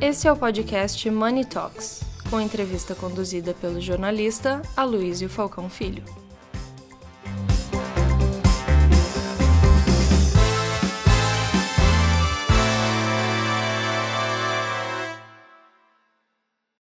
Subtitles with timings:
[0.00, 6.04] Esse é o podcast Money Talks, com entrevista conduzida pelo jornalista Aloysio Falcão Filho.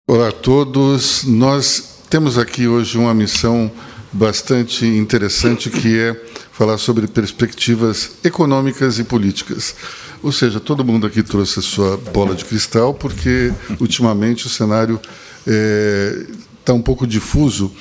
[0.06, 1.24] Olá a todos.
[1.24, 3.72] Nós temos aqui hoje uma missão
[4.12, 6.14] bastante interessante que é
[6.52, 9.76] falar sobre perspectivas econômicas e políticas.
[10.24, 15.00] Ou seja, todo mundo aqui trouxe a sua bola de cristal, porque ultimamente o cenário
[15.00, 15.12] está
[15.48, 16.26] é,
[16.66, 17.72] tá um pouco difuso.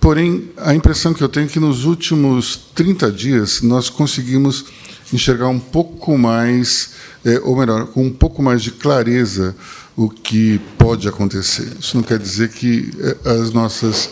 [0.00, 4.66] Porém, a impressão que eu tenho é que nos últimos 30 dias nós conseguimos
[5.12, 6.90] enxergar um pouco mais,
[7.24, 9.56] é, ou melhor, com um pouco mais de clareza
[9.96, 11.72] o que pode acontecer.
[11.80, 12.90] Isso não quer dizer que
[13.24, 14.10] é, as nossas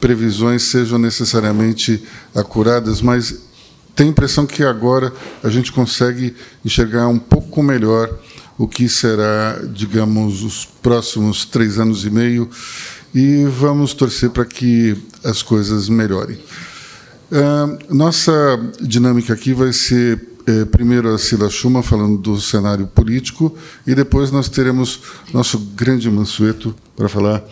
[0.00, 2.02] previsões sejam necessariamente
[2.34, 3.47] acuradas, mas
[3.98, 5.12] tenho a impressão que agora
[5.42, 6.32] a gente consegue
[6.64, 8.08] enxergar um pouco melhor
[8.56, 12.48] o que será, digamos, os próximos três anos e meio
[13.12, 16.38] e vamos torcer para que as coisas melhorem.
[17.32, 18.30] Uh, nossa
[18.80, 20.20] dinâmica aqui vai ser
[20.70, 25.00] primeiro a Sila Schumann falando do cenário político e depois nós teremos
[25.32, 27.44] nosso grande Mansueto para falar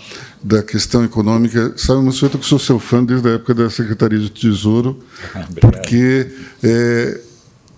[0.42, 1.74] da questão econômica.
[1.76, 4.98] Sabe, Mansueto, que sou seu fã desde a época da Secretaria de Tesouro,
[5.60, 6.30] porque
[6.62, 7.20] é,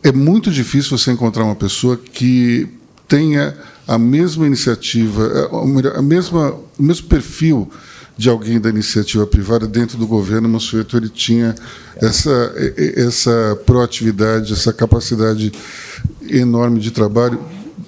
[0.04, 2.68] é muito difícil você encontrar uma pessoa que
[3.06, 5.50] tenha a mesma iniciativa,
[5.94, 7.70] a mesma, o mesmo perfil
[8.18, 11.54] de alguém da iniciativa privada dentro do governo, Mansueto ele tinha
[11.96, 12.52] essa,
[12.96, 15.52] essa proatividade, essa capacidade
[16.28, 17.40] enorme de trabalho,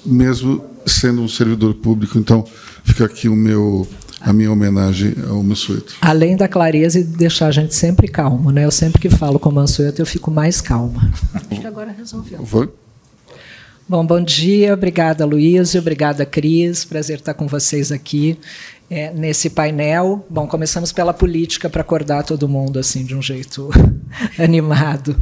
[0.07, 2.17] mesmo sendo um servidor público.
[2.17, 2.45] Então,
[2.85, 3.87] fica aqui o meu
[4.21, 5.97] a minha homenagem ao Mansueto.
[6.03, 8.67] Além da clareza e de deixar a gente sempre calmo, né?
[8.67, 11.11] Eu sempre que falo com o Mansueto, eu fico mais calma.
[11.33, 12.45] Acho que agora resolveu.
[12.45, 12.69] Foi?
[13.89, 18.39] Bom, bom dia, obrigada Luiz, obrigada Cris, prazer estar com vocês aqui
[18.91, 20.27] é, nesse painel.
[20.29, 23.71] Bom, começamos pela política para acordar todo mundo assim de um jeito
[24.37, 25.17] animado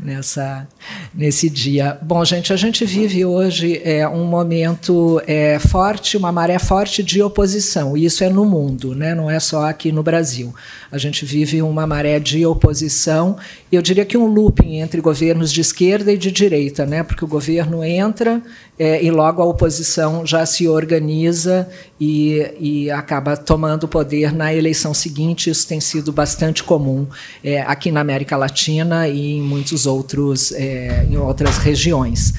[0.00, 0.66] nessa
[1.14, 1.98] nesse dia.
[2.02, 7.22] Bom, gente, a gente vive hoje é, um momento é, forte, uma maré forte de
[7.22, 7.96] oposição.
[7.96, 9.14] E isso é no mundo, né?
[9.14, 10.54] Não é só aqui no Brasil.
[10.90, 13.36] A gente vive uma maré de oposição.
[13.70, 17.02] E eu diria que um looping entre governos de esquerda e de direita, né?
[17.02, 18.42] Porque o governo entra
[18.78, 21.68] é, e logo a oposição já se organiza
[22.00, 25.48] e, e acaba tomando poder na eleição seguinte.
[25.50, 27.06] Isso tem sido bastante comum
[27.42, 32.34] é, aqui na América Latina e em muitos outros, é, em outras regiões.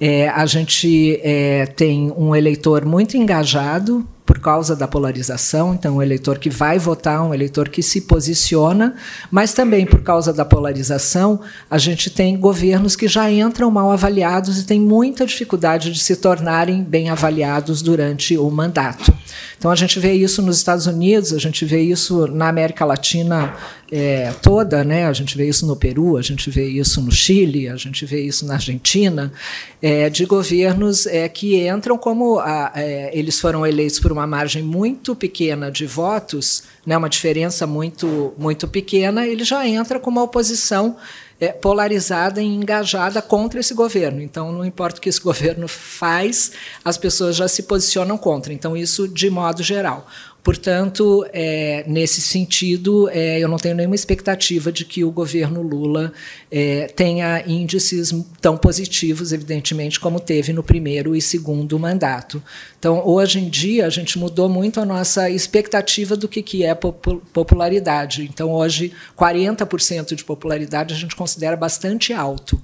[0.00, 6.02] É, a gente é, tem um eleitor muito engajado por causa da polarização, então um
[6.02, 8.94] eleitor que vai votar, um eleitor que se posiciona,
[9.28, 14.56] mas também por causa da polarização, a gente tem governos que já entram mal avaliados
[14.60, 19.12] e têm muita dificuldade de se tornarem bem avaliados durante o mandato.
[19.60, 23.54] Então a gente vê isso nos Estados Unidos, a gente vê isso na América Latina
[23.92, 25.04] é, toda, né?
[25.04, 28.22] A gente vê isso no Peru, a gente vê isso no Chile, a gente vê
[28.22, 29.30] isso na Argentina,
[29.82, 34.62] é, de governos é, que entram como a, é, eles foram eleitos por uma margem
[34.62, 36.96] muito pequena de votos, né?
[36.96, 40.96] Uma diferença muito muito pequena, ele já entra com uma oposição
[41.40, 44.20] é, polarizada e engajada contra esse governo.
[44.20, 46.52] Então, não importa o que esse governo faz,
[46.84, 48.52] as pessoas já se posicionam contra.
[48.52, 50.06] Então, isso de modo geral.
[50.42, 56.12] Portanto, é, nesse sentido, é, eu não tenho nenhuma expectativa de que o governo Lula
[56.50, 62.42] é, tenha índices tão positivos, evidentemente, como teve no primeiro e segundo mandato.
[62.78, 66.74] Então, hoje em dia, a gente mudou muito a nossa expectativa do que, que é
[66.74, 68.22] popularidade.
[68.22, 72.60] Então, hoje, 40% de popularidade a gente considera bastante alto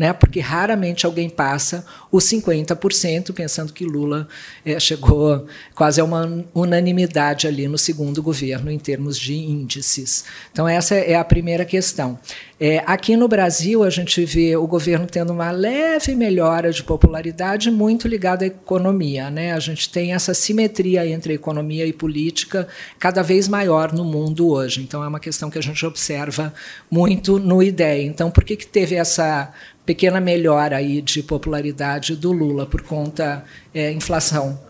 [0.00, 0.14] né?
[0.14, 4.26] porque raramente alguém passa os 50%, pensando que Lula
[4.64, 10.24] é, chegou quase a uma unanimidade ali no segundo governo em termos de índices.
[10.50, 12.18] Então, essa é a primeira questão.
[12.62, 17.70] É, aqui no Brasil, a gente vê o governo tendo uma leve melhora de popularidade,
[17.70, 19.30] muito ligada à economia.
[19.30, 19.54] Né?
[19.54, 22.68] A gente tem essa simetria entre economia e política
[22.98, 24.82] cada vez maior no mundo hoje.
[24.82, 26.52] Então, é uma questão que a gente observa
[26.90, 28.02] muito no IDEA.
[28.02, 29.50] Então, por que, que teve essa
[29.86, 33.42] pequena melhora aí de popularidade do Lula por conta
[33.72, 34.60] é, inflação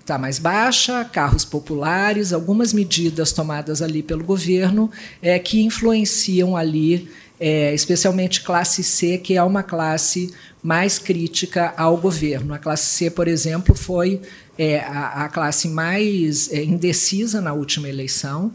[0.00, 4.90] está mais baixa, carros populares, algumas medidas tomadas ali pelo governo
[5.22, 7.08] é, que influenciam ali,
[7.40, 10.32] é, especialmente classe C, que é uma classe
[10.62, 12.52] mais crítica ao governo.
[12.52, 14.20] A classe C, por exemplo, foi
[14.58, 18.52] é, a, a, classe mais é, indecisa na última eleição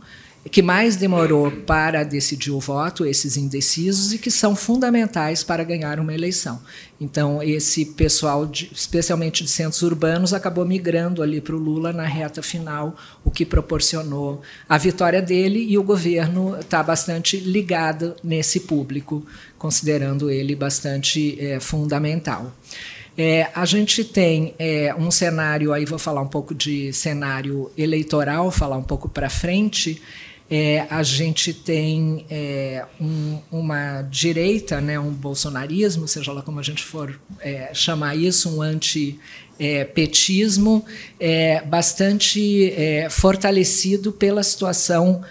[0.51, 6.00] que mais demorou para decidir o voto, esses indecisos, e que são fundamentais para ganhar
[6.00, 6.62] uma eleição.
[7.01, 12.06] Então, esse pessoal, de, especialmente de centros urbanos, acabou migrando ali para o Lula na
[12.06, 18.62] reta final, o que proporcionou a vitória dele, e o governo está bastante ligado nesse
[18.62, 19.25] público,
[19.57, 22.53] considerando ele bastante é, fundamental.
[23.18, 28.51] É, a gente tem é, um cenário, aí vou falar um pouco de cenário eleitoral,
[28.51, 30.01] falar um pouco para frente.
[30.50, 36.63] É, a gente tem é, um, uma direita, né, um bolsonarismo, seja lá como a
[36.63, 40.86] gente for é, chamar isso, um anti-petismo,
[41.19, 42.71] é, bastante
[43.09, 45.24] fortalecido pela situação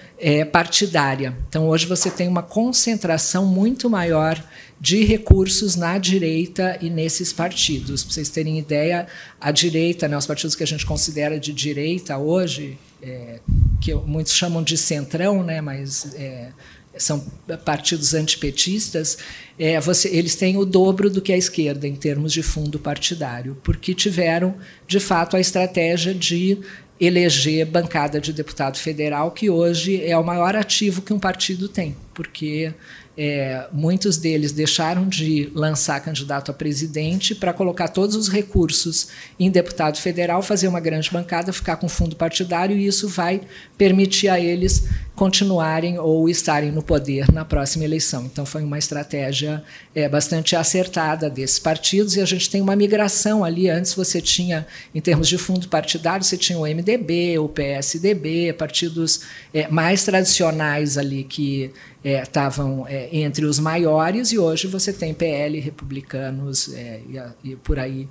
[0.50, 1.36] partidária.
[1.48, 4.42] Então, hoje você tem uma concentração muito maior
[4.80, 8.02] de recursos na direita e nesses partidos.
[8.02, 9.06] Para vocês terem ideia,
[9.40, 13.38] a direita, né, os partidos que a gente considera de direita hoje, é,
[13.84, 16.48] que muitos chamam de centrão, né, mas é,
[16.96, 17.22] são
[17.66, 19.18] partidos antipetistas,
[19.58, 23.58] é, você, eles têm o dobro do que a esquerda em termos de fundo partidário,
[23.62, 24.54] porque tiveram,
[24.86, 26.58] de fato, a estratégia de
[26.98, 31.94] eleger bancada de deputado federal, que hoje é o maior ativo que um partido tem,
[32.14, 32.72] porque
[33.16, 39.08] é, muitos deles deixaram de lançar candidato a presidente para colocar todos os recursos
[39.38, 43.42] em deputado federal, fazer uma grande bancada, ficar com fundo partidário, e isso vai
[43.78, 48.24] permitir a eles continuarem ou estarem no poder na próxima eleição.
[48.24, 49.62] Então, foi uma estratégia
[49.94, 53.68] é, bastante acertada desses partidos, e a gente tem uma migração ali.
[53.68, 59.20] Antes, você tinha, em termos de fundo partidário, você tinha o MDB, o PSDB, partidos
[59.52, 61.72] é, mais tradicionais ali que
[62.04, 67.56] estavam é, é, entre os maiores, e hoje você tem PL, republicanos é, e, e,
[67.56, 68.06] por aí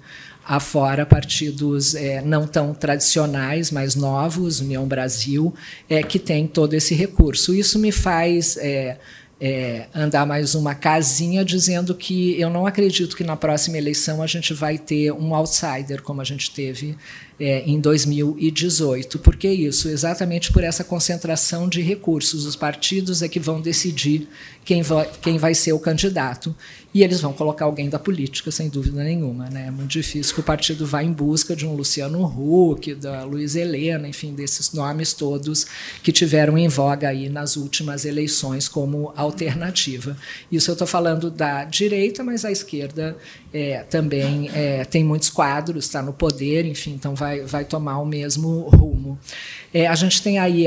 [0.45, 5.53] afora, partidos é, não tão tradicionais, mas novos, União Brasil,
[5.89, 7.53] é, que tem todo esse recurso.
[7.53, 8.97] Isso me faz é,
[9.39, 14.27] é, andar mais uma casinha dizendo que eu não acredito que na próxima eleição a
[14.27, 16.95] gente vai ter um outsider como a gente teve
[17.39, 19.19] é, em 2018.
[19.19, 19.89] Por que isso?
[19.89, 22.45] Exatamente por essa concentração de recursos.
[22.45, 24.27] Os partidos é que vão decidir
[24.63, 26.55] quem vai, quem vai ser o candidato.
[26.93, 29.49] E eles vão colocar alguém da política, sem dúvida nenhuma.
[29.49, 29.65] Né?
[29.67, 33.55] É muito difícil que o partido vá em busca de um Luciano Huck, da Luiz
[33.55, 35.65] Helena, enfim, desses nomes todos
[36.03, 40.15] que tiveram em voga aí nas últimas eleições como alternativa.
[40.51, 43.17] Isso eu estou falando da direita, mas a esquerda
[43.53, 48.05] é, também é, tem muitos quadros, está no poder, enfim, então vai, vai tomar o
[48.05, 49.19] mesmo rumo.
[49.71, 50.65] É, a gente tem aí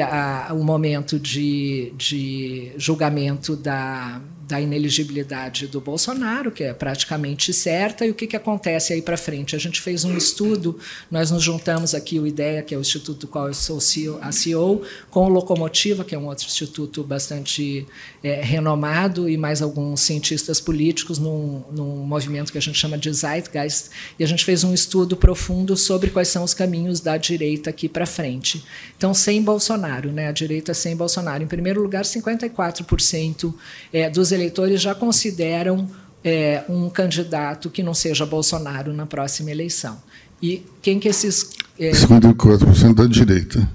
[0.53, 8.11] o momento de, de julgamento da, da ineligibilidade do Bolsonaro, que é praticamente certa, e
[8.11, 9.57] o que, que acontece aí para frente?
[9.57, 10.79] A gente fez um estudo,
[11.11, 14.21] nós nos juntamos aqui, o IDEA, que é o instituto do qual eu sou CEO,
[14.23, 17.87] a CEO, com o Locomotiva, que é um outro instituto bastante
[18.23, 23.13] é, renomado, e mais alguns cientistas políticos num, num movimento que a gente chama de
[23.13, 27.71] Zeitgeist, e a gente fez um estudo profundo sobre quais são os caminhos da direita
[27.71, 28.65] aqui para frente.
[28.97, 30.29] Então, sem Bolsonaro, né?
[30.29, 31.43] a direita sem Bolsonaro.
[31.43, 33.53] Em primeiro lugar, 54%
[33.93, 35.89] é, dos eleitores já consideram
[36.23, 39.97] é, um candidato que não seja Bolsonaro na próxima eleição.
[40.43, 41.51] E quem que esses.
[41.79, 43.69] É, 54% da direita.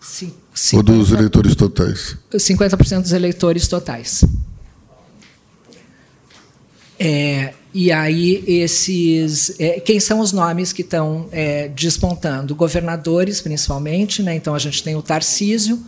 [0.00, 2.16] Sim, 50, Ou dos eleitores totais?
[2.32, 4.24] 50% dos eleitores totais.
[6.98, 9.54] É, e aí, esses.
[9.60, 12.54] É, quem são os nomes que estão é, despontando?
[12.54, 14.22] Governadores, principalmente.
[14.22, 14.34] Né?
[14.34, 15.80] Então, a gente tem o Tarcísio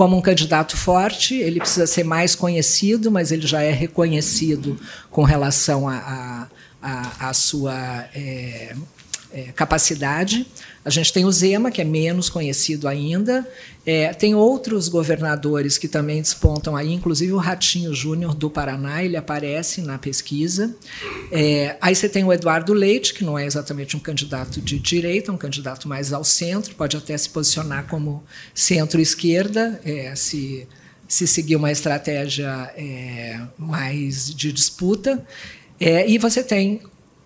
[0.00, 4.80] como um candidato forte, ele precisa ser mais conhecido, mas ele já é reconhecido
[5.10, 6.48] com relação à a,
[6.80, 8.74] a, a, sua é,
[9.30, 10.46] é, capacidade.
[10.84, 13.46] A gente tem o Zema, que é menos conhecido ainda.
[13.84, 19.16] É, tem outros governadores que também despontam aí, inclusive o Ratinho Júnior do Paraná, ele
[19.16, 20.74] aparece na pesquisa.
[21.32, 25.32] É, aí você tem o Eduardo Leite, que não é exatamente um candidato de direita,
[25.32, 28.22] um candidato mais ao centro, pode até se posicionar como
[28.54, 30.68] centro-esquerda, é, se,
[31.08, 35.24] se seguir uma estratégia é, mais de disputa.
[35.80, 36.82] É, e você tem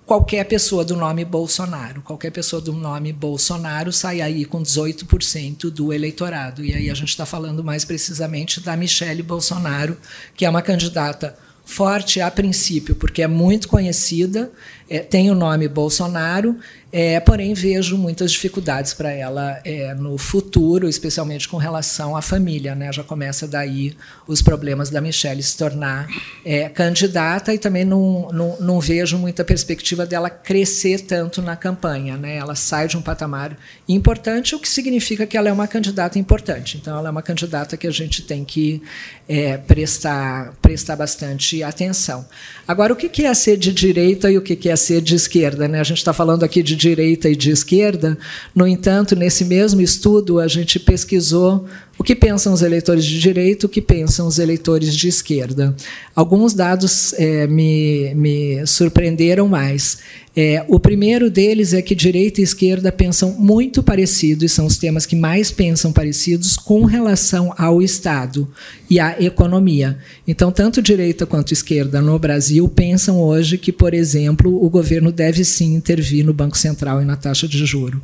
[0.07, 2.03] qualquer pessoa do nome Bolsonaro.
[2.03, 6.65] Qualquer pessoa do nome Bolsonaro sai aí com 18% do eleitorado.
[6.65, 9.97] E aí a gente está falando mais precisamente da Michelle Bolsonaro,
[10.37, 14.53] que é uma candidata forte a princípio, porque é muito conhecida,
[14.89, 16.59] é, tem o nome Bolsonaro,
[16.97, 22.73] é, porém vejo muitas dificuldades para ela é, no futuro, especialmente com relação à família.
[22.77, 22.93] Né?
[22.93, 23.97] Já começa daí
[24.29, 26.07] os problemas da Michelle se tornar
[26.45, 32.17] é, candidata e também não, não, não, vejo muita perspectiva dela crescer tanto na campanha.
[32.17, 32.37] Né?
[32.37, 33.59] Ela sai de um patamar
[33.89, 36.77] importante, o que significa que ela é uma candidata importante.
[36.77, 38.81] Então, ela é uma candidata que a gente tem que
[39.29, 42.25] é, prestar, prestar bastante atenção.
[42.69, 45.67] Agora, o que é ser de direita e o que é ser de esquerda?
[45.67, 45.81] Né?
[45.81, 48.19] A gente está falando aqui de direita e de esquerda,
[48.55, 51.67] no entanto, nesse mesmo estudo, a gente pesquisou
[51.99, 55.75] o que pensam os eleitores de direita, o que pensam os eleitores de esquerda.
[56.15, 59.99] Alguns dados é, me, me surpreenderam mais.
[60.37, 64.77] É, o primeiro deles é que direita e esquerda pensam muito parecido, e são os
[64.77, 68.49] temas que mais pensam parecidos com relação ao Estado
[68.91, 69.97] e à economia.
[70.27, 75.45] Então, tanto direita quanto esquerda no Brasil pensam hoje que, por exemplo, o governo deve
[75.45, 78.03] sim intervir no Banco Central e na taxa de juro.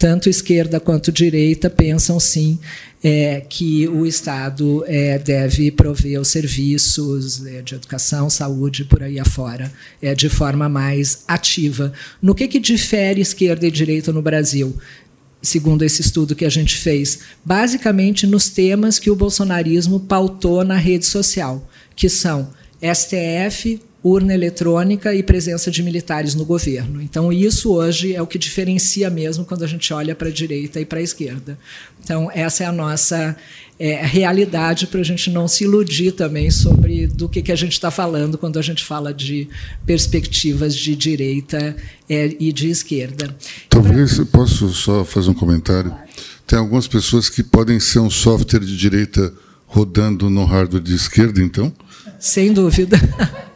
[0.00, 2.58] Tanto esquerda quanto direita pensam sim
[3.04, 9.20] é, que o Estado é, deve prover os serviços é, de educação, saúde, por aí
[9.20, 11.92] afora, é, de forma mais ativa.
[12.22, 14.74] No que, que difere esquerda e direita no Brasil?
[15.42, 20.76] Segundo esse estudo que a gente fez, basicamente nos temas que o bolsonarismo pautou na
[20.76, 22.48] rede social, que são
[22.82, 27.02] STF, urna eletrônica e presença de militares no governo.
[27.02, 30.80] Então, isso hoje é o que diferencia mesmo quando a gente olha para a direita
[30.80, 31.58] e para a esquerda.
[32.02, 33.36] Então, essa é a nossa
[33.78, 37.72] é, realidade para a gente não se iludir também sobre do que, que a gente
[37.72, 39.48] está falando quando a gente fala de
[39.84, 41.76] perspectivas de direita
[42.08, 43.36] é, e de esquerda.
[43.68, 45.94] Talvez eu posso só fazer um comentário.
[46.46, 49.32] Tem algumas pessoas que podem ser um software de direita
[49.66, 51.72] rodando no hardware de esquerda, então?
[52.18, 52.98] Sem dúvida.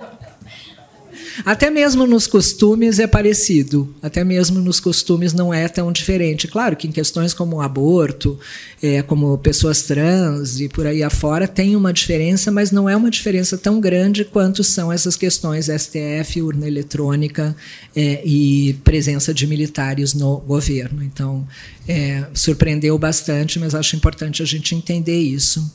[1.44, 6.46] Até mesmo nos costumes é parecido, até mesmo nos costumes não é tão diferente.
[6.46, 8.38] Claro que em questões como aborto,
[8.82, 13.10] é, como pessoas trans e por aí afora, tem uma diferença, mas não é uma
[13.10, 17.56] diferença tão grande quanto são essas questões STF, urna eletrônica
[17.96, 21.02] é, e presença de militares no governo.
[21.02, 21.46] Então,
[21.86, 25.72] é, surpreendeu bastante, mas acho importante a gente entender isso.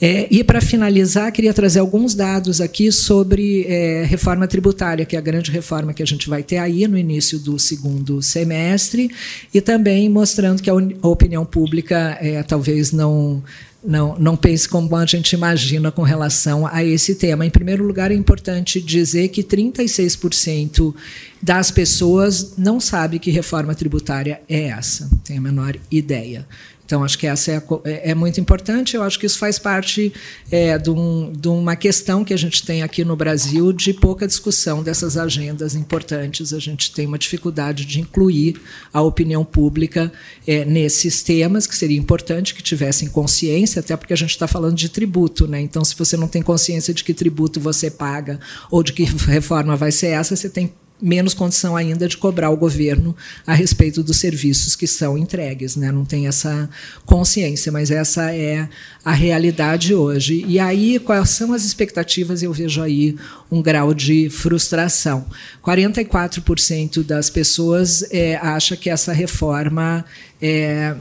[0.00, 5.18] É, e, para finalizar, queria trazer alguns dados aqui sobre é, reforma tributária, que é
[5.18, 9.10] a grande reforma que a gente vai ter aí no início do segundo semestre,
[9.52, 13.42] e também mostrando que a, a opinião pública é, talvez não
[13.84, 17.44] não, não pense como a gente imagina com relação a esse tema.
[17.44, 20.94] Em primeiro lugar, é importante dizer que 36%
[21.42, 26.46] das pessoas não sabe que reforma tributária é essa, tem a menor ideia.
[26.84, 28.94] Então, acho que essa é, é, é, muito importante.
[28.94, 30.12] Eu acho que isso faz parte
[30.50, 34.26] é, de, um, de, uma questão que a gente tem aqui no Brasil de pouca
[34.26, 36.52] discussão dessas agendas importantes.
[36.52, 38.60] A gente tem uma dificuldade de incluir
[38.92, 40.12] a opinião pública
[40.46, 44.76] é, nesses temas, que seria importante que tivessem consciência, até porque a gente está falando
[44.76, 45.48] de tributo.
[45.48, 45.60] Né?
[45.62, 48.38] Então, se você não tem consciência de que tributo você paga
[48.70, 50.70] ou de que reforma vai ser essa, você tem
[51.04, 53.14] menos condição ainda de cobrar o governo
[53.46, 55.92] a respeito dos serviços que são entregues, né?
[55.92, 56.68] Não tem essa
[57.04, 58.66] consciência, mas essa é
[59.04, 60.42] a realidade hoje.
[60.48, 62.42] E aí, quais são as expectativas?
[62.42, 63.16] Eu vejo aí
[63.50, 65.26] um grau de frustração.
[65.62, 70.04] 44% das pessoas é, acha que essa reforma
[70.40, 70.96] é,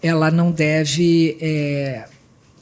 [0.00, 2.04] ela não deve é,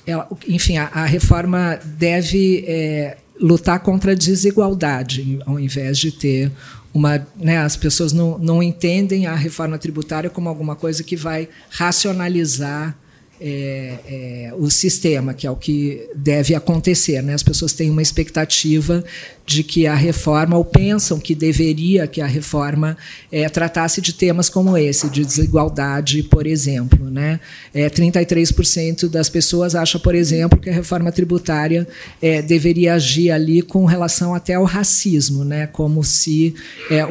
[0.07, 6.53] ela, enfim, a, a, reforma deve é, lutar contra a desigualdade, ao invés de ter
[6.93, 7.27] uma.
[7.37, 12.97] Né, as pessoas não, não entendem a reforma tributária como alguma coisa que vai racionalizar
[13.41, 17.23] é, é, o sistema, que é o que deve acontecer.
[17.23, 17.35] Né?
[17.35, 19.05] As pessoas têm uma expectativa
[19.47, 22.97] de que a reforma, ou pensam que deveria que a reforma
[23.31, 27.11] é, tratasse de temas como esse, de desigualdade, por exemplo.
[27.11, 27.39] Né?
[27.73, 31.87] É, 33% das pessoas acham, por exemplo, que a reforma tributária
[32.23, 35.67] é, deveria agir ali com relação até ao racismo, né?
[35.67, 36.55] como se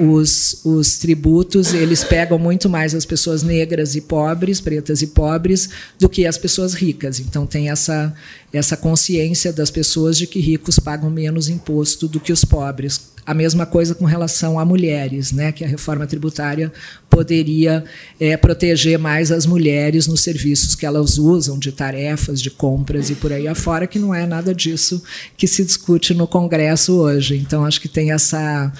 [0.01, 5.69] os, os tributos eles pegam muito mais as pessoas negras e pobres, pretas e pobres,
[5.99, 7.19] do que as pessoas ricas.
[7.19, 8.13] Então tem essa,
[8.53, 13.11] essa consciência das pessoas de que ricos pagam menos imposto do que os pobres.
[13.25, 16.71] A mesma coisa com relação a mulheres, né, que a reforma tributária
[17.13, 17.83] poderia
[18.19, 23.15] é, proteger mais as mulheres nos serviços que elas usam, de tarefas, de compras e
[23.15, 25.01] por aí afora, que não é nada disso
[25.37, 27.37] que se discute no Congresso hoje.
[27.37, 28.71] Então, acho que tem essa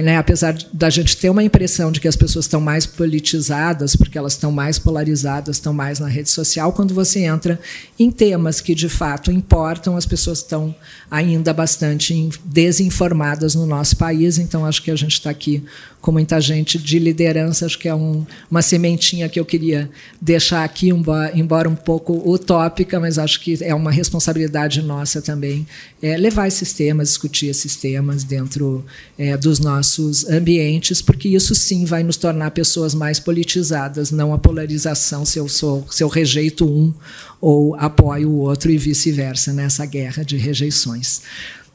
[0.00, 4.16] né, apesar da gente ter uma impressão de que as pessoas estão mais politizadas, porque
[4.16, 7.60] elas estão mais polarizadas, estão mais na rede social, quando você entra
[7.98, 10.74] em temas que de fato importam, as pessoas estão
[11.10, 14.38] ainda bastante desinformadas no nosso país.
[14.38, 15.62] Então, acho que a gente está aqui
[16.02, 19.88] com muita gente de liderança, acho que é um, uma sementinha que eu queria
[20.20, 20.88] deixar aqui,
[21.32, 25.64] embora um pouco utópica, mas acho que é uma responsabilidade nossa também
[26.02, 28.84] é, levar esses temas, discutir esses temas dentro
[29.16, 34.38] é, dos nossos ambientes, porque isso sim vai nos tornar pessoas mais politizadas, não a
[34.38, 36.92] polarização se eu sou, se eu rejeito um
[37.40, 41.22] ou apoio o outro e vice-versa nessa guerra de rejeições.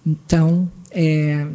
[0.05, 1.47] Então, é,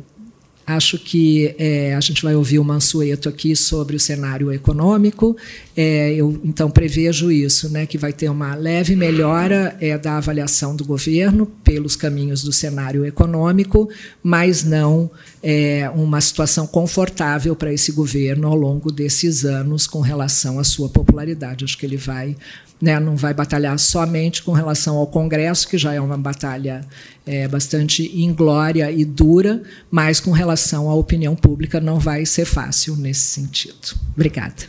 [0.67, 5.37] Acho que é, a gente vai ouvir o Mansueto aqui sobre o cenário econômico.
[5.77, 10.77] É, eu então prevejo isso, né, que vai ter uma leve melhora é, da avaliação
[10.77, 13.89] do governo pelos caminhos do cenário econômico,
[14.23, 15.11] mas não
[15.43, 20.89] é, uma situação confortável para esse governo ao longo desses anos com relação à sua
[20.89, 21.65] popularidade.
[21.65, 22.37] Acho que ele vai
[22.83, 26.85] né, não vai batalhar somente com relação ao Congresso, que já é uma batalha
[27.25, 32.97] é, bastante inglória e dura, mas com relação à opinião pública não vai ser fácil
[32.97, 33.97] nesse sentido.
[34.17, 34.65] Obrigada.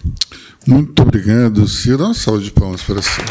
[0.67, 2.05] Muito obrigado, Ciro.
[2.05, 3.21] Uma salva de palmas para si.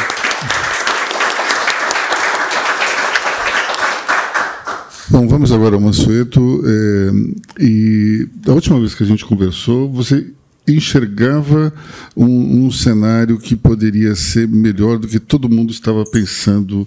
[5.09, 6.63] Bom, vamos agora ao Mansueto.
[6.65, 10.33] É, e da última vez que a gente conversou, você
[10.67, 11.73] enxergava
[12.17, 16.87] um, um, cenário que poderia ser melhor do que todo mundo estava pensando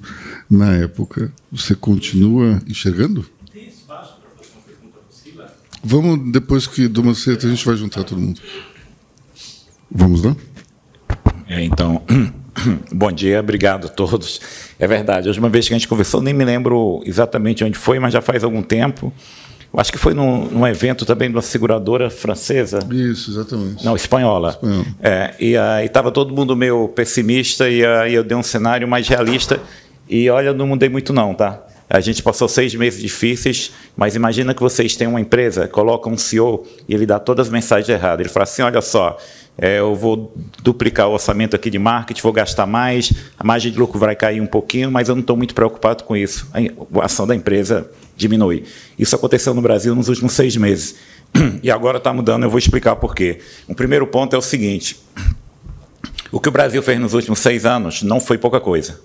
[0.50, 1.32] na época.
[1.52, 3.26] Você continua enxergando?
[3.52, 5.46] Tem espaço para fazer uma pergunta possível?
[5.84, 8.40] Vamos, depois que do Macedo, a gente vai juntar todo mundo.
[9.92, 10.36] Vamos lá?
[11.48, 12.02] É, então,
[12.92, 14.42] bom dia, obrigado a todos.
[14.80, 18.00] É verdade, a última vez que a gente conversou, nem me lembro exatamente onde foi,
[18.00, 19.14] mas já faz algum tempo.
[19.74, 22.80] Eu acho que foi num, num, evento também de uma seguradora francesa.
[22.90, 23.84] Isso, exatamente.
[23.84, 24.58] Não, espanhola.
[25.02, 29.60] É, e estava todo mundo meio pessimista e aí eu dei um cenário mais realista.
[30.08, 31.62] E olha, não mudei muito não, tá?
[31.90, 36.18] A gente passou seis meses difíceis, mas imagina que vocês têm uma empresa, coloca um
[36.18, 38.22] CEO e ele dá todas as mensagens erradas.
[38.22, 39.18] Ele fala assim, olha só,
[39.58, 43.78] é, eu vou duplicar o orçamento aqui de marketing, vou gastar mais, a margem de
[43.78, 46.50] lucro vai cair um pouquinho, mas eu não estou muito preocupado com isso.
[46.54, 48.64] A ação da empresa diminui.
[49.00, 50.96] Isso aconteceu no Brasil nos últimos seis meses.
[51.62, 53.40] E agora está mudando, eu vou explicar por quê.
[53.68, 55.00] O primeiro ponto é o seguinte:
[56.32, 59.00] o que o Brasil fez nos últimos seis anos não foi pouca coisa.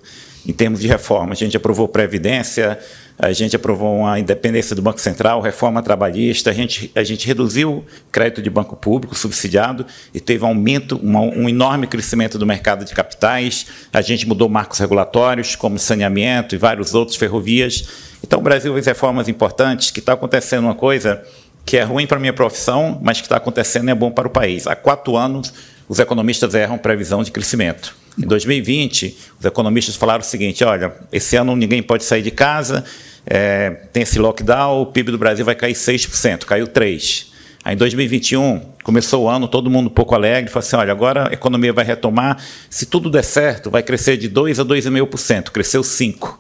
[0.47, 2.79] Em termos de reforma, a gente aprovou Previdência,
[3.23, 7.85] a gente aprovou a independência do Banco Central, reforma trabalhista, a gente, a gente reduziu
[8.11, 9.85] crédito de banco público subsidiado
[10.15, 14.49] e teve um aumento, uma, um enorme crescimento do mercado de capitais, a gente mudou
[14.49, 17.87] marcos regulatórios, como saneamento e vários outros, ferrovias.
[18.25, 21.23] Então, o Brasil fez reformas importantes, que está acontecendo uma coisa
[21.67, 24.31] que é ruim para a minha profissão, mas que está acontecendo é bom para o
[24.31, 24.67] país.
[24.67, 25.53] Há quatro anos,
[25.87, 27.95] os economistas erram previsão de crescimento.
[28.19, 32.85] Em 2020, os economistas falaram o seguinte: olha, esse ano ninguém pode sair de casa,
[33.27, 37.31] é, tem esse lockdown, o PIB do Brasil vai cair 6%, caiu 3%.
[37.63, 41.29] Aí em 2021, começou o ano, todo mundo um pouco alegre, falou assim: olha, agora
[41.29, 42.39] a economia vai retomar,
[42.71, 46.35] se tudo der certo, vai crescer de 2% a 2,5%, cresceu 5%.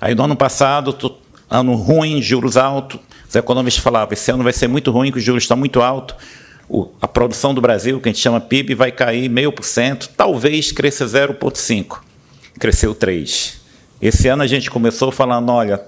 [0.00, 0.94] Aí no ano passado,
[1.50, 5.24] ano ruim, juros altos, os economistas falavam: esse ano vai ser muito ruim, que os
[5.24, 6.16] juros estão muito altos,
[7.00, 10.70] a produção do Brasil, que a gente chama PIB, vai cair meio por cento, talvez
[10.70, 11.98] cresça 0,5%.
[12.58, 13.54] Cresceu 3%.
[14.02, 15.80] Esse ano a gente começou falando: olha,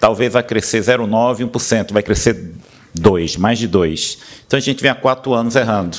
[0.00, 2.52] talvez vai crescer 0,9%, 1%, vai crescer
[2.98, 4.18] 2%, mais de 2%.
[4.46, 5.98] Então a gente vem há quatro anos errando.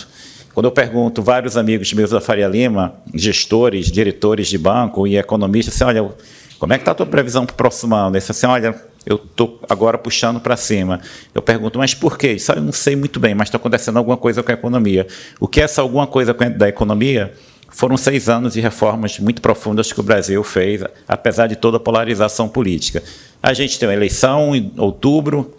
[0.53, 5.75] Quando eu pergunto vários amigos meus da Faria Lima, gestores, diretores de banco e economistas,
[5.75, 6.11] assim, olha,
[6.59, 8.15] como é que está a tua previsão para o próximo ano?
[8.15, 10.99] Eles assim, olha, eu estou agora puxando para cima.
[11.33, 12.35] Eu pergunto, mas por quê?
[12.55, 15.07] Eu não sei muito bem, mas está acontecendo alguma coisa com a economia.
[15.39, 17.33] O que é essa alguma coisa da economia?
[17.71, 21.79] Foram seis anos de reformas muito profundas que o Brasil fez, apesar de toda a
[21.79, 23.01] polarização política.
[23.41, 25.55] A gente tem uma eleição em outubro,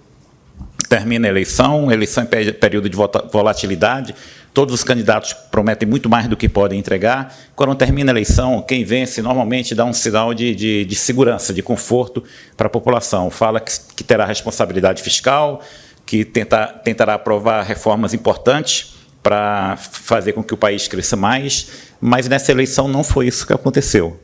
[0.88, 4.14] termina a eleição, eleição é período de volatilidade,
[4.52, 7.34] todos os candidatos prometem muito mais do que podem entregar.
[7.56, 11.62] Quando termina a eleição, quem vence normalmente dá um sinal de, de, de segurança, de
[11.62, 12.22] conforto
[12.58, 13.30] para a população.
[13.30, 15.62] Fala que, que terá responsabilidade fiscal,
[16.04, 21.68] que tenta, tentará aprovar reformas importantes para fazer com que o país cresça mais,
[22.00, 24.18] mas nessa eleição não foi isso que aconteceu.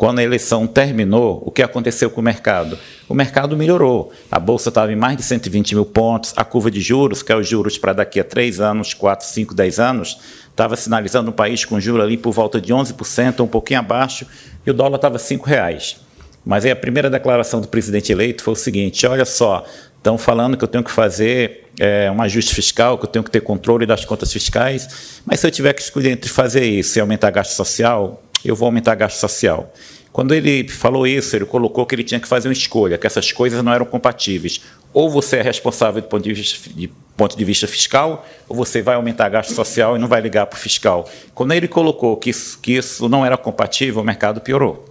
[0.00, 2.78] Quando a eleição terminou, o que aconteceu com o mercado?
[3.06, 4.10] O mercado melhorou.
[4.30, 7.36] A bolsa estava em mais de 120 mil pontos, a curva de juros, que é
[7.36, 10.18] os juros para daqui a 3 anos, 4, 5, 10 anos,
[10.50, 14.26] estava sinalizando um país com juros ali por volta de 11%, um pouquinho abaixo,
[14.66, 15.96] e o dólar estava R$ reais.
[16.44, 19.66] Mas aí a primeira declaração do presidente eleito foi o seguinte: olha só,
[20.00, 23.30] estão falando que eu tenho que fazer é, um ajuste fiscal, que eu tenho que
[23.30, 27.00] ter controle das contas fiscais, mas se eu tiver que escolher entre fazer isso e
[27.00, 29.72] aumentar gasto social, eu vou aumentar gasto social.
[30.12, 33.30] Quando ele falou isso, ele colocou que ele tinha que fazer uma escolha, que essas
[33.30, 34.60] coisas não eram compatíveis.
[34.92, 38.82] Ou você é responsável do ponto de vista, de ponto de vista fiscal, ou você
[38.82, 41.08] vai aumentar gasto social e não vai ligar para o fiscal.
[41.32, 44.89] Quando ele colocou que isso, que isso não era compatível, o mercado piorou.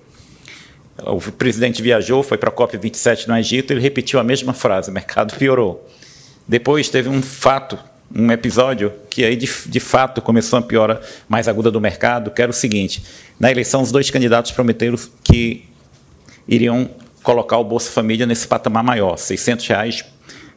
[1.05, 4.93] O presidente viajou, foi para a COP27 no Egito, ele repetiu a mesma frase: o
[4.93, 5.88] mercado piorou.
[6.47, 7.77] Depois teve um fato,
[8.13, 12.41] um episódio, que aí de, de fato começou a piora mais aguda do mercado, que
[12.41, 13.03] era o seguinte:
[13.39, 15.65] na eleição, os dois candidatos prometeram que
[16.47, 16.89] iriam
[17.23, 20.05] colocar o Bolsa Família nesse patamar maior, 600 reais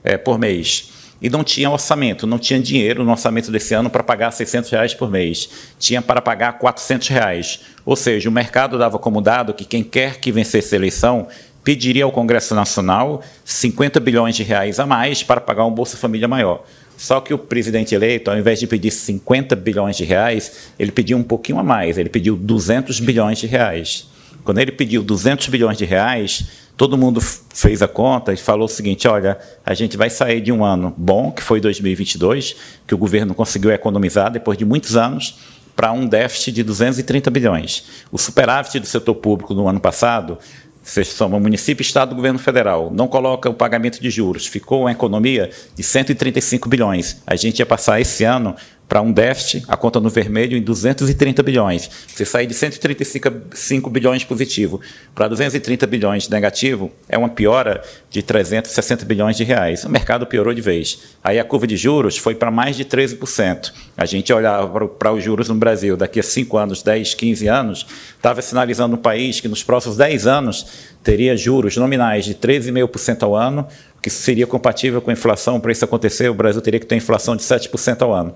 [0.05, 0.92] é, por mês
[1.23, 4.93] e não tinha orçamento, não tinha dinheiro no orçamento desse ano para pagar 600 reais
[4.93, 5.49] por mês.
[5.79, 7.61] Tinha para pagar 400 reais.
[7.87, 11.29] Ou seja, o mercado dava como dado que quem quer que vencesse a eleição
[11.63, 16.27] pediria ao Congresso Nacional 50 bilhões de reais a mais para pagar um Bolsa Família
[16.27, 16.65] maior.
[16.97, 21.17] Só que o presidente eleito, ao invés de pedir 50 bilhões de reais, ele pediu
[21.17, 24.09] um pouquinho a mais, ele pediu 200 bilhões de reais.
[24.45, 26.45] Quando ele pediu 200 bilhões de reais,
[26.77, 30.53] todo mundo fez a conta e falou o seguinte: olha, a gente vai sair de
[30.53, 32.57] um ano bom, que foi 2022,
[32.87, 35.39] que o governo conseguiu economizar depois de muitos anos,
[35.75, 37.85] para um déficit de 230 bilhões.
[38.11, 40.39] O superávit do setor público no ano passado
[40.83, 45.49] você soma município, estado, governo federal, não coloca o pagamento de juros, ficou uma economia
[45.77, 47.23] de 135 bilhões.
[47.25, 48.57] A gente ia passar esse ano
[48.93, 51.89] para um déficit, a conta no vermelho, em 230 bilhões.
[52.07, 54.83] Você sair de 135 bilhões positivo
[55.15, 59.85] para 230 bilhões negativo, é uma piora de 360 bilhões de reais.
[59.85, 61.17] O mercado piorou de vez.
[61.25, 63.73] Aí a curva de juros foi para mais de 13%.
[63.97, 67.87] A gente olhava para os juros no Brasil daqui a 5 anos, 10, 15 anos,
[68.15, 70.67] estava sinalizando um país que nos próximos 10 anos
[71.03, 73.67] teria juros nominais de 13,5% ao ano,
[74.03, 75.59] que seria compatível com a inflação.
[75.59, 78.35] Para isso acontecer, o Brasil teria que ter inflação de 7% ao ano.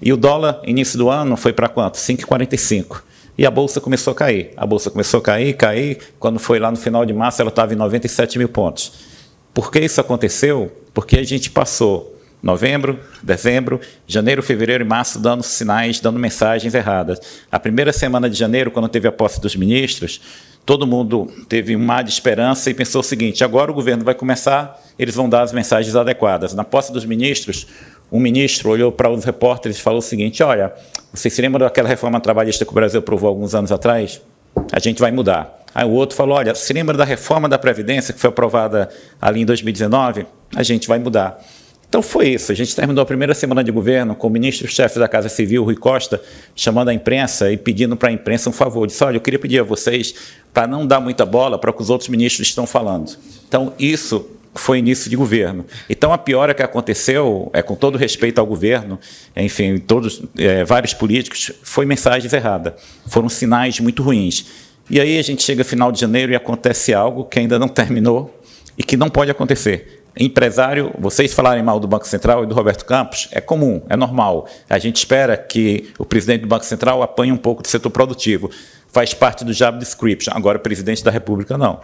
[0.00, 1.96] E o dólar, início do ano, foi para quanto?
[1.96, 3.02] 5,45.
[3.36, 4.50] E a bolsa começou a cair.
[4.56, 5.98] A bolsa começou a cair, cair.
[6.18, 8.92] Quando foi lá no final de março, ela estava em 97 mil pontos.
[9.54, 10.72] Por que isso aconteceu?
[10.92, 17.20] Porque a gente passou novembro, dezembro, janeiro, fevereiro e março dando sinais, dando mensagens erradas.
[17.50, 20.20] A primeira semana de janeiro, quando teve a posse dos ministros,
[20.64, 24.14] todo mundo teve um mar de esperança e pensou o seguinte: agora o governo vai
[24.14, 26.54] começar, eles vão dar as mensagens adequadas.
[26.54, 27.66] Na posse dos ministros,
[28.10, 30.72] um ministro olhou para os repórteres e falou o seguinte: Olha,
[31.12, 34.20] vocês se lembram daquela reforma trabalhista que o Brasil aprovou alguns anos atrás?
[34.72, 35.62] A gente vai mudar.
[35.74, 38.88] Aí o outro falou: Olha, se lembra da reforma da Previdência que foi aprovada
[39.20, 40.26] ali em 2019?
[40.54, 41.38] A gente vai mudar.
[41.88, 42.52] Então foi isso.
[42.52, 45.76] A gente terminou a primeira semana de governo com o ministro-chefe da Casa Civil, Rui
[45.76, 46.20] Costa,
[46.54, 48.86] chamando a imprensa e pedindo para a imprensa um favor.
[48.86, 50.14] Disse: Olha, eu queria pedir a vocês
[50.52, 53.16] para não dar muita bola para o que os outros ministros estão falando.
[53.46, 55.64] Então, isso foi início de governo.
[55.88, 58.98] Então, a piora que aconteceu, é com todo respeito ao governo,
[59.36, 62.74] enfim, todos, é, vários políticos, foi mensagens erradas.
[63.06, 64.46] Foram sinais muito ruins.
[64.90, 68.34] E aí a gente chega final de janeiro e acontece algo que ainda não terminou
[68.76, 70.04] e que não pode acontecer.
[70.18, 74.48] Empresário, vocês falarem mal do Banco Central e do Roberto Campos, é comum, é normal.
[74.68, 78.50] A gente espera que o presidente do Banco Central apanhe um pouco do setor produtivo.
[78.90, 80.32] Faz parte do job description.
[80.34, 81.80] Agora, o presidente da República, não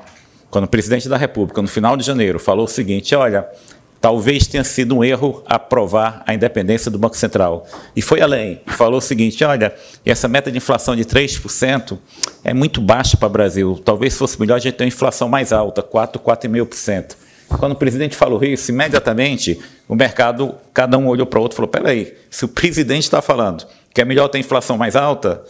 [0.54, 3.44] quando o presidente da República, no final de janeiro, falou o seguinte: olha,
[4.00, 7.66] talvez tenha sido um erro aprovar a independência do Banco Central.
[7.96, 9.74] E foi além, falou o seguinte: olha,
[10.06, 11.98] essa meta de inflação de 3%
[12.44, 13.82] é muito baixa para o Brasil.
[13.84, 17.16] Talvez fosse melhor a gente ter uma inflação mais alta, 4, 4,5%.
[17.58, 21.58] Quando o presidente falou isso, imediatamente o mercado, cada um olhou para o outro e
[21.58, 25.44] falou: peraí, se o presidente está falando que é melhor ter inflação mais alta,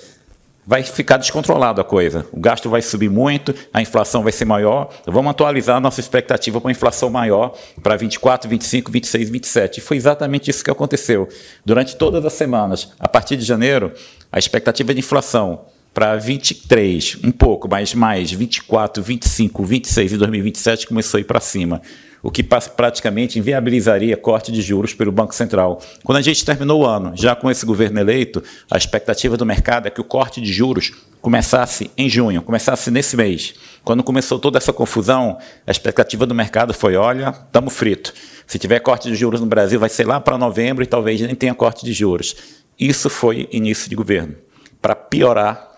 [0.66, 2.27] vai ficar descontrolado a coisa.
[2.33, 4.90] O gasto vai subir muito, a inflação vai ser maior.
[5.07, 9.79] Vamos atualizar a nossa expectativa para uma inflação maior para 24, 25, 26, 27.
[9.79, 11.29] E foi exatamente isso que aconteceu.
[11.64, 13.92] Durante todas as semanas, a partir de janeiro,
[14.33, 20.87] a expectativa de inflação para 23, um pouco, mas mais 24, 25, 26 e 2027
[20.88, 21.81] começou a ir para cima
[22.24, 25.78] o que praticamente inviabilizaria corte de juros pelo Banco Central.
[26.02, 29.87] Quando a gente terminou o ano, já com esse governo eleito, a expectativa do mercado
[29.87, 33.54] é que o corte de juros começasse em junho, começasse nesse mês.
[33.84, 38.14] Quando começou toda essa confusão, a expectativa do mercado foi: olha, estamos frito.
[38.46, 41.34] Se tiver corte de juros no Brasil, vai ser lá para novembro e talvez nem
[41.34, 42.34] tenha corte de juros.
[42.80, 44.34] Isso foi início de governo.
[44.80, 45.73] Para piorar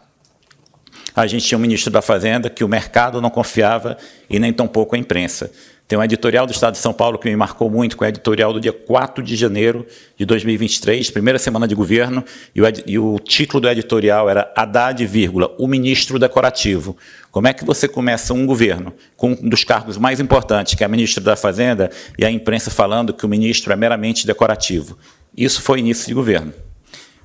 [1.17, 3.97] a gente tinha um ministro da Fazenda que o mercado não confiava
[4.29, 5.51] e nem tampouco a imprensa.
[5.89, 8.53] Tem um editorial do Estado de São Paulo que me marcou muito, com o editorial
[8.53, 9.87] do dia 4 de janeiro
[10.19, 12.25] de 2023, primeira semana de governo,
[12.55, 16.97] e o, e o título do editorial era Haddad, vírgula, o ministro decorativo.
[17.31, 20.89] Como é que você começa um governo com um dos cargos mais importantes, que é
[20.89, 24.99] ministro da Fazenda, e a imprensa falando que o ministro é meramente decorativo?
[25.37, 26.53] Isso foi início de governo.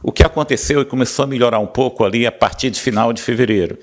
[0.04, 3.22] O que aconteceu e começou a melhorar um pouco ali a partir de final de
[3.22, 3.78] fevereiro.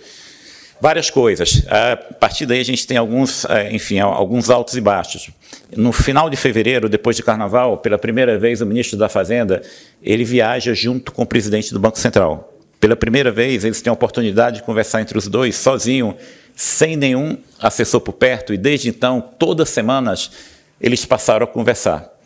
[0.80, 1.64] Várias coisas.
[1.68, 5.30] A partir daí a gente tem alguns, é, enfim, alguns altos e baixos.
[5.76, 9.60] No final de fevereiro, depois de Carnaval, pela primeira vez o ministro da Fazenda
[10.00, 12.54] ele viaja junto com o presidente do Banco Central.
[12.78, 16.16] Pela primeira vez eles têm a oportunidade de conversar entre os dois sozinho,
[16.54, 18.54] sem nenhum assessor por perto.
[18.54, 20.30] E desde então, todas as semanas
[20.80, 22.17] eles passaram a conversar.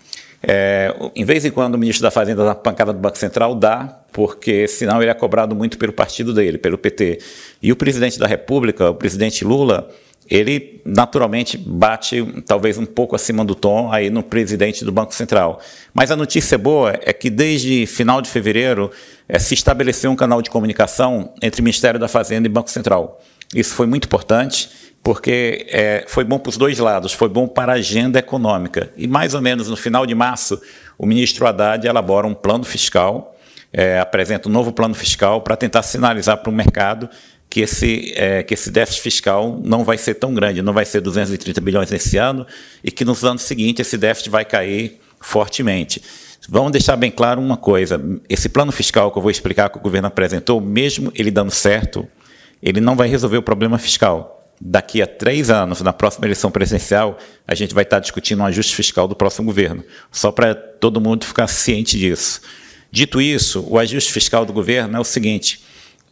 [0.42, 4.00] É, em vez em quando o ministro da Fazenda dá pancada do Banco Central, dá,
[4.12, 7.18] porque senão ele é cobrado muito pelo partido dele, pelo PT.
[7.62, 9.88] E o presidente da República, o presidente Lula,
[10.28, 15.61] ele naturalmente bate talvez um pouco acima do tom aí no presidente do Banco Central.
[15.92, 18.90] Mas a notícia boa é que desde final de fevereiro
[19.28, 23.20] é, se estabeleceu um canal de comunicação entre Ministério da Fazenda e Banco Central.
[23.55, 24.70] Isso foi muito importante
[25.03, 28.91] porque é, foi bom para os dois lados, foi bom para a agenda econômica.
[28.97, 30.61] E mais ou menos no final de março,
[30.97, 33.37] o ministro Haddad elabora um plano fiscal,
[33.73, 37.09] é, apresenta um novo plano fiscal para tentar sinalizar para o mercado
[37.51, 41.01] que esse, é, que esse déficit fiscal não vai ser tão grande, não vai ser
[41.01, 42.47] 230 bilhões nesse ano,
[42.83, 46.01] e que nos anos seguintes esse déficit vai cair fortemente.
[46.49, 49.81] Vamos deixar bem claro uma coisa: esse plano fiscal que eu vou explicar que o
[49.81, 52.09] governo apresentou, mesmo ele dando certo,
[52.62, 57.18] ele não vai resolver o problema fiscal daqui a três anos, na próxima eleição presidencial,
[57.46, 59.83] a gente vai estar discutindo um ajuste fiscal do próximo governo.
[60.11, 62.40] Só para todo mundo ficar ciente disso.
[62.90, 65.64] Dito isso, o ajuste fiscal do governo é o seguinte: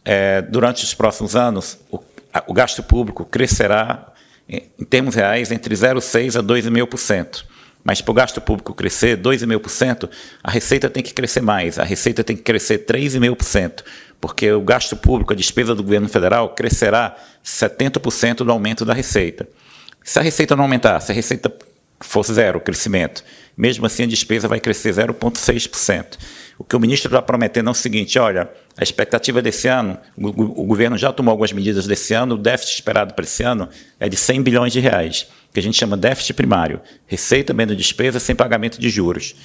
[0.03, 1.99] é, durante os próximos anos, o,
[2.33, 4.11] a, o gasto público crescerá,
[4.49, 7.45] em, em termos reais, entre 0,6% a 2,5%.
[7.83, 10.09] Mas para o gasto público crescer 2,5%,
[10.43, 11.79] a receita tem que crescer mais.
[11.79, 13.83] A receita tem que crescer 3,5%
[14.21, 19.47] porque o gasto público, a despesa do governo federal, crescerá 70% do aumento da receita.
[20.03, 21.51] Se a receita não aumentar, se a receita
[21.99, 23.23] for zero o crescimento,
[23.55, 26.17] mesmo assim a despesa vai crescer 0,6%.
[26.57, 30.27] O que o ministro está prometendo é o seguinte: olha, a expectativa desse ano, o,
[30.27, 34.09] o, governo já tomou algumas medidas desse ano, o déficit esperado para esse ano é
[34.09, 38.35] de 100 bilhões de reais, que a gente chama déficit primário, receita menos despesa sem
[38.35, 39.35] pagamento de juros.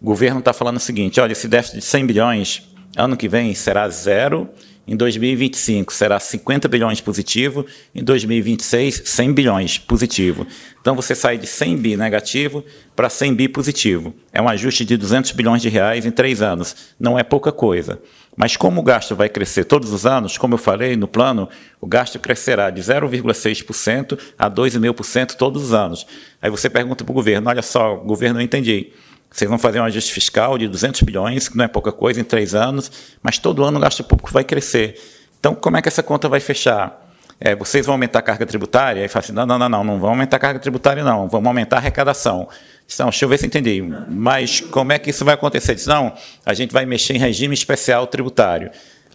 [0.00, 3.54] O governo está falando o seguinte: olha, esse déficit de 100 bilhões Ano que vem
[3.54, 4.48] será zero,
[4.86, 10.46] em 2025 será 50 bilhões positivo, em 2026 100 bilhões positivo.
[10.80, 12.62] Então você sai de 100 bi negativo
[12.94, 14.14] para 100 bi positivo.
[14.30, 16.76] É um ajuste de 200 bilhões de reais em três anos.
[17.00, 17.98] Não é pouca coisa.
[18.36, 21.48] Mas como o gasto vai crescer todos os anos, como eu falei no plano,
[21.80, 26.06] o gasto crescerá de 0,6% a 2,5% todos os anos.
[26.42, 28.92] Aí você pergunta para o governo: olha só, governo, eu entendi.
[29.34, 32.24] Vocês vão fazer um ajuste fiscal de 200 bilhões, que não é pouca coisa, em
[32.24, 32.88] três anos,
[33.20, 34.94] mas todo ano o gasto público vai crescer.
[35.40, 37.04] Então, como é que essa conta vai fechar?
[37.40, 39.04] É, vocês vão aumentar a carga tributária?
[39.04, 41.48] E fala assim, não, não, não, não, não vão aumentar a carga tributária, não, vamos
[41.48, 42.48] aumentar a arrecadação.
[42.86, 43.82] Então, deixa eu ver se entendi.
[44.08, 45.74] Mas como é que isso vai acontecer?
[45.74, 46.12] Diz, não,
[46.46, 48.70] a gente vai mexer em regime especial tributário.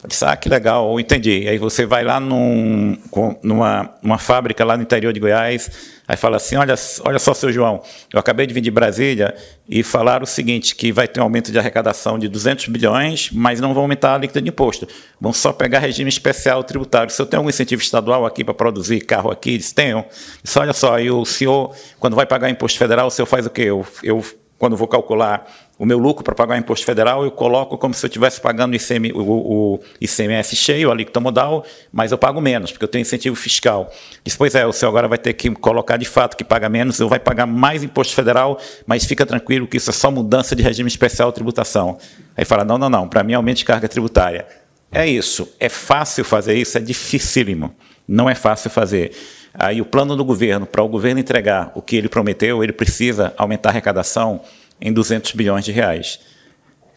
[0.07, 1.45] Disse, ah, que legal, entendi.
[1.49, 2.97] Aí você vai lá num,
[3.43, 5.69] numa, numa fábrica lá no interior de Goiás,
[6.07, 7.83] aí fala assim, olha, olha só, seu João,
[8.13, 9.35] eu acabei de vir de Brasília
[9.67, 13.59] e falaram o seguinte, que vai ter um aumento de arrecadação de 200 bilhões, mas
[13.59, 14.87] não vão aumentar a alíquota de imposto.
[15.19, 17.11] Vão só pegar regime especial tributário.
[17.11, 20.05] Se eu tenho algum incentivo estadual aqui para produzir carro aqui, eles tenham.
[20.41, 23.49] Disse, olha só, e o senhor, quando vai pagar imposto federal, o senhor faz o
[23.49, 23.63] quê?
[23.63, 24.23] Eu, eu
[24.57, 25.49] quando vou calcular
[25.79, 28.73] o meu lucro para pagar o imposto federal, eu coloco como se eu estivesse pagando
[28.73, 32.89] o, ICM, o, o ICMS cheio, a alíquota modal, mas eu pago menos, porque eu
[32.89, 33.89] tenho incentivo fiscal.
[34.21, 36.99] Diz, pois é, o senhor agora vai ter que colocar de fato que paga menos,
[36.99, 40.61] eu vai pagar mais imposto federal, mas fica tranquilo que isso é só mudança de
[40.61, 41.97] regime especial de tributação.
[42.35, 44.45] Aí fala, não, não, não, para mim aumento de carga tributária.
[44.91, 47.73] É isso, é fácil fazer isso, é dificílimo,
[48.05, 49.15] não é fácil fazer.
[49.53, 53.33] Aí o plano do governo, para o governo entregar o que ele prometeu, ele precisa
[53.37, 54.41] aumentar a arrecadação
[54.81, 56.19] em 200 bilhões de reais.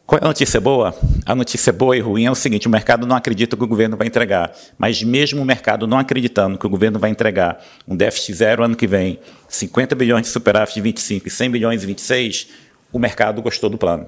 [0.04, 0.94] Qual é a notícia boa?
[1.24, 3.96] A notícia boa e ruim é o seguinte: o mercado não acredita que o governo
[3.96, 4.52] vai entregar.
[4.76, 8.76] Mas, mesmo o mercado não acreditando que o governo vai entregar um déficit zero ano
[8.76, 9.18] que vem,
[9.48, 12.48] 50 bilhões de superávit de 25 e 100 bilhões de 26,
[12.92, 14.06] o mercado gostou do plano.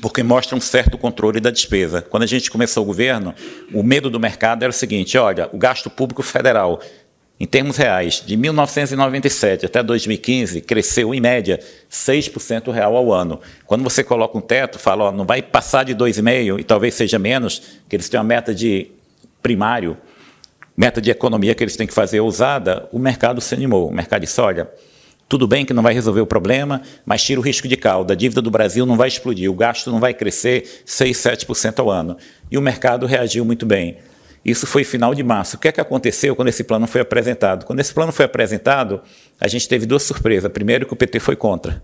[0.00, 2.00] Porque mostra um certo controle da despesa.
[2.00, 3.34] Quando a gente começou o governo,
[3.74, 6.80] o medo do mercado era o seguinte: olha, o gasto público federal
[7.40, 11.58] em termos reais, de 1997 até 2015, cresceu em média
[11.90, 13.40] 6% real ao ano.
[13.64, 17.18] Quando você coloca um teto, fala, ó, não vai passar de 2,5% e talvez seja
[17.18, 18.88] menos, que eles têm uma meta de
[19.42, 19.96] primário,
[20.76, 23.88] meta de economia que eles têm que fazer usada, o mercado se animou.
[23.88, 24.70] O mercado disse: olha,
[25.26, 28.12] tudo bem que não vai resolver o problema, mas tira o risco de cauda.
[28.12, 31.88] A dívida do Brasil não vai explodir, o gasto não vai crescer 6, 7% ao
[31.88, 32.18] ano.
[32.50, 33.96] E o mercado reagiu muito bem.
[34.44, 35.56] Isso foi final de março.
[35.56, 37.66] O que é que aconteceu quando esse plano foi apresentado?
[37.66, 39.02] Quando esse plano foi apresentado,
[39.38, 40.50] a gente teve duas surpresas.
[40.50, 41.82] Primeiro, que o PT foi contra.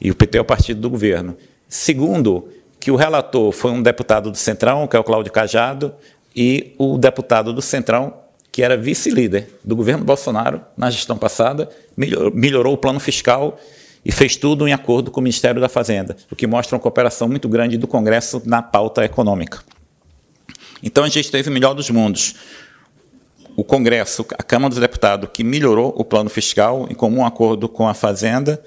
[0.00, 1.36] E o PT é o partido do governo.
[1.68, 2.48] Segundo,
[2.80, 5.94] que o relator foi um deputado do Centrão, que é o Cláudio Cajado,
[6.34, 8.14] e o deputado do Centrão,
[8.50, 11.68] que era vice-líder do governo Bolsonaro na gestão passada,
[12.32, 13.58] melhorou o plano fiscal
[14.04, 17.28] e fez tudo em acordo com o Ministério da Fazenda, o que mostra uma cooperação
[17.28, 19.58] muito grande do Congresso na pauta econômica.
[20.82, 22.34] Então a gente teve o melhor dos mundos.
[23.56, 27.88] O Congresso, a Câmara dos Deputados, que melhorou o plano fiscal em comum acordo com
[27.88, 28.62] a Fazenda,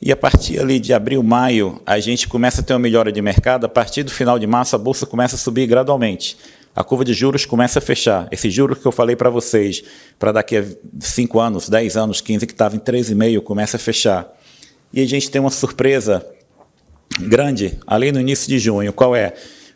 [0.00, 3.22] e a partir ali de abril, maio, a gente começa a ter uma melhora de
[3.22, 3.64] mercado.
[3.64, 6.36] A partir do final de março, a bolsa começa a subir gradualmente.
[6.74, 8.28] A curva de juros começa a fechar.
[8.30, 9.82] Esse juros que eu falei para vocês,
[10.18, 10.64] para daqui a
[11.00, 14.30] 5 anos, 10 anos, 15, que estava em 3,5, começa a fechar.
[14.92, 16.24] E a gente tem uma surpresa
[17.18, 18.92] grande, ali no início de junho.
[18.92, 19.32] Qual é?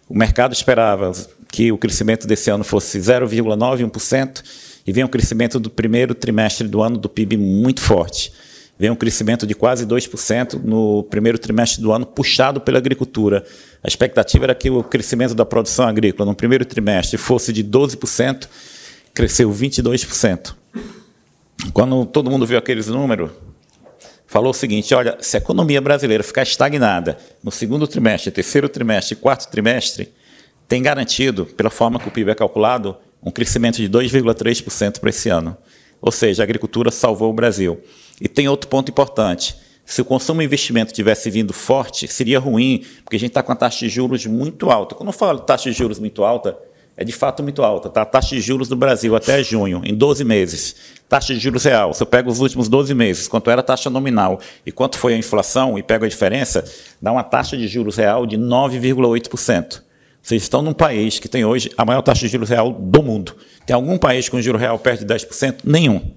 [0.07, 1.12] O mercado esperava
[1.51, 4.43] que o crescimento desse ano fosse 0,91%
[4.87, 8.33] e vem um crescimento do primeiro trimestre do ano do PIB muito forte.
[8.79, 13.45] Vem um crescimento de quase 2% no primeiro trimestre do ano, puxado pela agricultura.
[13.85, 18.49] A expectativa era que o crescimento da produção agrícola no primeiro trimestre fosse de 12%,
[19.13, 20.55] cresceu 22%.
[21.75, 23.31] Quando todo mundo viu aqueles números,
[24.27, 29.15] falou o seguinte: olha, se a economia brasileira ficar estagnada no segundo trimestre, terceiro trimestre
[29.15, 30.11] quarto trimestre,
[30.71, 35.29] tem garantido, pela forma que o PIB é calculado, um crescimento de 2,3% para esse
[35.29, 35.57] ano.
[36.01, 37.81] Ou seja, a agricultura salvou o Brasil.
[38.21, 39.57] E tem outro ponto importante.
[39.85, 43.51] Se o consumo e investimento tivesse vindo forte, seria ruim, porque a gente está com
[43.51, 44.95] a taxa de juros muito alta.
[44.95, 46.57] Quando eu falo taxa de juros muito alta,
[46.97, 47.89] é de fato muito alta.
[47.91, 48.03] Tá?
[48.03, 50.77] A taxa de juros do Brasil até junho, em 12 meses.
[51.09, 53.91] Taxa de juros real, se eu pego os últimos 12 meses, quanto era a taxa
[53.91, 56.65] nominal e quanto foi a inflação, e pego a diferença,
[57.03, 59.89] dá uma taxa de juros real de 9,8%.
[60.23, 63.37] Vocês estão num país que tem hoje a maior taxa de juros real do mundo.
[63.67, 65.61] Tem algum país com juro real perto de 10%?
[65.65, 66.15] Nenhum.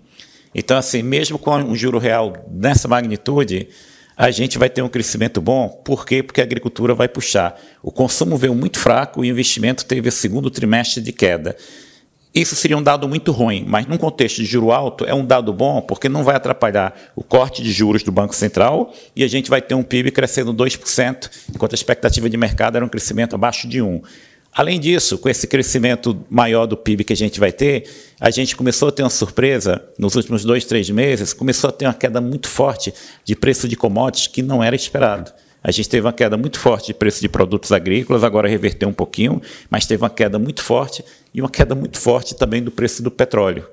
[0.53, 3.69] Então, assim, mesmo com um juro real nessa magnitude,
[4.15, 5.67] a gente vai ter um crescimento bom.
[5.67, 6.21] Por quê?
[6.21, 7.59] Porque a agricultura vai puxar.
[7.81, 11.55] O consumo veio muito fraco e o investimento teve o segundo trimestre de queda.
[12.33, 15.53] Isso seria um dado muito ruim, mas num contexto de juro alto é um dado
[15.53, 19.51] bom porque não vai atrapalhar o corte de juros do Banco Central e a gente
[19.51, 23.67] vai ter um PIB crescendo 2%, enquanto a expectativa de mercado era um crescimento abaixo
[23.67, 24.01] de 1%.
[24.55, 28.55] Além disso, com esse crescimento maior do PIB que a gente vai ter, a gente
[28.55, 32.21] começou a ter uma surpresa nos últimos dois, três meses, começou a ter uma queda
[32.21, 32.93] muito forte
[33.25, 35.31] de preço de commodities que não era esperado.
[35.63, 38.93] A gente teve uma queda muito forte de preço de produtos agrícolas, agora reverteu um
[38.93, 43.01] pouquinho, mas teve uma queda muito forte e uma queda muito forte também do preço
[43.01, 43.65] do petróleo.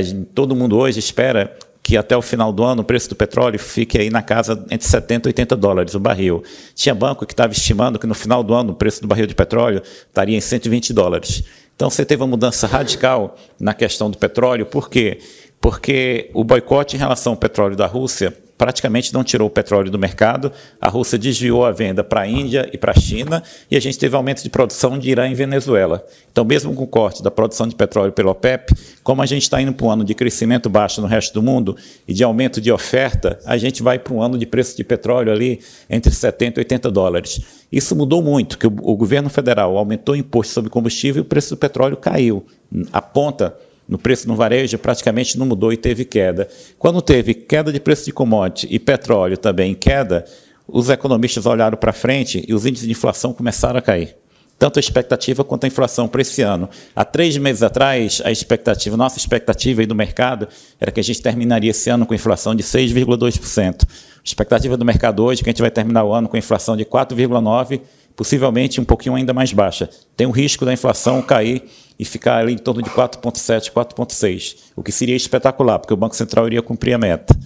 [0.00, 3.58] Gente, todo mundo hoje espera que até o final do ano o preço do petróleo
[3.58, 6.42] fique aí na casa entre 70 e 80 dólares o barril.
[6.74, 9.34] Tinha banco que estava estimando que no final do ano o preço do barril de
[9.34, 11.44] petróleo estaria em 120 dólares.
[11.74, 15.20] Então você teve uma mudança radical na questão do petróleo, por quê?
[15.60, 19.98] Porque o boicote em relação ao petróleo da Rússia praticamente não tirou o petróleo do
[19.98, 20.52] mercado.
[20.80, 23.98] A Rússia desviou a venda para a Índia e para a China e a gente
[23.98, 26.04] teve aumento de produção de Irã e Venezuela.
[26.30, 29.60] Então, mesmo com o corte da produção de petróleo pelo OPEP, como a gente está
[29.60, 32.72] indo para um ano de crescimento baixo no resto do mundo e de aumento de
[32.72, 36.62] oferta, a gente vai para um ano de preço de petróleo ali entre 70 e
[36.62, 37.40] 80 dólares.
[37.70, 41.54] Isso mudou muito, que o, governo federal aumentou o imposto sobre combustível e o preço
[41.54, 42.44] do petróleo caiu.
[42.92, 43.56] A ponta
[43.88, 46.48] no preço no varejo praticamente não mudou e teve queda.
[46.78, 50.24] Quando teve queda de preço de commodity e petróleo também em queda,
[50.66, 54.16] os economistas olharam para frente e os índices de inflação começaram a cair.
[54.58, 56.68] Tanto a expectativa quanto a inflação para esse ano.
[56.94, 60.48] Há três meses atrás, a expectativa, nossa expectativa aí do mercado
[60.80, 63.82] era que a gente terminaria esse ano com inflação de 6,2%.
[63.82, 63.86] A
[64.24, 66.86] expectativa do mercado hoje é que a gente vai terminar o ano com inflação de
[66.86, 67.82] 4,9%,
[68.16, 69.90] possivelmente um pouquinho ainda mais baixa.
[70.16, 71.62] Tem o risco da inflação cair
[71.98, 76.14] e ficar ali em torno de 4,7, 4,6, o que seria espetacular, porque o Banco
[76.16, 77.36] Central iria cumprir a meta.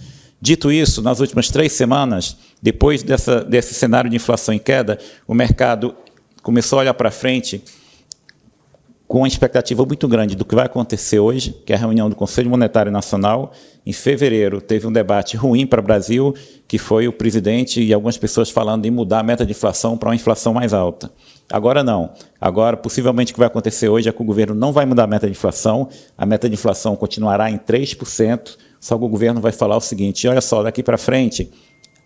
[0.41, 5.33] Dito isso, nas últimas três semanas, depois dessa, desse cenário de inflação em queda, o
[5.33, 5.95] mercado
[6.41, 7.63] começou a olhar para frente
[9.07, 12.15] com uma expectativa muito grande do que vai acontecer hoje, que é a reunião do
[12.15, 13.51] Conselho Monetário Nacional.
[13.85, 16.33] Em fevereiro, teve um debate ruim para o Brasil,
[16.65, 20.07] que foi o presidente e algumas pessoas falando em mudar a meta de inflação para
[20.07, 21.11] uma inflação mais alta.
[21.51, 22.11] Agora não.
[22.39, 25.07] Agora, possivelmente, o que vai acontecer hoje é que o governo não vai mudar a
[25.07, 29.51] meta de inflação, a meta de inflação continuará em 3%, só que o governo vai
[29.51, 31.51] falar o seguinte: olha só, daqui para frente,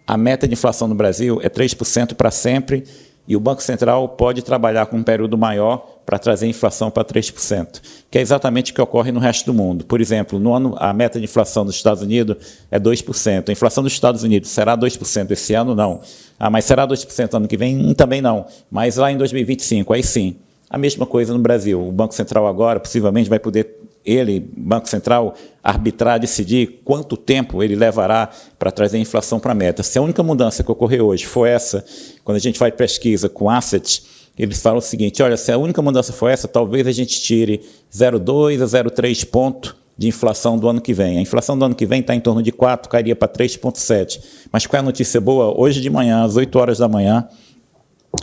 [0.07, 2.83] a meta de inflação no Brasil é 3% para sempre
[3.27, 7.03] E o Banco Central pode trabalhar com um período maior para trazer a inflação para
[7.03, 9.83] 3%, que é exatamente o que ocorre no resto do mundo.
[9.85, 12.37] Por exemplo, no ano, a meta de inflação dos Estados Unidos
[12.69, 13.49] é 2%.
[13.49, 15.73] A inflação dos Estados Unidos será 2% esse ano?
[15.73, 16.01] Não.
[16.39, 17.77] Ah, mas será 2% ano que vem?
[17.77, 18.45] Hum, também não.
[18.69, 20.35] Mas lá em 2025, aí sim.
[20.69, 21.81] A mesma coisa no Brasil.
[21.81, 27.75] O Banco Central agora possivelmente vai poder ele, Banco Central, arbitrar, decidir quanto tempo ele
[27.75, 29.81] levará para trazer a inflação para a meta.
[29.81, 31.83] Se a única mudança que ocorreu hoje foi essa,
[32.23, 34.03] quando a gente faz pesquisa com assets,
[34.37, 37.61] eles falam o seguinte: olha, se a única mudança for essa, talvez a gente tire
[37.91, 41.17] 0,2 a 0,3 ponto de inflação do ano que vem.
[41.17, 44.21] A inflação do ano que vem está em torno de 4, cairia para 3,7.
[44.51, 45.57] Mas qual é a notícia boa?
[45.57, 47.27] Hoje de manhã, às 8 horas da manhã,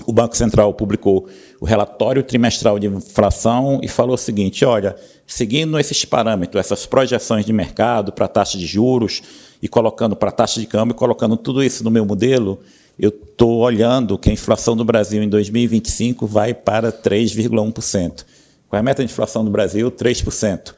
[0.07, 1.29] o Banco Central publicou
[1.61, 7.45] o relatório trimestral de inflação e falou o seguinte: olha, seguindo esses parâmetros, essas projeções
[7.45, 9.23] de mercado para taxa de juros
[9.63, 12.59] e colocando para taxa de câmbio, colocando tudo isso no meu modelo,
[12.99, 18.25] eu estou olhando que a inflação do Brasil em 2025 vai para 3,1%.
[18.69, 19.91] Qual é a meta de inflação do Brasil?
[19.91, 20.75] 3%.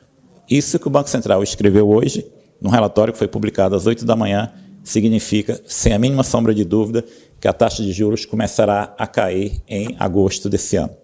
[0.51, 2.27] Isso que o Banco Central escreveu hoje,
[2.61, 4.53] num relatório que foi publicado às 8 da manhã,
[4.83, 7.05] significa, sem a mínima sombra de dúvida,
[7.45, 10.97] que a taxa de juros começará a cair em agosto desse ano.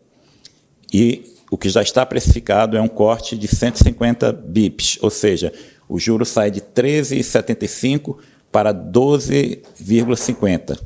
[0.90, 5.52] E o que já está precificado é um corte de 150 bips, ou seja,
[5.86, 8.16] o juro sai de 13,75
[8.50, 10.80] para 12,50.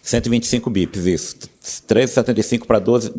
[0.00, 1.36] 125 bips, isso.
[1.88, 3.12] 13,75 para 12,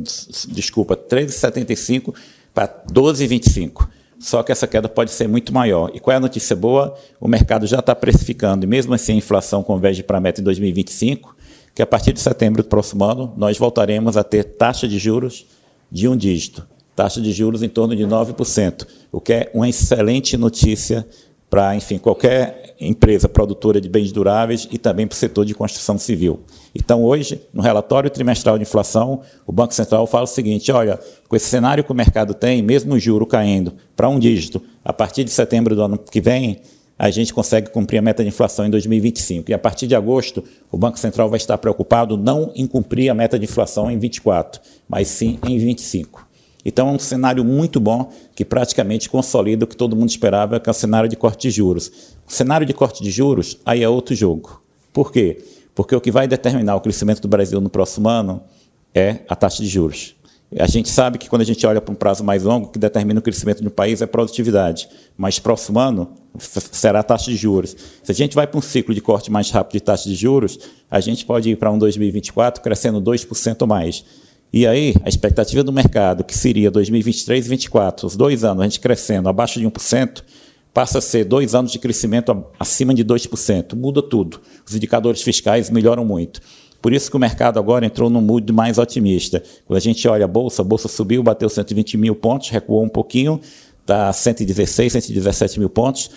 [0.48, 2.16] desculpa, 13,75
[2.54, 3.90] para 12,25.
[4.20, 5.92] Só que essa queda pode ser muito maior.
[5.94, 6.96] E qual é a notícia boa?
[7.20, 10.44] O mercado já está precificando, e mesmo assim a inflação converge para a meta em
[10.44, 11.36] 2025,
[11.76, 15.46] que a partir de setembro do próximo ano nós voltaremos a ter taxa de juros
[15.92, 16.68] de um dígito.
[16.96, 21.08] Taxa de juros em torno de 9%, o que é uma excelente notícia
[21.50, 25.98] para, enfim, qualquer empresa produtora de bens duráveis e também para o setor de construção
[25.98, 26.42] civil.
[26.76, 31.36] Então, hoje, no relatório trimestral de inflação, o Banco Central fala o seguinte: olha, com
[31.36, 35.24] esse cenário que o mercado tem, mesmo o juro caindo para um dígito, a partir
[35.24, 36.62] de setembro do ano que vem,
[37.00, 39.52] a gente consegue cumprir a meta de inflação em 2025.
[39.52, 43.14] E a partir de agosto, o Banco Central vai estar preocupado não em cumprir a
[43.14, 46.27] meta de inflação em 24, mas sim em 25.
[46.68, 50.70] Então é um cenário muito bom que praticamente consolida o que todo mundo esperava, que
[50.70, 51.90] é o cenário de corte de juros.
[52.28, 54.62] O cenário de corte de juros, aí é outro jogo.
[54.92, 55.42] Por quê?
[55.74, 58.44] Porque o que vai determinar o crescimento do Brasil no próximo ano
[58.94, 60.18] é a taxa de juros.
[60.60, 62.80] A gente sabe que quando a gente olha para um prazo mais longo, o que
[62.80, 64.90] determina o crescimento de um país é a produtividade.
[65.16, 67.78] Mas próximo ano será a taxa de juros.
[68.04, 70.60] Se a gente vai para um ciclo de corte mais rápido de taxa de juros,
[70.92, 74.04] a gente pode ir para um 2024 crescendo 2% ou mais.
[74.52, 78.64] E aí, a expectativa do mercado, que seria 2023 e 2024, os dois anos, a
[78.64, 80.24] gente crescendo abaixo de 1%,
[80.74, 83.76] passa a ser dois anos de crescimento acima de 2%.
[83.76, 84.40] Muda tudo.
[84.66, 86.40] Os indicadores fiscais melhoram muito.
[86.82, 89.44] Por isso que o mercado agora entrou num mood mais otimista.
[89.66, 92.90] Quando a gente olha a Bolsa, a Bolsa subiu, bateu 120 mil pontos, recuou um
[92.90, 93.42] pouquinho,
[93.82, 96.10] está 116, 117 mil pontos.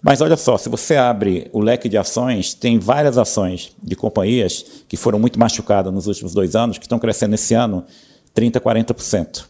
[0.00, 4.64] Mas olha só, se você abre o leque de ações, tem várias ações de companhias
[4.88, 7.84] que foram muito machucadas nos últimos dois anos, que estão crescendo esse ano
[8.34, 9.44] 30%, 40%.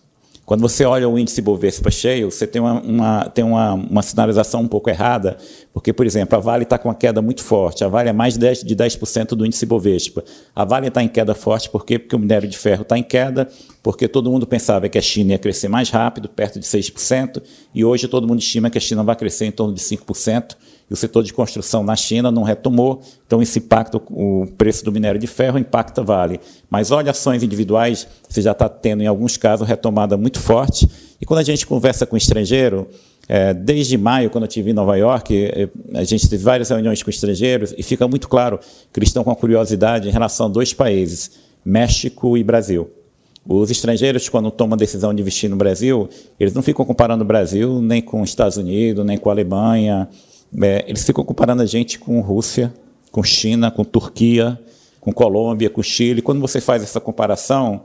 [0.49, 4.63] Quando você olha o índice Bovespa cheio, você tem uma, uma tem uma, uma, sinalização
[4.63, 5.37] um pouco errada,
[5.75, 7.85] porque, por exemplo, a Vale está com uma queda muito forte.
[7.85, 8.97] A Vale é mais de 10%, de 10
[9.37, 10.25] do índice Bovespa.
[10.57, 11.99] A Vale está em queda forte por quê?
[11.99, 13.47] porque o minério de ferro está em queda,
[13.83, 17.43] porque todo mundo pensava que a China ia crescer mais rápido, perto de 6%,
[17.75, 20.57] e hoje todo mundo estima que a China vai crescer em torno de 5%
[20.91, 24.93] e o setor de construção na China não retomou, então esse impacto, o preço do
[24.93, 26.41] minério de ferro impacta Vale.
[26.71, 30.89] Mas olha ações individuais, você já está tendo em alguns casos retomada muito forte,
[31.21, 32.89] e quando a gente conversa com estrangeiro,
[33.29, 37.03] é, desde maio, quando eu estive em Nova York, é, a gente teve várias reuniões
[37.03, 38.59] com estrangeiros e fica muito claro
[38.91, 41.33] que eles estão com curiosidade em relação a dois países,
[41.63, 42.91] México e Brasil.
[43.47, 46.09] Os estrangeiros, quando tomam a decisão de investir no Brasil,
[46.39, 50.09] eles não ficam comparando o Brasil nem com os Estados Unidos, nem com a Alemanha,
[50.63, 52.73] é, eles ficam comparando a gente com Rússia,
[53.11, 54.59] com China, com Turquia,
[55.01, 56.23] com Colômbia, com Chile.
[56.23, 57.83] Quando você faz essa comparação,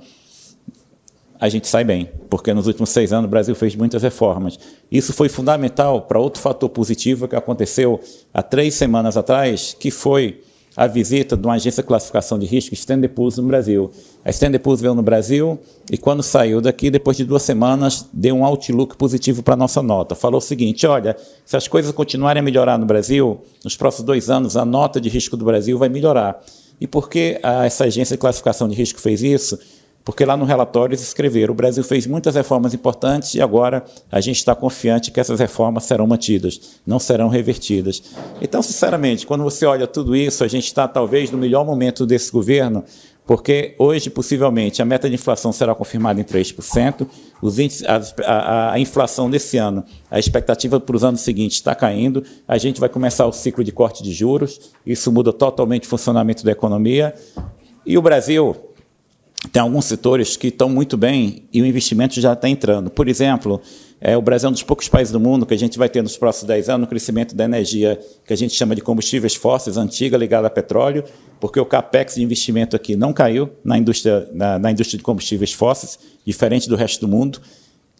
[1.39, 4.57] a gente sai bem, porque nos últimos seis anos o Brasil fez muitas reformas.
[4.91, 7.99] Isso foi fundamental para outro fator positivo que aconteceu
[8.33, 10.41] há três semanas atrás, que foi
[10.75, 13.91] a visita de uma agência de classificação de risco, Standard Poor's, no Brasil.
[14.25, 15.59] A Standard Poor's veio no Brasil
[15.91, 19.83] e quando saiu daqui, depois de duas semanas, deu um outlook positivo para a nossa
[19.83, 20.15] nota.
[20.15, 21.15] Falou o seguinte, olha,
[21.45, 25.09] se as coisas continuarem a melhorar no Brasil, nos próximos dois anos, a nota de
[25.09, 26.43] risco do Brasil vai melhorar.
[26.81, 29.59] E por que essa agência de classificação de risco fez isso?
[30.05, 34.19] Porque lá no relatório eles escreveram: o Brasil fez muitas reformas importantes e agora a
[34.19, 38.03] gente está confiante que essas reformas serão mantidas, não serão revertidas.
[38.41, 42.31] Então, sinceramente, quando você olha tudo isso, a gente está talvez no melhor momento desse
[42.31, 42.83] governo
[43.25, 47.07] porque hoje, possivelmente, a meta de inflação será confirmada em 3%,
[47.41, 51.73] os índices, a, a, a inflação desse ano, a expectativa para os anos seguintes está
[51.73, 55.89] caindo, a gente vai começar o ciclo de corte de juros, isso muda totalmente o
[55.89, 57.15] funcionamento da economia,
[57.85, 58.55] e o Brasil
[59.51, 62.89] tem alguns setores que estão muito bem e o investimento já está entrando.
[62.89, 63.61] Por exemplo,
[63.99, 66.01] é, o Brasil é um dos poucos países do mundo que a gente vai ter
[66.01, 69.77] nos próximos 10 anos o crescimento da energia que a gente chama de combustíveis fósseis,
[69.77, 71.03] antiga, ligada a petróleo,
[71.39, 75.53] porque o capex de investimento aqui não caiu na indústria, na, na indústria de combustíveis
[75.53, 77.41] fósseis, diferente do resto do mundo.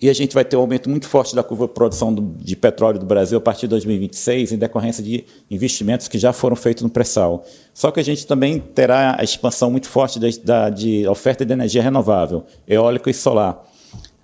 [0.01, 2.99] E a gente vai ter um aumento muito forte da curva de produção de petróleo
[2.99, 6.89] do Brasil a partir de 2026, em decorrência de investimentos que já foram feitos no
[6.89, 7.45] pré-sal.
[7.73, 11.53] Só que a gente também terá a expansão muito forte de, da, de oferta de
[11.53, 13.63] energia renovável, eólica e solar,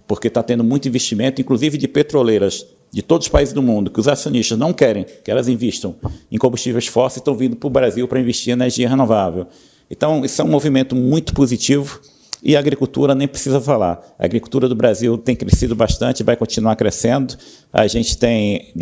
[0.06, 4.00] porque está tendo muito investimento, inclusive de petroleiras de todos os países do mundo, que
[4.00, 5.96] os acionistas não querem que elas investam
[6.32, 9.48] em combustíveis fósseis, estão vindo para o Brasil para investir em energia renovável.
[9.90, 12.02] Então, isso é um movimento muito positivo
[12.44, 14.16] e a agricultura nem precisa falar.
[14.18, 17.36] A agricultura do Brasil tem crescido bastante, vai continuar crescendo.
[17.72, 18.74] A gente tem,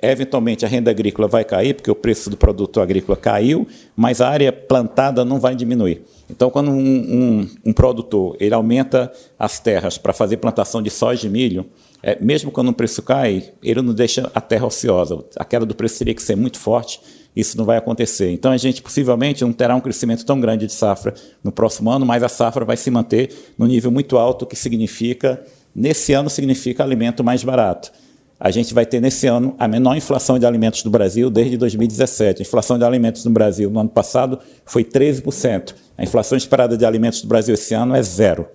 [0.00, 4.28] eventualmente, a renda agrícola vai cair, porque o preço do produto agrícola caiu, mas a
[4.28, 6.02] área plantada não vai diminuir.
[6.30, 11.26] Então, quando um, um, um produtor ele aumenta as terras para fazer plantação de soja
[11.26, 11.66] e milho,
[12.02, 15.24] é, mesmo quando o preço cai, ele não deixa a terra ociosa.
[15.36, 17.00] A queda do preço teria que ser muito forte
[17.34, 18.30] isso não vai acontecer.
[18.30, 22.04] Então a gente possivelmente não terá um crescimento tão grande de safra no próximo ano,
[22.04, 25.42] mas a safra vai se manter no nível muito alto, que significa,
[25.74, 27.92] nesse ano, significa alimento mais barato.
[28.38, 32.42] A gente vai ter nesse ano a menor inflação de alimentos do Brasil desde 2017.
[32.42, 35.74] A inflação de alimentos no Brasil no ano passado foi 13%.
[35.96, 38.46] A inflação esperada de alimentos do Brasil esse ano é zero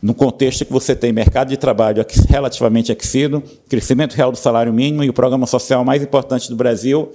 [0.00, 5.02] no contexto que você tem mercado de trabalho relativamente aquecido, crescimento real do salário mínimo
[5.02, 7.10] e o programa social mais importante do Brasil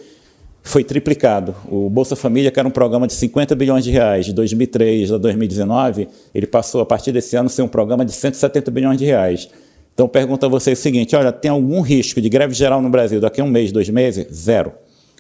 [0.64, 1.54] foi triplicado.
[1.70, 5.18] O Bolsa Família, que era um programa de 50 bilhões de reais de 2003 a
[5.18, 9.04] 2019, ele passou a partir desse ano a ser um programa de 170 bilhões de
[9.04, 9.50] reais.
[9.94, 13.20] Então pergunto a vocês o seguinte: olha, tem algum risco de greve geral no Brasil
[13.20, 14.26] daqui a um mês, dois meses?
[14.34, 14.72] Zero.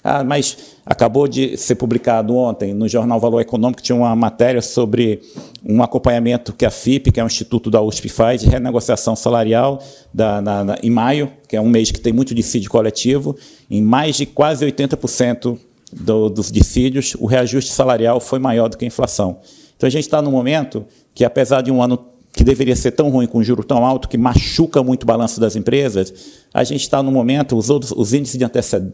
[0.03, 5.21] Ah, mas acabou de ser publicado ontem no jornal Valor Econômico, tinha uma matéria sobre
[5.63, 9.81] um acompanhamento que a FIP, que é o Instituto da USP, faz de renegociação salarial
[10.13, 13.37] da, na, na, em maio, que é um mês que tem muito dissídio coletivo,
[13.71, 15.57] em mais de quase 80%
[15.93, 19.39] do, dos dissídios, o reajuste salarial foi maior do que a inflação.
[19.77, 21.97] Então a gente está num momento que, apesar de um ano
[22.33, 25.55] que deveria ser tão ruim, com juro tão alto, que machuca muito o balanço das
[25.55, 26.13] empresas,
[26.53, 28.43] a gente está no momento, os, outros, os índices de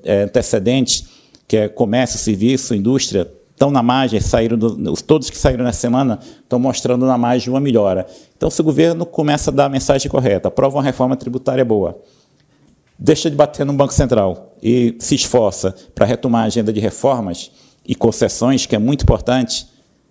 [0.04, 1.06] é, antecedentes,
[1.48, 6.20] que é comércio, serviço, indústria, estão na margem, saíram do, todos que saíram nessa semana
[6.42, 8.06] estão mostrando na margem uma melhora.
[8.38, 11.98] Então, se o governo começa a dar a mensagem correta, aprova uma reforma tributária boa,
[12.98, 17.52] deixa de bater no Banco Central e se esforça para retomar a agenda de reformas
[17.86, 19.68] e concessões, que é muito importante,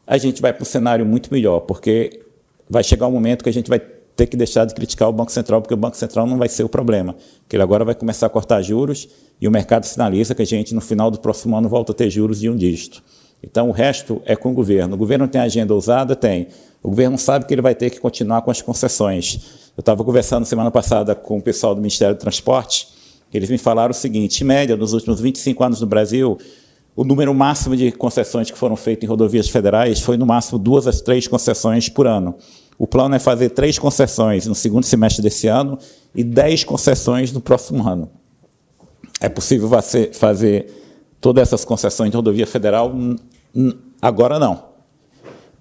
[0.07, 2.21] a gente vai para um cenário muito melhor, porque
[2.69, 5.31] vai chegar um momento que a gente vai ter que deixar de criticar o Banco
[5.31, 7.15] Central, porque o Banco Central não vai ser o problema.
[7.41, 9.09] Porque ele agora vai começar a cortar juros
[9.41, 12.11] e o mercado sinaliza que a gente, no final do próximo ano, volta a ter
[12.11, 13.03] juros de um dígito.
[13.43, 14.95] Então, o resto é com o governo.
[14.95, 16.17] O governo tem agenda ousada?
[16.17, 16.49] Tem.
[16.83, 19.71] O governo sabe que ele vai ter que continuar com as concessões.
[19.77, 22.89] Eu estava conversando semana passada com o pessoal do Ministério do Transporte,
[23.33, 26.39] eles me falaram o seguinte: em média, nos últimos 25 anos no Brasil,
[26.99, 30.85] o número máximo de concessões que foram feitas em rodovias federais foi no máximo duas
[30.85, 32.35] às três concessões por ano.
[32.77, 35.79] O plano é fazer três concessões no segundo semestre desse ano
[36.13, 38.11] e dez concessões no próximo ano.
[39.21, 39.71] É possível
[40.13, 40.75] fazer
[41.21, 42.93] todas essas concessões de rodovia federal?
[44.03, 44.65] Agora não.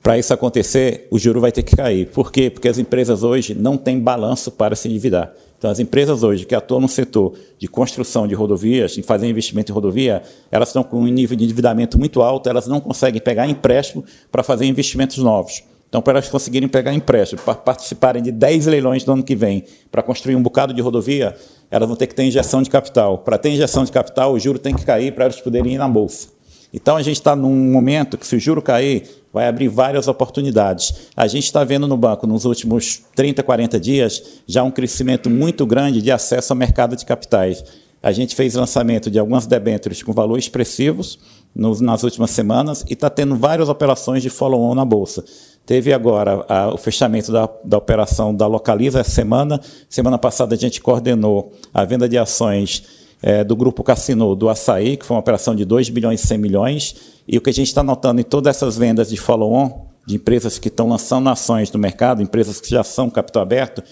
[0.01, 2.07] Para isso acontecer, o juro vai ter que cair.
[2.07, 2.49] Por quê?
[2.49, 5.31] Porque as empresas hoje não têm balanço para se endividar.
[5.57, 9.71] Então, as empresas hoje que atuam no setor de construção de rodovias, em fazer investimento
[9.71, 13.47] em rodovia, elas estão com um nível de endividamento muito alto, elas não conseguem pegar
[13.47, 15.63] empréstimo para fazer investimentos novos.
[15.89, 19.63] Então, para elas conseguirem pegar empréstimo, para participarem de 10 leilões no ano que vem,
[19.89, 21.35] para construir um bocado de rodovia,
[21.71, 23.19] elas vão ter que ter injeção de capital.
[23.19, 25.87] Para ter injeção de capital, o juro tem que cair para elas poderem ir na
[25.87, 26.36] bolsa.
[26.79, 31.09] Então, a gente está num momento que, se o juro cair, vai abrir várias oportunidades.
[31.15, 35.65] A gente está vendo no banco, nos últimos 30, 40 dias, já um crescimento muito
[35.65, 37.63] grande de acesso ao mercado de capitais.
[38.01, 41.17] A gente fez lançamento de algumas debêntures com valores expressivos
[41.55, 45.25] nos, nas últimas semanas e está tendo várias operações de follow-on na Bolsa.
[45.65, 49.59] Teve agora a, o fechamento da, da operação da Localiza essa semana.
[49.89, 54.97] Semana passada a gente coordenou a venda de ações é, do Grupo Cassino do Açaí,
[54.97, 56.95] que foi uma operação de 2 bilhões e 100 milhões,
[57.27, 60.57] e o que a gente está notando em todas essas vendas de follow-on, de empresas
[60.57, 63.83] que estão lançando ações no mercado, empresas que já são capital aberto,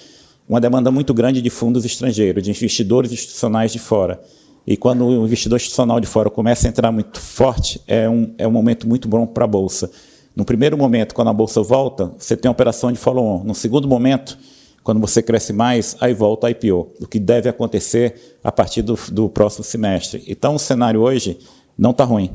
[0.48, 4.22] uma demanda muito grande de fundos estrangeiros, de investidores institucionais de fora.
[4.66, 8.48] E quando o investidor institucional de fora começa a entrar muito forte, é um, é
[8.48, 9.92] um momento muito bom para a Bolsa.
[10.36, 13.44] No primeiro momento, quando a bolsa volta, você tem a operação de follow-on.
[13.46, 14.38] No segundo momento,
[14.86, 18.96] quando você cresce mais, aí volta a IPO, o que deve acontecer a partir do,
[19.12, 20.24] do próximo semestre.
[20.28, 21.40] Então, o cenário hoje
[21.76, 22.32] não está ruim.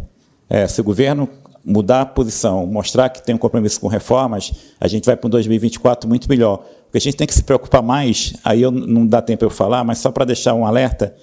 [0.49, 1.29] É, se o governo
[1.65, 5.31] mudar a posição, mostrar que tem um compromisso com reformas, a gente vai para um
[5.31, 6.65] 2024 muito melhor.
[6.89, 9.51] O que a gente tem que se preocupar mais, aí eu, não dá tempo eu
[9.51, 11.15] falar, mas só para deixar um alerta,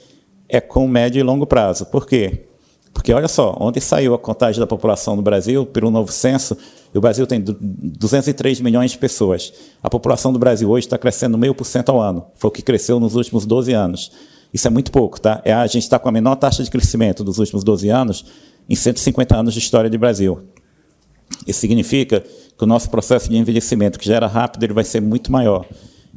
[0.47, 1.88] é com médio e longo prazo.
[1.88, 2.46] Por quê?
[2.97, 6.57] Porque olha só, ontem saiu a contagem da população do Brasil pelo novo censo,
[6.91, 9.53] e o Brasil tem 203 milhões de pessoas.
[9.83, 12.25] A população do Brasil hoje está crescendo meio por cento ao ano.
[12.35, 14.11] Foi o que cresceu nos últimos 12 anos.
[14.51, 15.39] Isso é muito pouco, tá?
[15.45, 18.25] É, a gente está com a menor taxa de crescimento dos últimos 12 anos
[18.67, 20.41] em 150 anos de história do Brasil.
[21.45, 25.01] Isso significa que o nosso processo de envelhecimento, que já era rápido, ele vai ser
[25.01, 25.67] muito maior.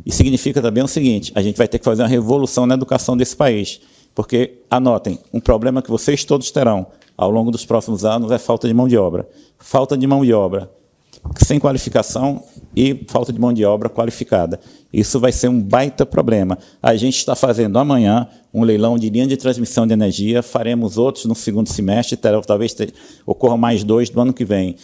[0.06, 3.18] E significa também o seguinte: a gente vai ter que fazer uma revolução na educação
[3.18, 3.82] desse país.
[4.14, 6.86] Porque, anotem, um problema que vocês todos terão
[7.16, 9.28] ao longo dos próximos anos é falta de mão de obra.
[9.58, 10.70] Falta de mão de obra
[11.44, 12.42] sem qualificação
[12.74, 14.58] e falta de mão de obra qualificada.
[14.92, 16.58] Isso vai ser um baita problema.
[16.82, 21.24] A gente está fazendo amanhã um leilão de linha de transmissão de energia, faremos outros
[21.24, 22.76] no segundo semestre, talvez
[23.26, 24.76] ocorram mais dois do ano que vem.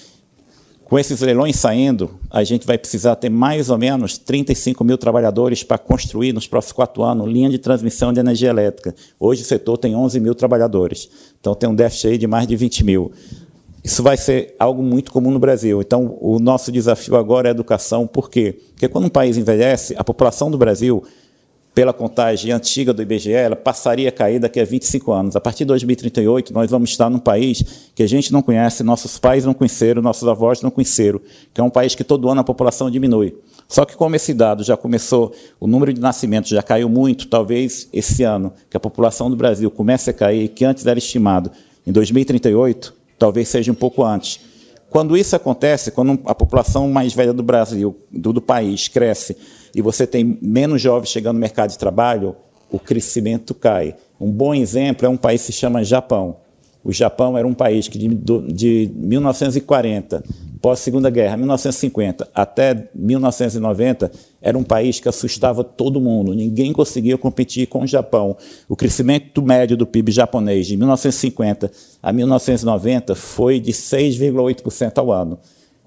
[0.87, 5.65] Com esses leilões saindo, a gente vai precisar ter mais ou menos 35 mil trabalhadores
[5.65, 8.95] para construir nos próximos quatro anos linha de transmissão de energia elétrica.
[9.19, 11.11] Hoje o setor tem 11 mil trabalhadores,
[11.41, 13.11] então tem um déficit aí de mais de 20 mil.
[13.83, 15.81] Isso vai ser algo muito comum no Brasil.
[15.81, 18.07] Então, o nosso desafio agora é educação.
[18.07, 18.57] Por quê?
[18.71, 21.03] Porque quando um país envelhece, a população do Brasil
[21.77, 25.37] pela contagem antiga do IBGE, ela passaria a cair daqui a 25 anos.
[25.37, 27.63] A partir de 2038, nós vamos estar num país
[27.95, 31.21] que a gente não conhece, nossos pais não conheceram, nossos avós não conheceram,
[31.53, 33.37] que é um país que todo ano a população diminui.
[33.69, 37.91] Só que como esse dado já começou, o número de nascimentos já caiu muito, talvez
[37.93, 41.51] esse ano, que a população do Brasil comece a cair, que antes era estimado
[41.87, 44.41] em 2038, talvez seja um pouco antes.
[44.89, 49.37] Quando isso acontece, quando a população mais velha do Brasil, do, do país, cresce
[49.77, 52.35] e você tem menos jovens chegando no mercado de trabalho,
[52.71, 53.95] o crescimento cai.
[54.19, 56.39] Um bom exemplo é um país que se chama Japão.
[56.83, 60.25] O Japão era um país que de, de 1940,
[60.63, 64.11] pós-segunda guerra, 1950 até 1990,
[64.41, 66.33] era um país que assustava todo mundo.
[66.33, 68.35] Ninguém conseguia competir com o Japão.
[68.67, 71.71] O crescimento médio do PIB japonês de 1950
[72.03, 75.39] a 1990 foi de 6,8% ao ano.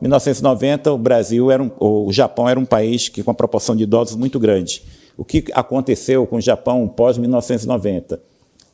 [0.01, 3.83] 1990, o Brasil era um, o Japão era um país que com uma proporção de
[3.83, 4.81] idosos muito grande.
[5.17, 8.21] O que aconteceu com o Japão pós 1990?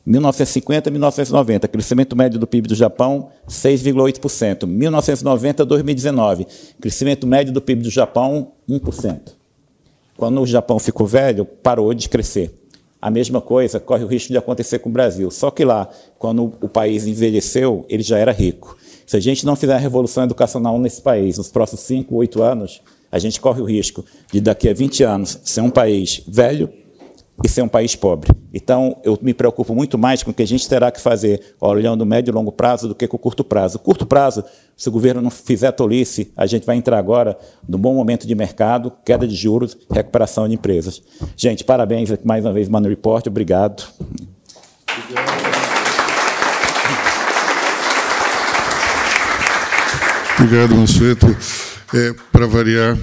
[0.06, 4.64] 1950 1990, crescimento médio do PIB do Japão 6,8%.
[4.64, 6.46] 1990 2019,
[6.80, 9.34] crescimento médio do PIB do Japão 1%.
[10.16, 12.54] Quando o Japão ficou velho, parou de crescer.
[13.02, 15.30] A mesma coisa corre o risco de acontecer com o Brasil.
[15.30, 18.76] Só que lá, quando o país envelheceu, ele já era rico.
[19.06, 22.82] Se a gente não fizer a revolução educacional nesse país nos próximos 5, 8 anos,
[23.10, 26.68] a gente corre o risco de daqui a 20 anos ser um país velho
[27.44, 28.30] e ser um país pobre.
[28.52, 32.00] Então, eu me preocupo muito mais com o que a gente terá que fazer olhando
[32.00, 33.78] o médio e longo prazo do que com o curto prazo.
[33.78, 34.42] Curto prazo,
[34.76, 37.38] se o governo não fizer tolice, a gente vai entrar agora
[37.68, 41.02] num bom momento de mercado, queda de juros, recuperação de empresas.
[41.36, 43.26] Gente, parabéns mais uma vez, Mano Report.
[43.26, 43.84] Obrigado.
[50.46, 51.26] Obrigado, Mansueto.
[51.92, 52.96] É, Para variar,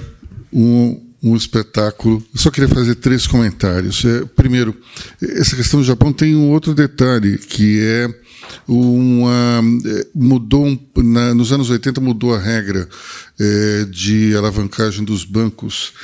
[0.50, 2.24] um, um espetáculo.
[2.32, 4.02] Eu só queria fazer três comentários.
[4.02, 4.74] É, primeiro,
[5.20, 8.08] essa questão do Japão tem um outro detalhe, que é
[8.66, 10.66] uma é, mudou
[10.96, 12.88] na, nos anos 80 mudou a regra
[13.38, 15.94] é, de alavancagem dos bancos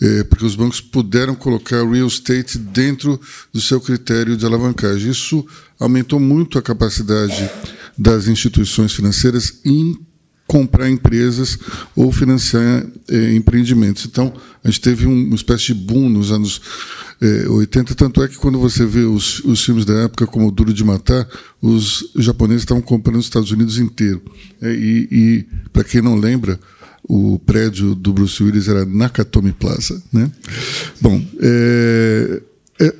[0.00, 3.20] é, porque os bancos puderam colocar real estate dentro
[3.52, 5.44] do seu critério de alavancagem isso
[5.80, 7.50] aumentou muito a capacidade
[7.98, 9.98] das instituições financeiras em
[10.48, 11.58] comprar empresas
[11.94, 14.06] ou financiar é, empreendimentos.
[14.06, 14.32] Então,
[14.64, 16.60] a gente teve um, uma espécie de boom nos anos
[17.20, 20.48] é, eh, 80, tanto é que quando você vê os, os filmes da época, como
[20.48, 21.28] o Duro de Matar,
[21.60, 24.22] os japoneses estavam comprando os Estados Unidos inteiro.
[24.62, 26.58] É, e, e para quem não lembra,
[27.06, 30.02] o prédio do Bruce Willis era Nakatomi Plaza.
[30.12, 30.30] Né?
[31.00, 32.42] Bom, é,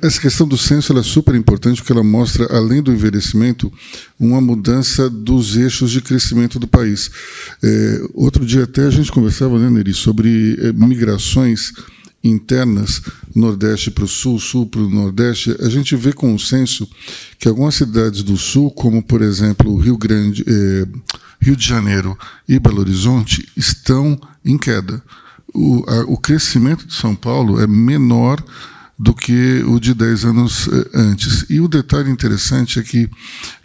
[0.01, 3.71] essa questão do censo é super importante porque ela mostra, além do envelhecimento,
[4.19, 7.09] uma mudança dos eixos de crescimento do país.
[7.63, 11.71] É, outro dia até a gente conversava, né, Neri, sobre é, migrações
[12.21, 13.01] internas,
[13.33, 15.55] Nordeste para o Sul, Sul para o Nordeste.
[15.61, 16.85] A gente vê com o censo
[17.37, 20.87] que algumas cidades do Sul, como por exemplo Rio Grande, é,
[21.41, 22.17] Rio de Janeiro
[22.47, 25.01] e Belo Horizonte, estão em queda.
[25.53, 28.43] O, a, o crescimento de São Paulo é menor
[28.99, 31.45] do que o de 10 anos eh, antes.
[31.49, 33.09] E o detalhe interessante é que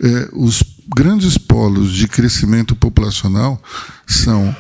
[0.01, 0.62] eh, os
[0.95, 3.61] grandes polos de crescimento populacional
[4.07, 4.55] são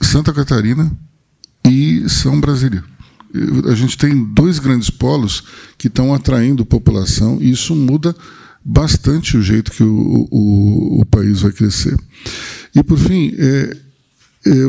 [0.00, 0.90] Santa Catarina
[1.66, 2.82] e São Brasília.
[3.70, 5.42] A gente tem dois grandes polos
[5.76, 8.16] que estão atraindo população e isso muda
[8.64, 11.98] bastante o jeito que o, o, o país vai crescer.
[12.74, 13.76] E, por fim, é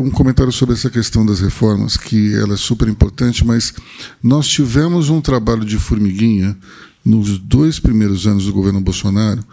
[0.01, 3.73] um comentário sobre essa questão das reformas, que ela é super importante, mas
[4.23, 6.57] nós tivemos um trabalho de formiguinha
[7.05, 9.43] nos dois primeiros anos do governo Bolsonaro,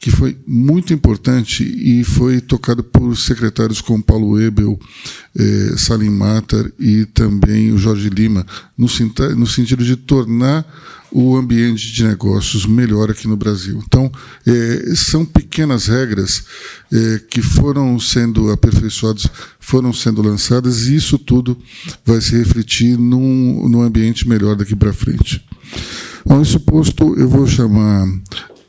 [0.00, 4.78] que foi muito importante e foi tocado por secretários como Paulo Ebel,
[5.36, 8.46] eh, Salim Matar e também o Jorge Lima,
[8.76, 8.86] no,
[9.36, 10.66] no sentido de tornar
[11.14, 13.80] o ambiente de negócios melhor aqui no Brasil.
[13.86, 14.10] Então,
[14.44, 16.42] eh, são pequenas regras
[16.92, 19.28] eh, que foram sendo aperfeiçoadas,
[19.60, 21.56] foram sendo lançadas, e isso tudo
[22.04, 25.40] vai se refletir num, num ambiente melhor daqui para frente.
[26.26, 28.06] Bom, isso posto, eu vou chamar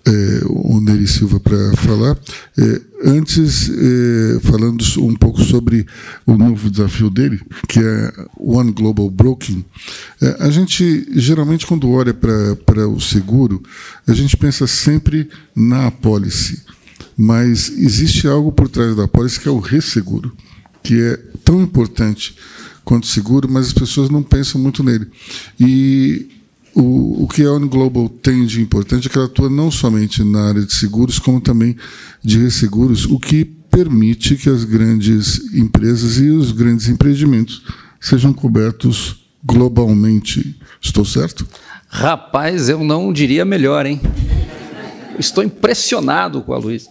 [0.08, 2.18] é, o Neri Silva para falar.
[2.58, 5.86] É, antes, é, falando um pouco sobre
[6.26, 9.66] o novo desafio dele, que é One Global Broking,
[10.22, 13.62] é, a gente, geralmente, quando olha para o seguro,
[14.08, 16.64] a gente pensa sempre na apólice.
[17.18, 20.36] Mas existe algo por trás da apólice que é o resseguro,
[20.84, 22.36] que é tão importante
[22.84, 25.08] quanto seguro, mas as pessoas não pensam muito nele.
[25.60, 26.28] E
[26.76, 30.50] o, o que a Uniglobal tem de importante é que ela atua não somente na
[30.50, 31.76] área de seguros, como também
[32.22, 37.64] de resseguros, o que permite que as grandes empresas e os grandes empreendimentos
[38.00, 40.60] sejam cobertos globalmente.
[40.82, 41.48] Estou certo?
[41.88, 44.02] Rapaz, eu não diria melhor, hein?
[45.18, 46.90] Estou impressionado com a Luiz.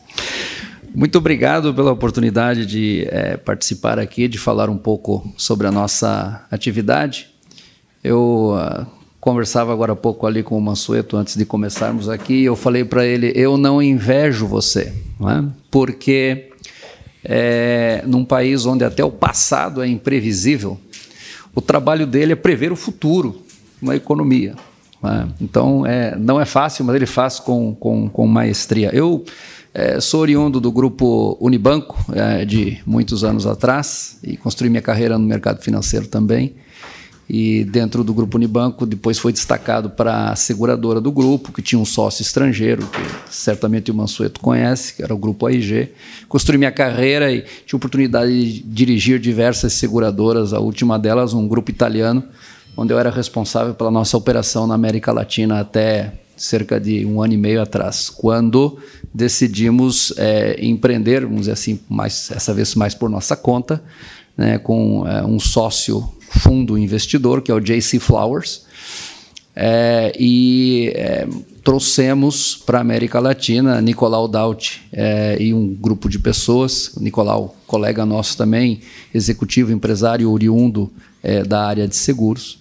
[0.94, 6.46] Muito obrigado pela oportunidade de é, participar aqui, de falar um pouco sobre a nossa
[6.50, 7.28] atividade.
[8.02, 8.86] Eu uh,
[9.24, 13.06] conversava agora há pouco ali com o Mansueto antes de começarmos aqui, eu falei para
[13.06, 15.44] ele: eu não invejo você, é?
[15.70, 16.50] porque
[17.24, 20.78] é, num país onde até o passado é imprevisível,
[21.54, 23.40] o trabalho dele é prever o futuro
[23.80, 24.54] na economia.
[25.02, 25.26] Não é?
[25.40, 28.90] Então, é, não é fácil, mas ele faz com, com, com maestria.
[28.92, 29.24] Eu
[29.72, 35.16] é, sou oriundo do grupo Unibanco, é, de muitos anos atrás, e construí minha carreira
[35.16, 36.54] no mercado financeiro também
[37.28, 41.78] e dentro do grupo Unibanco depois foi destacado para a seguradora do grupo, que tinha
[41.78, 45.90] um sócio estrangeiro, que certamente o Mansueto conhece, que era o grupo AIG.
[46.28, 51.70] Construí minha carreira e tive oportunidade de dirigir diversas seguradoras, a última delas um grupo
[51.70, 52.22] italiano,
[52.76, 57.34] onde eu era responsável pela nossa operação na América Latina até cerca de um ano
[57.34, 58.76] e meio atrás, quando
[59.12, 63.82] decidimos é, empreender, vamos dizer assim, mais, essa vez mais por nossa conta,
[64.36, 66.06] né, com é, um sócio
[66.38, 68.62] fundo investidor, que é o JC Flowers,
[69.56, 71.28] é, e é,
[71.62, 78.04] trouxemos para a América Latina Nicolau Daut é, e um grupo de pessoas, Nicolau, colega
[78.04, 78.80] nosso também,
[79.14, 80.90] executivo, empresário oriundo
[81.22, 82.58] é, da área de seguros,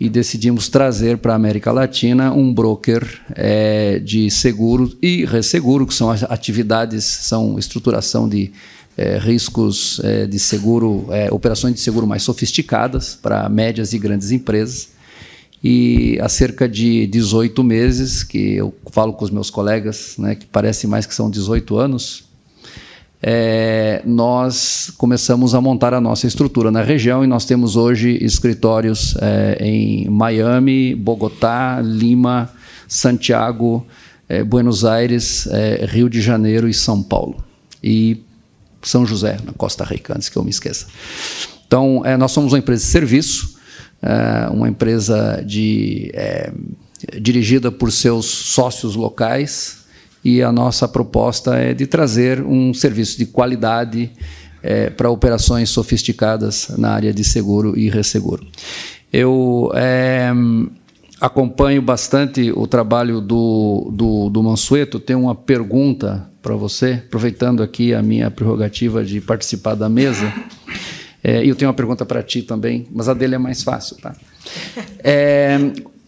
[0.00, 3.04] e decidimos trazer para a América Latina um broker
[3.34, 8.52] é, de seguro e resseguro, que são atividades, são estruturação de
[8.98, 14.32] é, riscos é, de seguro, é, operações de seguro mais sofisticadas para médias e grandes
[14.32, 14.88] empresas.
[15.62, 20.46] E há cerca de 18 meses, que eu falo com os meus colegas, né, que
[20.46, 22.24] parece mais que são 18 anos,
[23.22, 29.16] é, nós começamos a montar a nossa estrutura na região e nós temos hoje escritórios
[29.20, 32.50] é, em Miami, Bogotá, Lima,
[32.86, 33.86] Santiago,
[34.28, 35.48] é, Buenos Aires,
[35.88, 37.44] Rio de Janeiro e São Paulo.
[37.82, 38.22] E
[38.82, 40.86] são José, na Costa Rica, antes que eu me esqueça.
[41.66, 43.58] Então, é, nós somos uma empresa de serviço,
[44.00, 46.52] é, uma empresa de, é,
[47.20, 49.78] dirigida por seus sócios locais,
[50.24, 54.10] e a nossa proposta é de trazer um serviço de qualidade
[54.62, 58.46] é, para operações sofisticadas na área de seguro e resseguro.
[59.12, 60.30] Eu é,
[61.20, 64.98] acompanho bastante o trabalho do, do, do Mansueto.
[64.98, 70.32] Tem uma pergunta para você, aproveitando aqui a minha prerrogativa de participar da mesa.
[71.22, 74.16] É, eu tenho uma pergunta para ti também, mas a dele é mais fácil, tá?
[75.04, 75.58] É,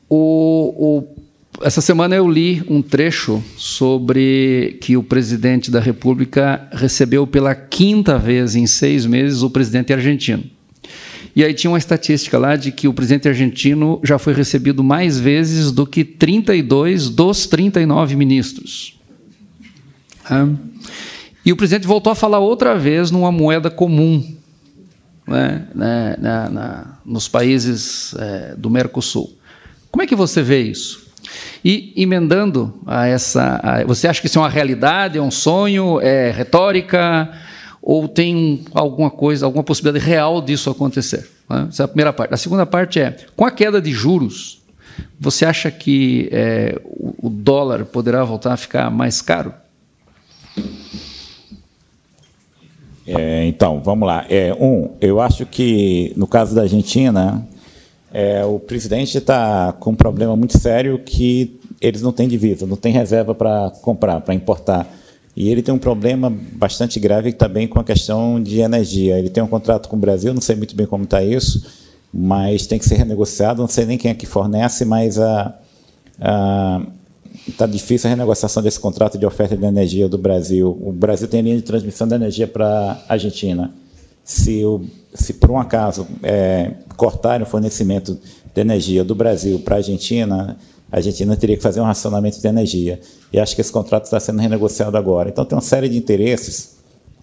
[0.08, 7.26] o, o, essa semana eu li um trecho sobre que o presidente da República recebeu
[7.26, 10.44] pela quinta vez em seis meses o presidente argentino.
[11.36, 15.20] E aí tinha uma estatística lá de que o presidente argentino já foi recebido mais
[15.20, 18.99] vezes do que 32 dos 39 ministros.
[21.44, 24.36] E o presidente voltou a falar outra vez numa moeda comum
[25.26, 29.36] né, na, na, na, nos países é, do Mercosul.
[29.90, 31.08] Como é que você vê isso?
[31.64, 33.60] E emendando a essa.
[33.62, 37.30] A, você acha que isso é uma realidade, é um sonho, é retórica?
[37.82, 41.30] ou tem alguma coisa, alguma possibilidade real disso acontecer?
[41.48, 41.66] Né?
[41.68, 42.34] Essa é a primeira parte.
[42.34, 44.60] A segunda parte é, com a queda de juros,
[45.18, 49.54] você acha que é, o dólar poderá voltar a ficar mais caro?
[53.16, 54.24] É, então, vamos lá.
[54.28, 57.46] É, um, eu acho que no caso da Argentina,
[58.12, 62.76] é, o presidente está com um problema muito sério que eles não têm divisa, não
[62.76, 64.86] têm reserva para comprar, para importar.
[65.34, 69.18] E ele tem um problema bastante grave também com a questão de energia.
[69.18, 71.66] Ele tem um contrato com o Brasil, não sei muito bem como está isso,
[72.12, 73.62] mas tem que ser renegociado.
[73.62, 75.54] Não sei nem quem é que fornece, mas a,
[76.20, 76.82] a
[77.50, 80.76] está difícil a renegociação desse contrato de oferta de energia do Brasil.
[80.80, 83.72] O Brasil tem linha de transmissão de energia para a Argentina.
[84.24, 84.84] Se, o,
[85.14, 88.18] se por um acaso é, cortarem o fornecimento
[88.54, 90.56] de energia do Brasil para a Argentina,
[90.90, 93.00] a Argentina teria que fazer um racionamento de energia.
[93.32, 95.28] E acho que esse contrato está sendo renegociado agora.
[95.28, 96.78] Então tem uma série de interesses.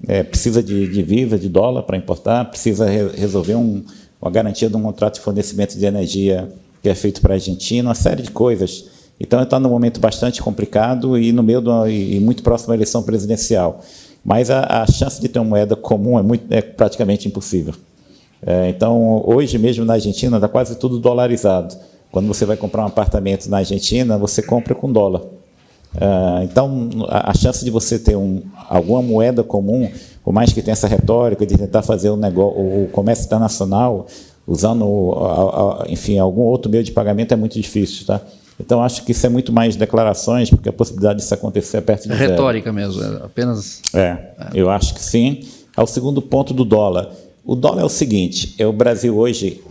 [0.07, 3.84] É, precisa de divisa, de dólar para importar, precisa re resolver um,
[4.21, 6.47] uma garantia de um contrato de fornecimento de energia
[6.84, 8.86] que é feito para a Argentina, uma série de coisas
[9.20, 13.01] então está num momento bastante complicado e no meio do, e muito próximo à eleição
[13.01, 13.82] presidencial.
[14.24, 17.74] Mas a, a chance de ter uma moeda comum é, muito, é praticamente impossível.
[18.45, 21.76] É, então, hoje mesmo na Argentina está quase tudo dolarizado.
[22.11, 25.22] Quando você vai comprar um apartamento na Argentina, você compra com dólar.
[25.99, 29.89] É, então, a, a, chance de você ter um, alguma moeda comum,
[30.24, 34.05] por mais que tenha essa retórica de tentar fazer o, negócio, o comércio internacional
[34.45, 35.13] usando,
[35.89, 38.22] enfim, algum outro meio de pagamento é muito difícil, tá?
[38.60, 42.08] Então, acho que isso é muito mais declarações, porque a possibilidade disso acontecer é perto
[42.08, 43.82] de é Retórica mesmo, é apenas...
[43.93, 44.18] É,
[44.53, 45.41] eu acho que sim.
[45.76, 47.12] Ao segundo ponto do dólar.
[47.45, 49.62] O dólar é o seguinte, é o Brasil hoje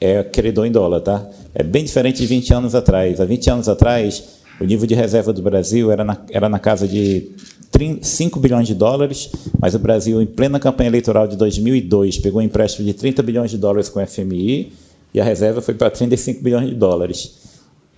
[0.00, 1.28] é credor em dólar, tá?
[1.54, 3.20] É bem diferente de 20 anos atrás.
[3.20, 4.22] Há 20 anos atrás,
[4.60, 7.30] o nível de reserva do Brasil era na, era na casa de
[7.70, 12.40] 30, 5 bilhões de dólares, mas o Brasil, em plena campanha eleitoral de 2002, pegou
[12.40, 14.72] um empréstimo de 30 bilhões de dólares com o FMI
[15.12, 17.45] e a reserva foi para 35 bilhões de dólares.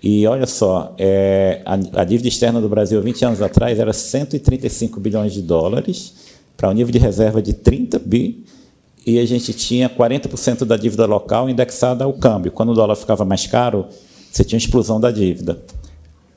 [0.02, 5.00] E olha só, é, a, a, dívida externa do Brasil 20 anos atrás era 135
[5.00, 6.14] bilhões de dólares,
[6.56, 8.44] para um nível de reserva de 30 bi,
[9.04, 12.52] e a gente tinha 40% da dívida local indexada ao câmbio.
[12.52, 13.86] Quando o dólar ficava mais caro,
[14.30, 15.60] você tinha explosão da dívida.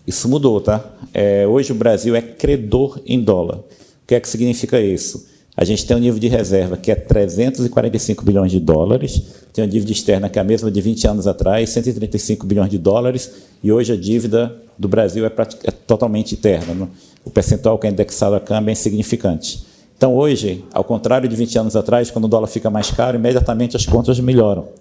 [0.08, 0.84] Isso mudou, tá?
[1.14, 3.58] É, hoje o Brasil é credor em dólar.
[3.58, 3.64] O
[4.08, 5.28] que é que significa isso?
[5.56, 9.22] A gente tem um nível de reserva que é 345 bilhões de dólares,
[9.54, 12.78] tem uma dívida externa que é a mesma de 20 anos atrás, 135 bilhões de
[12.78, 13.32] dólares,
[13.62, 15.32] e hoje a dívida do Brasil é,
[15.66, 16.90] é totalmente interna.
[17.24, 19.64] O percentual que é indexado a câmbio é insignificante.
[19.98, 23.76] Então, hoje, ao contrário de 20 anos atrás, quando o dólar fica mais caro, imediatamente
[23.76, 24.81] as contas melhoram.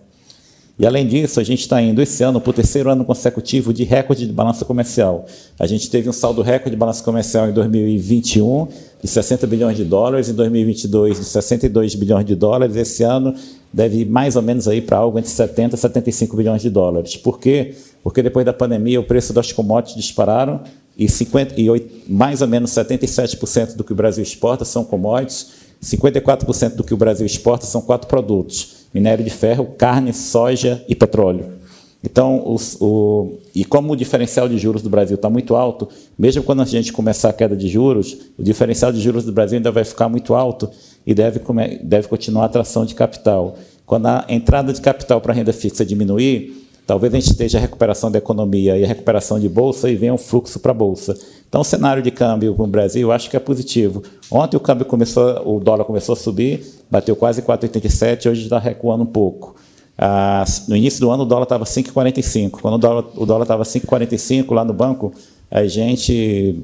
[0.78, 3.84] E além disso, a gente está indo esse ano para o terceiro ano consecutivo de
[3.84, 5.26] recorde de balança comercial.
[5.58, 8.66] A gente teve um saldo recorde de balança comercial em 2021
[9.02, 12.76] de 60 bilhões de dólares, em 2022 de 62 bilhões de dólares.
[12.76, 13.34] Esse ano
[13.72, 17.14] deve ir mais ou menos aí para algo entre 70 e 75 bilhões de dólares.
[17.14, 17.74] Por quê?
[18.02, 20.62] Porque depois da pandemia o preço das commodities dispararam
[20.96, 25.48] e, 50, e 8, mais ou menos 77% do que o Brasil exporta são commodities,
[25.82, 30.94] 54% do que o Brasil exporta são quatro produtos minério de ferro, carne, soja e
[30.94, 31.60] petróleo.
[32.02, 35.86] Então, os, o, e como o diferencial de juros do Brasil está muito alto,
[36.18, 39.58] mesmo quando a gente começar a queda de juros, o diferencial de juros do Brasil
[39.58, 40.70] ainda vai ficar muito alto
[41.06, 41.40] e deve,
[41.82, 43.58] deve continuar a atração de capital.
[43.84, 46.59] Quando a entrada de capital para a renda fixa diminuir,
[46.90, 50.12] talvez a gente esteja a recuperação da economia e a recuperação de bolsa e venha
[50.12, 51.16] um fluxo para a bolsa.
[51.48, 54.02] Então, o cenário de câmbio no Brasil eu acho que é positivo.
[54.28, 59.04] Ontem o câmbio começou, o dólar começou a subir, bateu quase 4,87, hoje está recuando
[59.04, 59.54] um pouco.
[59.96, 62.58] Ah, no início do ano o dólar estava 5,45.
[62.60, 65.12] Quando o dólar estava 5,45 lá no banco,
[65.48, 66.58] a gente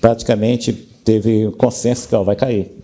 [0.00, 0.72] praticamente
[1.04, 2.76] teve consenso que ó, vai cair.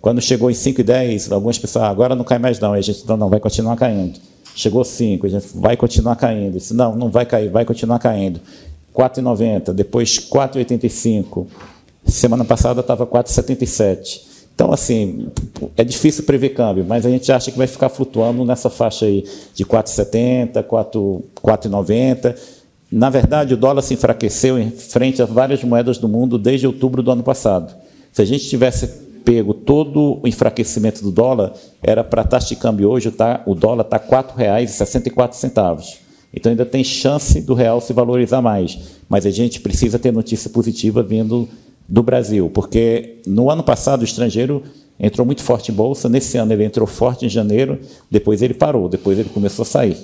[0.00, 3.04] Quando chegou em 5,10, algumas pessoas, ah, agora não cai mais não, e a gente,
[3.04, 4.20] não, não, vai continuar caindo.
[4.56, 6.54] Chegou 5, a gente vai continuar caindo.
[6.54, 8.40] Disse, não, não vai cair, vai continuar caindo.
[8.94, 11.46] 4,90, depois 4,85.
[12.06, 14.22] Semana passada estava 4,77.
[14.54, 15.28] Então, assim,
[15.76, 19.22] é difícil prever câmbio, mas a gente acha que vai ficar flutuando nessa faixa aí
[19.54, 22.34] de 4,70, 4,90.
[22.90, 27.02] Na verdade, o dólar se enfraqueceu em frente a várias moedas do mundo desde outubro
[27.02, 27.74] do ano passado.
[28.10, 31.52] Se a gente tivesse pego todo o enfraquecimento do dólar,
[31.82, 35.96] era para a taxa de câmbio hoje, tá, o dólar está R$ 4,64.
[36.32, 38.78] Então ainda tem chance do real se valorizar mais.
[39.08, 41.48] Mas a gente precisa ter notícia positiva vindo
[41.88, 44.62] do Brasil, porque no ano passado o estrangeiro
[44.98, 48.88] entrou muito forte em bolsa, nesse ano ele entrou forte em janeiro, depois ele parou,
[48.88, 49.96] depois ele começou a sair.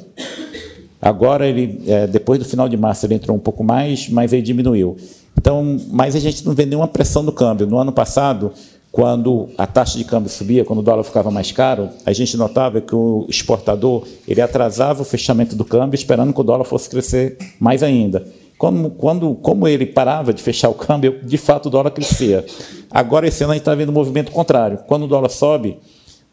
[1.00, 4.42] Agora ele, é, depois do final de março ele entrou um pouco mais, mas ele
[4.42, 4.96] diminuiu.
[5.36, 7.66] Então, mas a gente não vê nenhuma pressão no câmbio.
[7.66, 8.52] No ano passado
[8.92, 12.78] quando a taxa de câmbio subia, quando o dólar ficava mais caro, a gente notava
[12.78, 17.38] que o exportador ele atrasava o fechamento do câmbio, esperando que o dólar fosse crescer
[17.58, 18.22] mais ainda.
[18.58, 22.44] Como, quando, como ele parava de fechar o câmbio, de fato o dólar crescia.
[22.90, 24.78] Agora, esse ano, a gente está vendo um movimento contrário.
[24.86, 25.78] Quando o dólar sobe,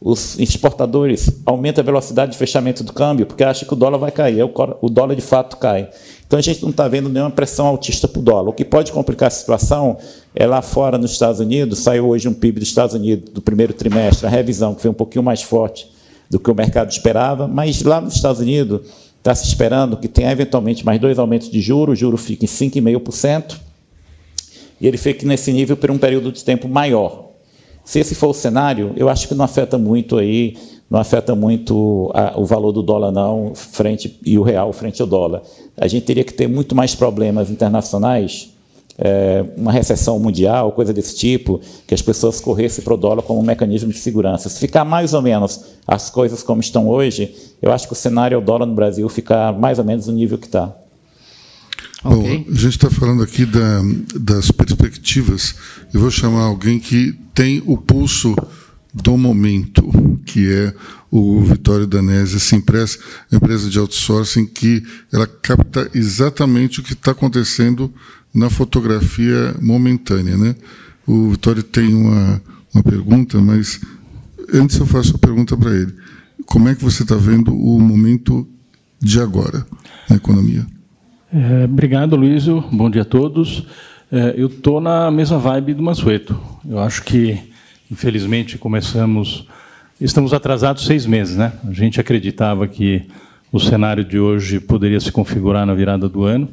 [0.01, 4.11] os exportadores aumentam a velocidade de fechamento do câmbio, porque acham que o dólar vai
[4.11, 4.41] cair.
[4.43, 5.89] O dólar, de fato, cai.
[6.25, 8.49] Então, a gente não está vendo nenhuma pressão altista para o dólar.
[8.49, 9.97] O que pode complicar a situação
[10.33, 13.73] é lá fora, nos Estados Unidos, saiu hoje um PIB dos Estados Unidos do primeiro
[13.73, 15.91] trimestre, a revisão, que foi um pouquinho mais forte
[16.29, 18.81] do que o mercado esperava, mas lá nos Estados Unidos
[19.17, 22.47] está se esperando que tenha eventualmente mais dois aumentos de juros, o juro fica em
[22.47, 23.57] 5,5%,
[24.79, 27.28] e ele fique nesse nível por um período de tempo maior.
[27.89, 30.55] Se esse for o cenário, eu acho que não afeta muito aí
[30.87, 35.07] não afeta muito a, o valor do dólar não frente e o real frente ao
[35.07, 35.41] dólar.
[35.75, 38.53] A gente teria que ter muito mais problemas internacionais,
[38.95, 43.39] é, uma recessão mundial, coisa desse tipo, que as pessoas corressem para o dólar como
[43.39, 44.49] um mecanismo de segurança.
[44.49, 48.35] Se ficar mais ou menos as coisas como estão hoje, eu acho que o cenário
[48.35, 50.75] é o dólar no Brasil ficar mais ou menos no nível que está.
[52.03, 53.81] Bom, a gente está falando aqui da,
[54.15, 55.55] das perspectivas.
[55.93, 58.35] Eu vou chamar alguém que tem o pulso
[58.93, 59.83] do momento,
[60.25, 60.73] que é
[61.11, 62.97] o Vitório Danese Simpress,
[63.31, 64.81] empresa de outsourcing que
[65.11, 67.93] ela capta exatamente o que está acontecendo
[68.33, 70.37] na fotografia momentânea.
[70.37, 70.55] Né?
[71.05, 72.41] O Vitório tem uma,
[72.73, 73.81] uma pergunta, mas
[74.53, 75.93] antes eu faço a pergunta para ele.
[76.45, 78.47] Como é que você está vendo o momento
[79.01, 79.67] de agora
[80.09, 80.65] na economia?
[81.33, 82.63] É, obrigado, Luísio.
[82.71, 83.65] Bom dia a todos.
[84.11, 86.39] É, eu estou na mesma vibe do Mansueto.
[86.67, 87.49] Eu acho que
[87.91, 89.47] Infelizmente, começamos.
[89.99, 91.53] Estamos atrasados seis meses, né?
[91.67, 93.05] A gente acreditava que
[93.51, 96.47] o cenário de hoje poderia se configurar na virada do ano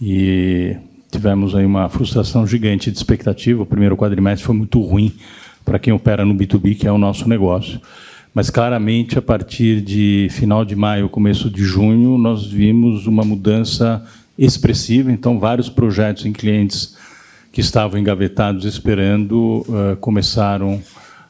[0.00, 0.76] e
[1.10, 3.62] tivemos aí uma frustração gigante de expectativa.
[3.62, 5.12] O primeiro quadrimestre foi muito ruim
[5.64, 7.80] para quem opera no B2B, que é o nosso negócio.
[8.34, 14.02] Mas claramente, a partir de final de maio, começo de junho, nós vimos uma mudança
[14.38, 15.12] expressiva.
[15.12, 16.96] Então, vários projetos em clientes
[17.52, 20.82] que estavam engavetados esperando uh, começaram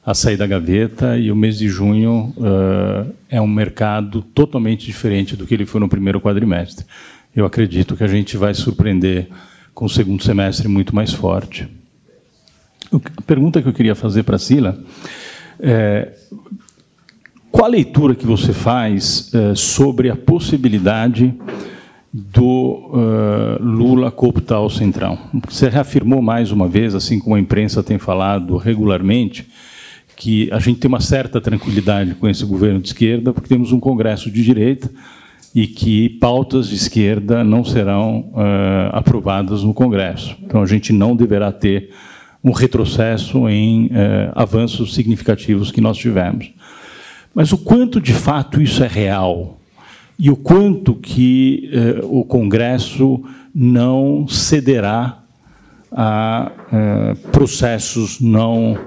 [0.07, 5.37] a sair da gaveta e o mês de junho uh, é um mercado totalmente diferente
[5.37, 6.87] do que ele foi no primeiro quadrimestre.
[7.35, 9.29] Eu acredito que a gente vai surpreender
[9.75, 11.69] com o segundo semestre muito mais forte.
[12.93, 14.79] A pergunta que eu queria fazer para a Sila
[15.59, 16.13] é
[17.63, 21.33] qual a leitura que você faz sobre a possibilidade
[22.13, 25.17] do uh, Lula cooptar o Centrão.
[25.49, 29.47] Você reafirmou mais uma vez, assim como a imprensa tem falado regularmente,
[30.17, 33.79] que a gente tem uma certa tranquilidade com esse governo de esquerda, porque temos um
[33.79, 34.91] Congresso de direita
[35.55, 40.37] e que pautas de esquerda não serão uh, aprovadas no Congresso.
[40.43, 41.91] Então a gente não deverá ter
[42.43, 43.89] um retrocesso em
[44.35, 46.51] avanços significativos que nós tivemos.
[47.35, 49.59] Mas o quanto de fato isso é real?
[50.23, 55.21] e o quanto que eh, o Congresso não cederá
[55.91, 58.79] a eh, processos não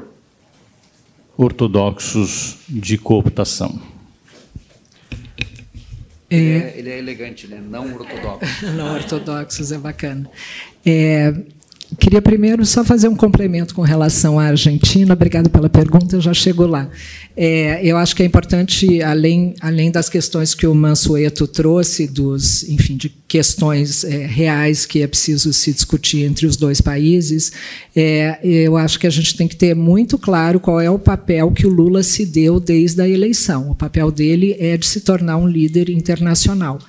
[1.37, 3.77] ortodoxos de cooptação.
[6.29, 7.61] É, ele é elegante, né?
[7.69, 8.65] Não ortodoxo.
[8.77, 10.29] não ortodoxos é bacana.
[10.85, 11.33] É,
[11.99, 15.13] Queria primeiro só fazer um complemento com relação à Argentina.
[15.13, 16.89] Obrigada pela pergunta, eu já chego lá.
[17.37, 22.63] É, eu acho que é importante, além, além das questões que o Mansueto trouxe, dos,
[22.69, 27.51] enfim, de questões é, reais que é preciso se discutir entre os dois países,
[27.93, 31.51] é, eu acho que a gente tem que ter muito claro qual é o papel
[31.51, 33.69] que o Lula se deu desde a eleição.
[33.69, 36.79] O papel dele é de se tornar um líder internacional.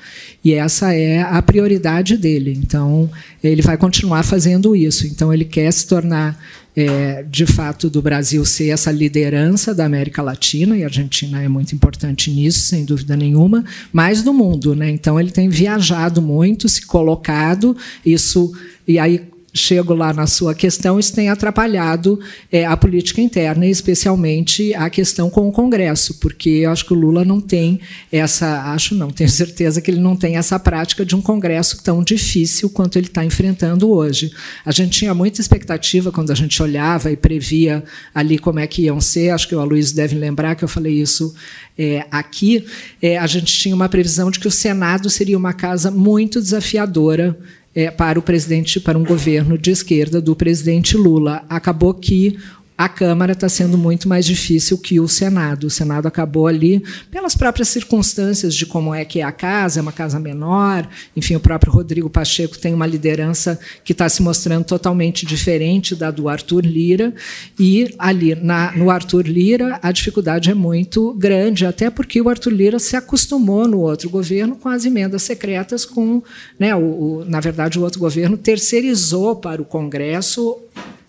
[0.45, 2.57] E essa é a prioridade dele.
[2.57, 3.11] Então,
[3.43, 5.07] ele vai continuar fazendo isso.
[5.09, 6.41] Então, ele quer se tornar,
[6.77, 11.49] é, de fato, do Brasil ser essa liderança da América Latina, e a Argentina é
[11.49, 14.77] muito importante nisso, sem dúvida nenhuma, mas do mundo.
[14.77, 14.91] Né?
[14.91, 17.75] Então, ele tem viajado muito, se colocado,
[18.05, 18.53] isso.
[18.87, 19.25] E aí,
[19.57, 22.21] chego lá na sua questão, isso tem atrapalhado
[22.53, 26.97] é, a política interna, especialmente a questão com o Congresso, porque eu acho que o
[26.97, 27.81] Lula não tem
[28.13, 32.05] essa, acho não, tenho certeza que ele não tem essa prática de um Congresso tão
[32.05, 34.31] difícil quanto ele está enfrentando hoje.
[34.65, 37.83] A gente tinha muita expectativa quando a gente olhava e previa
[38.15, 40.95] ali como é que iam ser, acho que o Aloysio deve lembrar que eu falei
[41.01, 41.35] isso
[41.79, 42.65] é, aqui,
[43.03, 47.37] é, a gente tinha uma previsão de que o Senado seria uma casa muito desafiadora
[47.77, 51.45] é, para o presidente, para um governo de esquerda do presidente Lula.
[51.47, 52.39] Acabou que
[52.77, 55.65] a Câmara está sendo muito mais difícil que o Senado.
[55.65, 59.83] O Senado acabou ali, pelas próprias circunstâncias de como é que é a casa, é
[59.83, 64.65] uma casa menor, enfim, o próprio Rodrigo Pacheco tem uma liderança que está se mostrando
[64.65, 67.15] totalmente diferente da do Arthur Lira,
[67.59, 72.53] e ali na, no Arthur Lira a dificuldade é muito grande, até porque o Arthur
[72.53, 76.23] Lira se acostumou no outro governo com as emendas secretas, com,
[76.59, 80.59] né, o, o na verdade, o outro governo terceirizou para o Congresso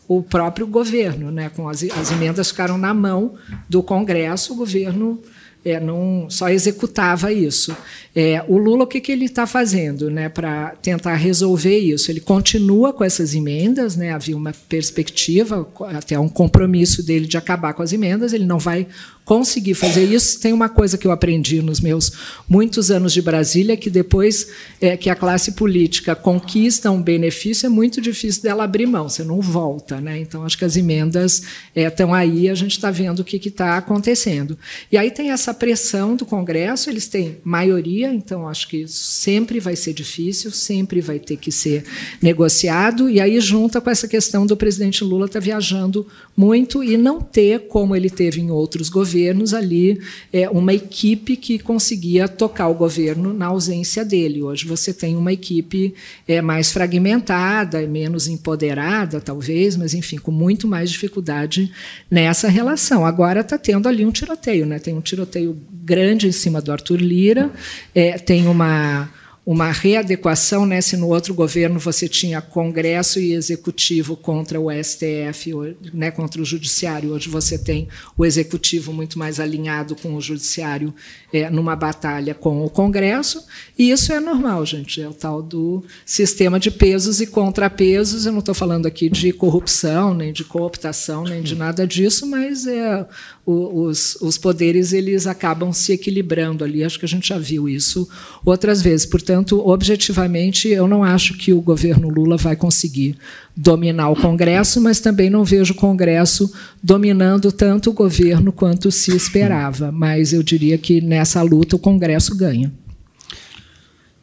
[0.07, 1.49] o próprio governo, né?
[1.55, 3.35] Com as, as emendas ficaram na mão
[3.67, 5.21] do Congresso, o governo
[5.65, 7.75] é, não só executava isso.
[8.15, 12.09] É, o Lula, o que, que ele está fazendo né, para tentar resolver isso?
[12.09, 17.73] Ele continua com essas emendas, né, havia uma perspectiva, até um compromisso dele de acabar
[17.73, 18.87] com as emendas, ele não vai
[19.27, 20.39] conseguir fazer isso.
[20.39, 22.13] Tem uma coisa que eu aprendi nos meus
[22.47, 24.47] muitos anos de Brasília, que depois
[24.79, 29.25] é, que a classe política conquista um benefício, é muito difícil dela abrir mão, você
[29.25, 29.99] não volta.
[29.99, 30.17] Né?
[30.19, 31.43] Então, acho que as emendas
[31.75, 34.57] estão é, aí, a gente está vendo o que está acontecendo.
[34.89, 39.75] E aí tem essa pressão do Congresso, eles têm maioria, então acho que sempre vai
[39.75, 41.83] ser difícil, sempre vai ter que ser
[42.21, 46.95] negociado, e aí junta com essa questão do presidente Lula estar tá viajando muito e
[46.95, 49.99] não ter, como ele teve em outros governos, governos ali
[50.31, 54.43] é, uma equipe que conseguia tocar o governo na ausência dele.
[54.43, 55.93] Hoje você tem uma equipe
[56.27, 61.71] é, mais fragmentada, menos empoderada, talvez, mas enfim, com muito mais dificuldade
[62.11, 63.05] nessa relação.
[63.05, 64.77] Agora está tendo ali um tiroteio, né?
[64.77, 67.51] Tem um tiroteio grande em cima do Arthur Lira,
[67.95, 69.09] é, tem uma
[69.47, 70.81] uma readequação, né?
[70.81, 75.53] se no outro governo você tinha Congresso e Executivo contra o STF,
[75.93, 76.11] né?
[76.11, 77.87] contra o Judiciário, hoje você tem
[78.17, 80.93] o Executivo muito mais alinhado com o Judiciário
[81.31, 83.41] é, numa batalha com o Congresso,
[83.79, 88.25] e isso é normal, gente, é o tal do sistema de pesos e contrapesos.
[88.25, 92.67] Eu não estou falando aqui de corrupção, nem de cooptação, nem de nada disso, mas
[92.67, 93.07] é
[93.49, 96.83] os, os poderes eles acabam se equilibrando ali.
[96.83, 98.07] Acho que a gente já viu isso
[98.43, 99.05] outras vezes.
[99.05, 103.15] Portanto, objetivamente, eu não acho que o governo Lula vai conseguir
[103.55, 106.51] dominar o Congresso, mas também não vejo o Congresso
[106.83, 109.93] dominando tanto o governo quanto se esperava.
[109.93, 112.73] Mas eu diria que nessa luta o Congresso ganha.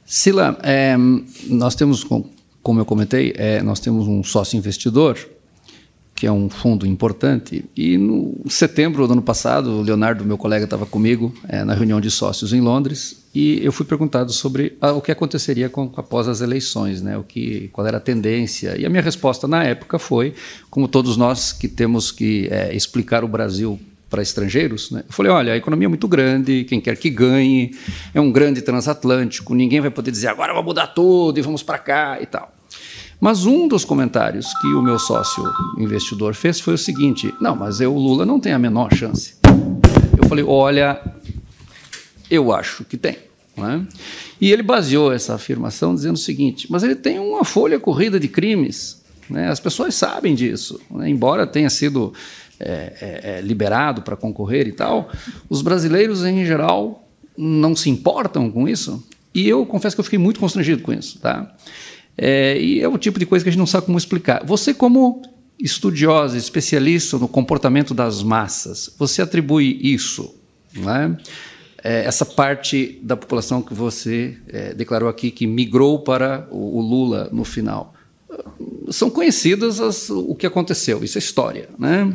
[0.04, 0.96] Sila, é,
[1.48, 2.04] nós temos,
[2.62, 5.18] como eu comentei, é, nós temos um sócio investidor
[6.14, 7.64] que é um fundo importante.
[7.76, 12.00] E no setembro do ano passado, o Leonardo, meu colega, estava comigo é, na reunião
[12.00, 16.28] de sócios em Londres e eu fui perguntado sobre a, o que aconteceria com, após
[16.28, 17.18] as eleições, né?
[17.18, 18.76] O que, qual era a tendência?
[18.78, 20.34] E a minha resposta na época foi,
[20.70, 25.02] como todos nós que temos que é, explicar o Brasil para estrangeiros, né?
[25.08, 27.74] eu falei, olha, a economia é muito grande, quem quer que ganhe,
[28.14, 31.78] é um grande transatlântico, ninguém vai poder dizer agora vamos mudar tudo e vamos para
[31.78, 32.53] cá e tal.
[33.20, 35.44] Mas um dos comentários que o meu sócio
[35.78, 39.34] investidor fez foi o seguinte: não, mas eu, o Lula não tem a menor chance.
[40.16, 41.00] Eu falei: olha,
[42.30, 43.18] eu acho que tem.
[43.56, 43.80] É?
[44.40, 48.28] E ele baseou essa afirmação dizendo o seguinte: mas ele tem uma folha corrida de
[48.28, 49.02] crimes.
[49.30, 49.48] Né?
[49.48, 50.80] As pessoas sabem disso.
[50.90, 51.08] Né?
[51.08, 52.12] Embora tenha sido
[52.58, 55.10] é, é, é liberado para concorrer e tal,
[55.48, 59.06] os brasileiros, em geral, não se importam com isso.
[59.34, 61.18] E eu confesso que eu fiquei muito constrangido com isso.
[61.18, 61.54] Tá?
[62.16, 64.44] É, e é o tipo de coisa que a gente não sabe como explicar.
[64.44, 65.22] Você, como
[65.58, 70.34] estudiosa, especialista no comportamento das massas, você atribui isso,
[70.74, 71.16] né?
[71.84, 76.80] é, essa parte da população que você é, declarou aqui que migrou para o, o
[76.80, 77.92] Lula no final,
[78.90, 81.68] são conhecidas as, o que aconteceu, isso é história.
[81.78, 82.12] Né?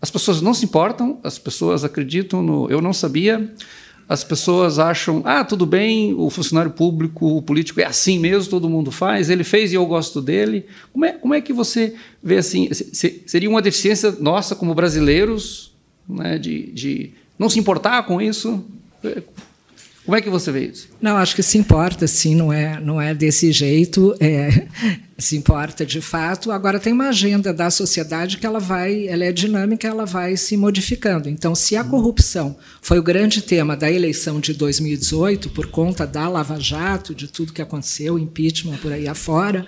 [0.00, 3.54] As pessoas não se importam, as pessoas acreditam no eu não sabia,
[4.08, 8.68] as pessoas acham, ah, tudo bem, o funcionário público, o político é assim mesmo, todo
[8.68, 10.66] mundo faz, ele fez e eu gosto dele.
[10.92, 12.72] Como é, como é que você vê assim?
[12.72, 15.72] Se, seria uma deficiência nossa como brasileiros
[16.08, 18.64] né, de, de não se importar com isso?
[20.04, 20.88] Como é que você vê isso?
[21.00, 24.66] Não, acho que se importa, sim, não é, não é desse jeito, é,
[25.16, 26.50] se importa de fato.
[26.50, 30.56] Agora tem uma agenda da sociedade que ela vai, ela é dinâmica, ela vai se
[30.56, 31.28] modificando.
[31.28, 36.28] Então, se a corrupção foi o grande tema da eleição de 2018 por conta da
[36.28, 39.64] Lava Jato, de tudo que aconteceu, impeachment por aí afora,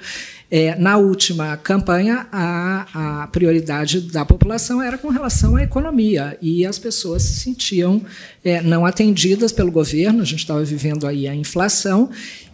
[0.51, 6.67] é, na última campanha, a, a, prioridade da população era com relação à economia e
[6.67, 8.03] as pessoas se sentiam
[8.45, 10.23] é, não atendidas pelo governo.
[10.23, 12.11] A gente estava vivendo aí a inflação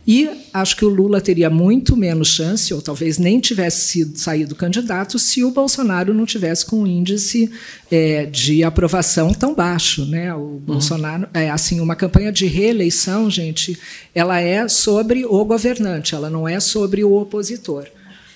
[0.07, 4.55] e acho que o Lula teria muito menos chance, ou talvez nem tivesse sido saído
[4.55, 7.51] candidato, se o Bolsonaro não tivesse com um índice
[7.91, 10.05] é, de aprovação tão baixo.
[10.07, 10.35] Né?
[10.35, 10.59] O uhum.
[10.59, 13.79] Bolsonaro, é, assim, uma campanha de reeleição, gente,
[14.15, 17.87] ela é sobre o governante, ela não é sobre o opositor.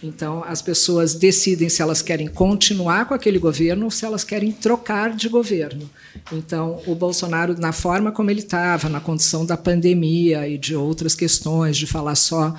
[0.07, 4.53] Então, as pessoas decidem se elas querem continuar com aquele governo ou se elas querem
[4.53, 5.89] trocar de governo.
[6.31, 11.15] Então, o Bolsonaro, na forma como ele estava, na condição da pandemia e de outras
[11.15, 12.55] questões, de falar só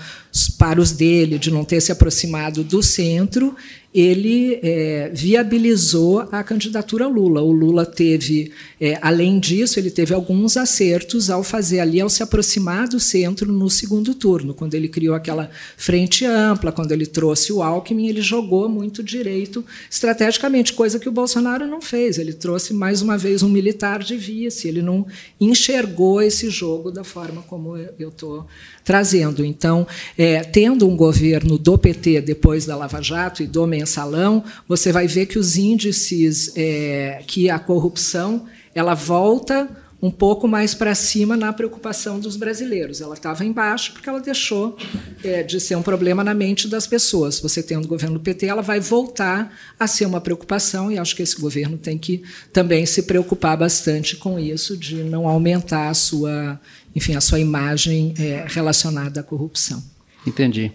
[0.58, 3.56] para os dele, de não ter se aproximado do centro,
[3.96, 7.42] ele é, viabilizou a candidatura Lula.
[7.42, 12.22] O Lula teve, é, além disso, ele teve alguns acertos ao fazer ali, ao se
[12.22, 17.54] aproximar do centro no segundo turno, quando ele criou aquela frente ampla, quando ele trouxe
[17.54, 22.18] o Alckmin, ele jogou muito direito estrategicamente, coisa que o Bolsonaro não fez.
[22.18, 25.08] Ele trouxe mais uma vez um militar de vice, ele não
[25.40, 28.46] enxergou esse jogo da forma como eu estou
[28.84, 29.44] trazendo.
[29.44, 34.92] Então, é, tendo um governo do PT depois da Lava Jato e do mensalão, você
[34.92, 39.70] vai ver que os índices é, que a corrupção ela volta
[40.02, 43.02] um pouco mais para cima na preocupação dos brasileiros.
[43.02, 44.78] Ela estava embaixo porque ela deixou
[45.24, 47.40] é, de ser um problema na mente das pessoas.
[47.40, 51.16] Você tendo o governo do PT, ela vai voltar a ser uma preocupação e acho
[51.16, 52.22] que esse governo tem que
[52.52, 56.60] também se preocupar bastante com isso, de não aumentar a sua
[56.96, 59.84] enfim, a sua imagem é, relacionada à corrupção.
[60.26, 60.72] Entendi.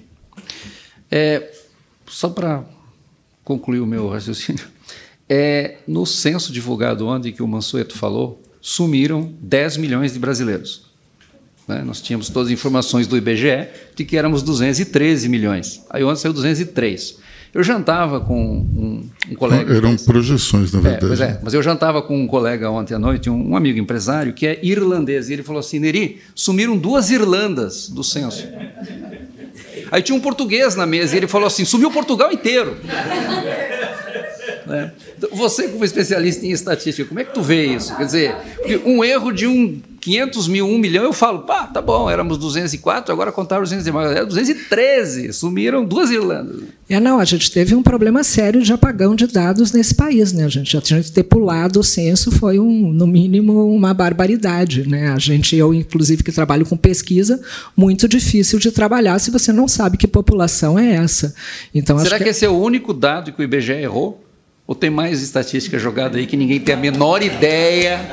[1.10, 1.50] É,
[2.06, 2.64] só para
[3.50, 4.64] concluir o meu raciocínio,
[5.28, 10.84] é, no censo divulgado ontem que o Mansueto falou, sumiram 10 milhões de brasileiros.
[11.66, 11.82] Né?
[11.84, 13.66] Nós tínhamos todas as informações do IBGE
[13.96, 15.84] de que éramos 213 milhões.
[15.90, 17.18] Aí ontem saiu 203.
[17.52, 19.74] Eu jantava com um, um colega.
[19.74, 21.04] Eram projeções, na é, verdade.
[21.04, 23.80] É, pois é, mas eu jantava com um colega ontem à noite, um, um, amigo
[23.80, 25.28] empresário, que é irlandês.
[25.28, 28.46] E ele falou assim: Neri, sumiram duas Irlandas do censo.
[29.90, 32.76] Aí tinha um português na mesa e ele falou assim: sumiu Portugal inteiro.
[34.70, 34.92] Né?
[35.32, 37.94] Você, como especialista em estatística, como é que tu vê isso?
[37.96, 38.36] Quer dizer,
[38.86, 43.12] um erro de um 500 mil, 1 milhão, eu falo, pá, tá bom, éramos 204,
[43.12, 46.62] agora contaram 213, era 213, sumiram duas Irlandas.
[46.88, 50.44] É, não, a gente teve um problema sério de apagão de dados nesse país, né?
[50.44, 55.08] A gente já tinha ter pulado o censo, foi um, no mínimo uma barbaridade, né?
[55.12, 57.40] A gente, eu inclusive que trabalho com pesquisa,
[57.76, 61.34] muito difícil de trabalhar se você não sabe que população é essa.
[61.74, 64.29] Então, Será que, que esse é o único dado que o IBGE errou?
[64.70, 68.08] Ou tem mais estatística jogada aí que ninguém tem a menor ideia?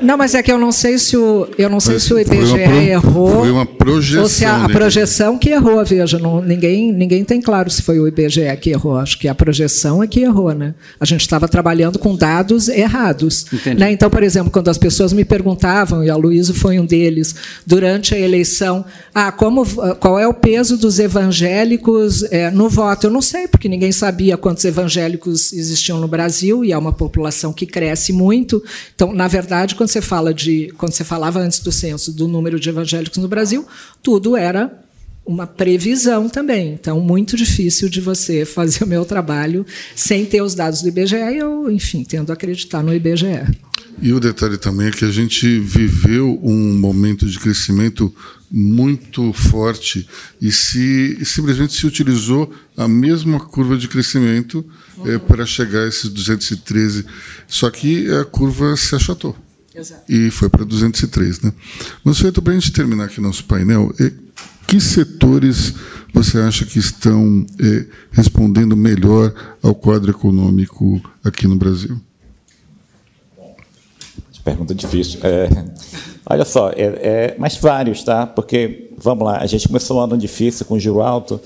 [0.00, 2.50] Não, mas é que eu não sei se o, eu não sei se o IBGE
[2.50, 3.40] foi pro, errou.
[3.40, 4.22] Foi uma projeção.
[4.22, 7.98] Ou se a, a projeção que errou, veja, não, ninguém, ninguém tem claro se foi
[7.98, 8.96] o IBGE que errou.
[8.96, 10.74] Acho que a projeção é que errou, né?
[11.00, 13.46] A gente estava trabalhando com dados errados.
[13.76, 13.92] Né?
[13.92, 17.34] Então, por exemplo, quando as pessoas me perguntavam, e a Luísa foi um deles,
[17.66, 19.64] durante a eleição, ah, como,
[19.98, 23.06] qual é o peso dos evangélicos é, no voto?
[23.06, 27.52] Eu não sei, porque ninguém sabia quantos evangélicos existiam no Brasil, e é uma população
[27.52, 28.62] que cresce muito.
[28.94, 32.58] Então, na verdade, quando você fala de, quando você falava antes do censo do número
[32.58, 33.66] de evangélicos no Brasil,
[34.02, 34.82] tudo era
[35.26, 36.72] uma previsão também.
[36.72, 41.16] Então, muito difícil de você fazer o meu trabalho sem ter os dados do IBGE
[41.16, 43.44] e eu, enfim, tendo a acreditar no IBGE.
[44.00, 48.14] E o detalhe também é que a gente viveu um momento de crescimento
[48.50, 50.06] muito forte
[50.40, 54.64] e se simplesmente se utilizou a mesma curva de crescimento
[54.98, 55.10] uhum.
[55.10, 57.06] é, para chegar a esses 213,
[57.48, 59.34] só que a curva se achatou.
[59.76, 60.10] Exato.
[60.10, 61.42] E foi para 203.
[61.42, 61.52] Né?
[62.02, 63.92] Mas, Feito, para a gente terminar aqui nosso painel,
[64.66, 65.74] que setores
[66.12, 72.00] você acha que estão é, respondendo melhor ao quadro econômico aqui no Brasil?
[74.42, 75.18] Pergunta difícil.
[75.24, 75.48] É,
[76.24, 78.26] olha só, é, é, mas vários, tá?
[78.26, 81.40] Porque, vamos lá, a gente começou um ano difícil com juro alto,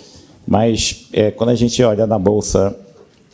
[0.47, 2.77] mas é, quando a gente olha na Bolsa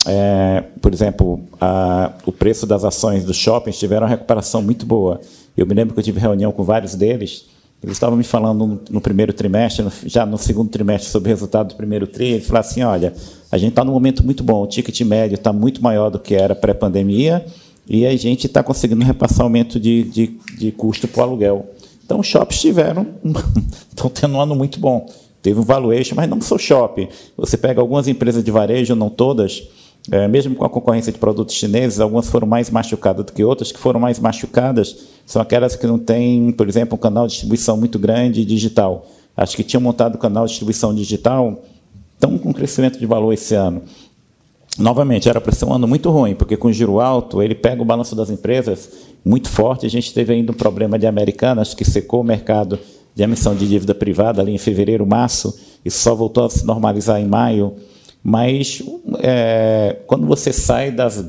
[0.07, 5.19] é, por exemplo, a, o preço das ações dos shoppings tiveram uma recuperação muito boa.
[5.55, 7.45] Eu me lembro que eu tive reunião com vários deles,
[7.83, 11.33] eles estavam me falando no, no primeiro trimestre, no, já no segundo trimestre, sobre o
[11.33, 12.29] resultado do primeiro tri.
[12.29, 13.13] Eles falaram assim: olha,
[13.51, 16.35] a gente está num momento muito bom, o ticket médio está muito maior do que
[16.35, 17.45] era pré-pandemia
[17.87, 21.65] e a gente está conseguindo repassar aumento de, de, de custo para o aluguel.
[22.03, 23.05] Então, os shoppings tiveram,
[23.89, 25.05] estão tendo um ano muito bom.
[25.41, 27.07] Teve um valuation, mas não só shopping.
[27.37, 29.63] Você pega algumas empresas de varejo, não todas,
[30.11, 33.71] é, mesmo com a concorrência de produtos chineses, algumas foram mais machucadas do que outras,
[33.71, 34.95] que foram mais machucadas
[35.27, 39.05] são aquelas que não têm, por exemplo, um canal de distribuição muito grande digital.
[39.35, 41.61] Acho que tinham montado o canal de distribuição digital,
[42.13, 43.81] estão com crescimento de valor esse ano.
[44.79, 47.85] Novamente, era para ser um ano muito ruim, porque com giro alto, ele pega o
[47.85, 48.89] balanço das empresas
[49.25, 49.85] muito forte.
[49.85, 52.79] A gente teve ainda um problema de Americanas, que secou o mercado
[53.13, 57.19] de emissão de dívida privada ali em fevereiro, março, e só voltou a se normalizar
[57.19, 57.75] em maio.
[58.29, 58.83] Mas
[59.19, 61.23] é, quando você sai das,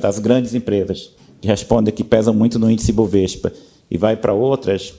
[0.00, 1.10] das grandes empresas,
[1.40, 3.52] que respondem que pesam muito no índice Bovespa,
[3.90, 4.94] e vai para outras,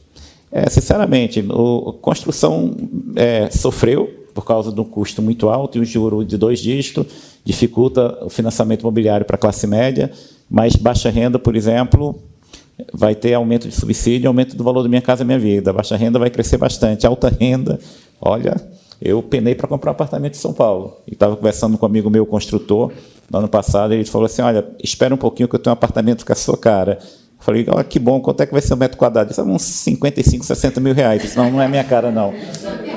[0.51, 2.75] é, sinceramente, a construção
[3.15, 7.05] é, sofreu, por causa do custo muito alto e o juro de dois dígitos
[7.45, 10.11] dificulta o financiamento imobiliário para a classe média,
[10.49, 12.21] mas baixa renda, por exemplo,
[12.93, 15.71] vai ter aumento de subsídio, aumento do valor da minha casa minha vida.
[15.71, 17.07] Baixa renda vai crescer bastante.
[17.07, 17.79] Alta renda,
[18.19, 18.57] olha,
[19.05, 20.97] eu penei para comprar um apartamento em São Paulo.
[21.07, 22.91] E estava conversando com um amigo meu, construtor,
[23.29, 26.25] no ano passado, ele falou assim, olha, espera um pouquinho que eu tenho um apartamento
[26.25, 26.99] com a sua cara.
[27.01, 29.31] Eu falei, olha que bom, quanto é que vai ser um metro quadrado?
[29.31, 31.21] Isso é uns 55, 60 mil reais.
[31.21, 32.33] Disse, não, não é minha cara, não.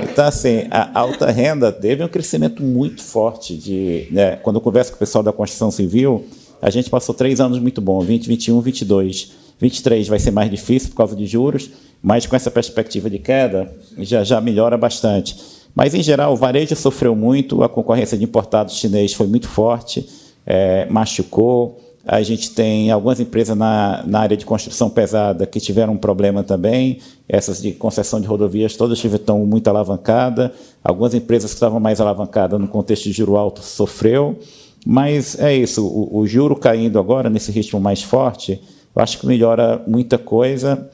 [0.03, 3.57] Então, assim, a alta renda teve um crescimento muito forte.
[3.57, 6.25] De, né, quando eu converso com o pessoal da construção civil,
[6.61, 9.33] a gente passou três anos muito bons, 20, 21, 22.
[9.61, 11.71] 23 vai ser mais difícil por causa de juros,
[12.03, 15.37] mas com essa perspectiva de queda, já, já melhora bastante.
[15.75, 20.09] Mas, em geral, o varejo sofreu muito, a concorrência de importados chineses foi muito forte,
[20.47, 21.79] é, machucou.
[22.07, 26.43] A gente tem algumas empresas na, na área de construção pesada que tiveram um problema
[26.43, 27.01] também.
[27.29, 30.51] Essas de concessão de rodovias todas estão muito alavancadas.
[30.83, 34.39] Algumas empresas que estavam mais alavancadas no contexto de juro alto sofreu.
[34.87, 38.61] Mas é isso, o, o juro caindo agora nesse ritmo mais forte,
[38.95, 40.89] eu acho que melhora muita coisa.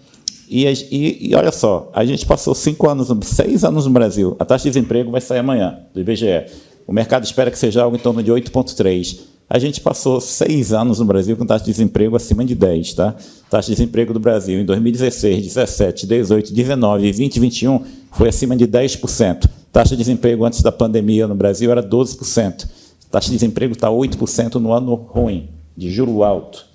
[0.49, 4.37] E, e, e, olha só, a gente passou cinco anos, seis anos no Brasil.
[4.39, 6.47] A taxa de desemprego vai sair amanhã, do IBGE.
[6.87, 9.21] O mercado espera que seja algo em torno de 8,3.
[9.49, 13.15] A gente passou seis anos no Brasil com taxa de desemprego acima de 10, tá?
[13.51, 18.57] Taxa de desemprego do Brasil em 2016, 17, 18, 19 e 20 21 foi acima
[18.57, 19.47] de 10%.
[19.71, 22.66] Taxa de desemprego antes da pandemia no Brasil era 12%.
[23.11, 26.66] Taxa de desemprego está 8% no ano ruim, de juro alto.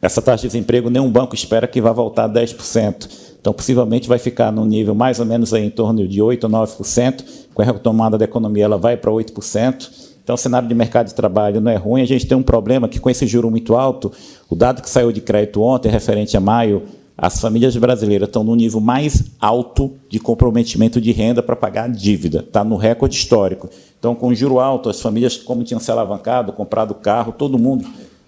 [0.00, 3.08] Essa taxa de desemprego nenhum banco espera que vá voltar a 10%.
[3.40, 6.50] Então, possivelmente vai ficar no nível mais ou menos aí em torno de 8% ou
[6.50, 7.24] 9%.
[7.52, 9.90] Com a retomada da economia, ela vai para 8%.
[10.22, 12.02] Então, o cenário de mercado de trabalho não é ruim.
[12.02, 14.12] A gente tem um problema que, com esse juro muito alto,
[14.48, 16.82] o dado que saiu de crédito ontem, referente a maio,
[17.18, 21.88] as famílias brasileiras estão no nível mais alto de comprometimento de renda para pagar a
[21.88, 22.38] dívida.
[22.38, 23.68] Está no recorde histórico.
[23.98, 27.84] Então, com juro alto, as famílias, como tinham se alavancado, comprado carro, todo mundo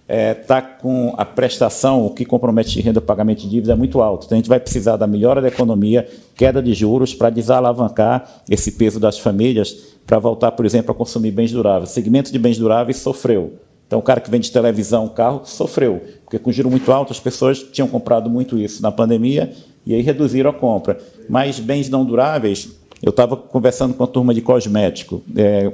[0.06, 4.02] está é, tá com a prestação, o que compromete renda, pagamento de dívida é muito
[4.02, 4.26] alto.
[4.26, 6.06] Então, a gente vai precisar da melhora da economia,
[6.36, 11.30] queda de juros, para desalavancar esse peso das famílias, para voltar, por exemplo, a consumir
[11.30, 11.90] bens duráveis.
[11.90, 13.54] O segmento de bens duráveis sofreu.
[13.86, 17.62] Então, o cara que vende televisão, carro, sofreu, porque com juro muito alto, as pessoas
[17.62, 19.52] tinham comprado muito isso na pandemia
[19.86, 20.98] e aí reduziram a compra.
[21.28, 22.70] Mas bens não duráveis,
[23.02, 25.72] eu estava conversando com a turma de cosmético, é,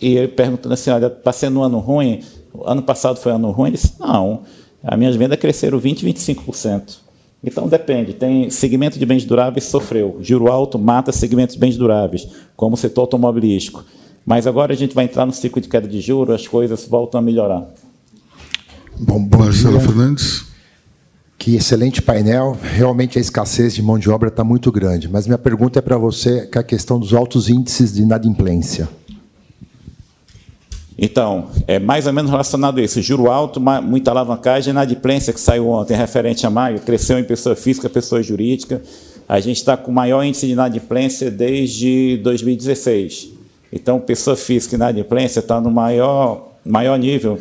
[0.00, 2.20] e perguntando assim: olha, está sendo um ano ruim?
[2.64, 3.68] Ano passado foi ano ruim?
[3.68, 4.42] Ele disse, não,
[4.82, 6.98] as minhas vendas cresceram 20%, 25%.
[7.42, 12.26] Então depende, tem segmento de bens duráveis sofreu, juro alto mata segmentos de bens duráveis,
[12.56, 13.84] como o setor automobilístico.
[14.24, 17.18] Mas agora a gente vai entrar no ciclo de queda de juros, as coisas voltam
[17.18, 17.66] a melhorar.
[18.98, 19.78] Bom, bom Marcelo.
[19.80, 20.46] Fernandes.
[21.36, 22.56] Que excelente painel.
[22.62, 25.08] Realmente a escassez de mão de obra está muito grande.
[25.10, 28.88] Mas minha pergunta é para você, que é a questão dos altos índices de inadimplência.
[30.96, 33.02] Então, é mais ou menos relacionado a isso.
[33.02, 37.88] Juro alto, muita alavancagem, inadimplência que saiu ontem, referente a maio, cresceu em pessoa física,
[37.90, 38.80] pessoa jurídica.
[39.28, 43.30] A gente está com o maior índice de inadimplência desde 2016.
[43.72, 47.40] Então, pessoa física e inadimplência está no maior, maior nível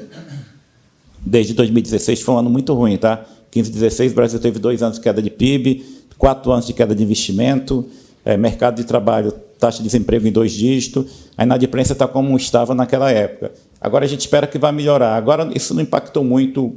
[1.23, 2.21] desde 2016.
[2.21, 3.23] Foi um ano muito ruim, tá?
[3.51, 5.85] 15, 16, o Brasil teve dois anos de queda de PIB,
[6.17, 7.87] quatro anos de queda de investimento,
[8.25, 9.31] é, mercado de trabalho
[9.63, 11.05] taxa de desemprego em dois dígitos,
[11.37, 13.53] a inadimplência está como estava naquela época.
[13.79, 15.15] Agora a gente espera que vai melhorar.
[15.15, 16.75] Agora isso não impactou muito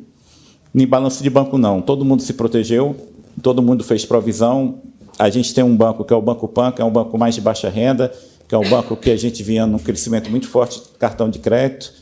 [0.72, 1.82] em balanço de banco, não.
[1.82, 2.94] Todo mundo se protegeu,
[3.42, 4.78] todo mundo fez provisão.
[5.18, 7.34] A gente tem um banco que é o Banco Pan, que é um banco mais
[7.34, 8.12] de baixa renda,
[8.46, 11.92] que é um banco que a gente vinha num crescimento muito forte cartão de crédito.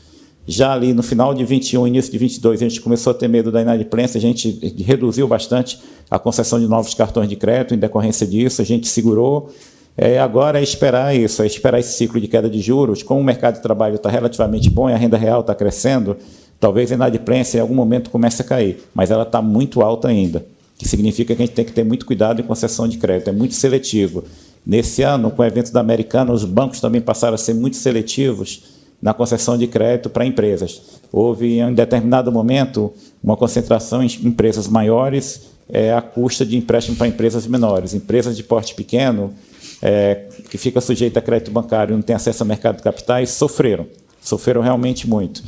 [0.45, 3.51] Já ali no final de 21, início de 22, a gente começou a ter medo
[3.51, 4.51] da inadimplência, a gente
[4.85, 5.79] reduziu bastante
[6.11, 9.49] a concessão de novos cartões de crédito em decorrência disso, a gente segurou,
[9.97, 13.01] é, agora é esperar isso, é esperar esse ciclo de queda de juros.
[13.01, 16.17] Como o mercado de trabalho está relativamente bom e a renda real está crescendo,
[16.59, 20.45] talvez a inadimplência em algum momento comece a cair, mas ela está muito alta ainda,
[20.77, 23.33] que significa que a gente tem que ter muito cuidado em concessão de crédito, é
[23.33, 24.25] muito seletivo.
[24.65, 28.75] Nesse ano, com o evento da Americana, os bancos também passaram a ser muito seletivos
[29.01, 30.81] na concessão de crédito para empresas.
[31.11, 32.91] Houve, em determinado momento,
[33.23, 37.93] uma concentração em empresas maiores é, à custa de empréstimo para empresas menores.
[37.93, 39.33] Empresas de porte pequeno
[39.81, 43.31] é, que fica sujeita a crédito bancário e não tem acesso ao mercado de capitais,
[43.31, 43.87] sofreram.
[44.21, 45.43] Sofreram realmente muito.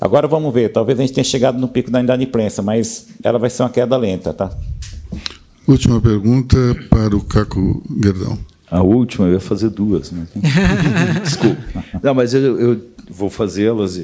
[0.00, 3.48] Agora vamos ver, talvez a gente tenha chegado no pico da inadimplência, mas ela vai
[3.48, 4.50] ser uma queda lenta, tá?
[5.66, 6.56] Última pergunta
[6.90, 8.38] para o Caco Guerdão.
[8.70, 10.10] A última, eu ia fazer duas.
[10.10, 10.26] Né?
[11.22, 11.62] Desculpa.
[12.02, 14.00] Não, mas eu, eu vou fazê-las.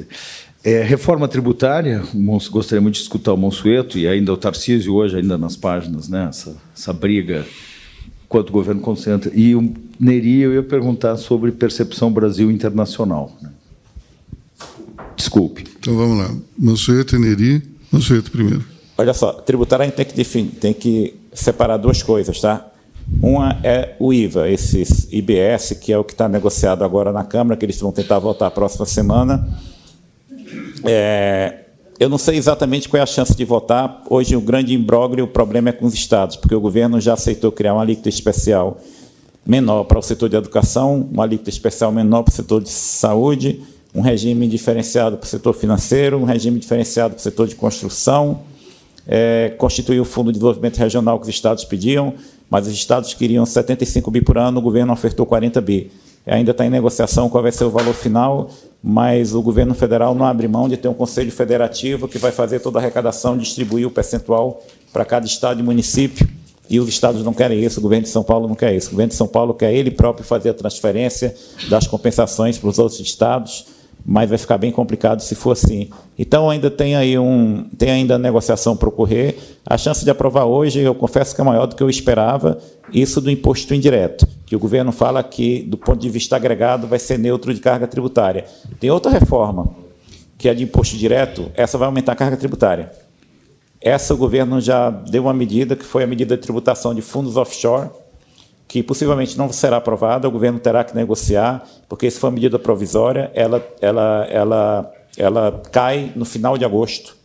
[0.62, 2.02] É, reforma tributária,
[2.50, 6.26] gostaria muito de escutar o Monsueto e ainda o Tarcísio hoje, ainda nas páginas, né?
[6.28, 7.46] essa, essa briga
[8.30, 9.30] quanto o governo concentra.
[9.34, 13.36] E o Neri, eu ia perguntar sobre percepção Brasil internacional.
[13.42, 13.50] Né?
[15.16, 15.64] Desculpe.
[15.78, 16.34] Então vamos lá.
[16.56, 17.60] Mansueto e Neri.
[17.90, 18.64] Mansueto primeiro.
[18.96, 22.70] Olha só, tributário tem que, definir, tem que separar duas coisas, tá?
[23.20, 27.56] Uma é o IVA, esse IBS, que é o que está negociado agora na Câmara,
[27.56, 29.48] que eles vão tentar votar a próxima semana.
[30.84, 31.64] É,
[32.00, 34.02] eu não sei exatamente qual é a chance de votar.
[34.08, 37.52] Hoje, o grande imbróglio, o problema é com os estados, porque o governo já aceitou
[37.52, 38.80] criar uma alíquota especial
[39.46, 43.60] menor para o setor de educação, uma alíquota especial menor para o setor de saúde,
[43.94, 48.40] um regime diferenciado para o setor financeiro, um regime diferenciado para o setor de construção,
[49.06, 52.14] é, constituir o Fundo de Desenvolvimento Regional que os estados pediam,
[52.48, 55.90] mas os estados queriam 75 bi por ano, o governo ofertou 40 bi.
[56.26, 58.50] Ainda está em negociação qual vai ser o valor final,
[58.82, 62.60] mas o governo federal não abre mão de ter um conselho federativo que vai fazer
[62.60, 66.28] toda a arrecadação, distribuir o percentual para cada estado e município.
[66.68, 68.88] E os estados não querem isso, o governo de São Paulo não quer isso.
[68.88, 71.34] O governo de São Paulo quer ele próprio fazer a transferência
[71.68, 73.66] das compensações para os outros estados,
[74.06, 75.90] mas vai ficar bem complicado se for assim.
[76.16, 79.36] Então ainda tem aí um, tem ainda negociação para ocorrer.
[79.66, 82.56] A chance de aprovar hoje, eu confesso que é maior do que eu esperava,
[82.92, 86.98] isso do imposto indireto que o governo fala que, do ponto de vista agregado, vai
[86.98, 88.46] ser neutro de carga tributária.
[88.80, 89.70] Tem outra reforma,
[90.36, 92.90] que é de imposto direto, essa vai aumentar a carga tributária.
[93.80, 97.36] Essa o governo já deu uma medida, que foi a medida de tributação de fundos
[97.36, 97.90] offshore,
[98.66, 102.58] que possivelmente não será aprovada, o governo terá que negociar, porque se for uma medida
[102.58, 107.16] provisória, ela, ela, ela, ela cai no final de agosto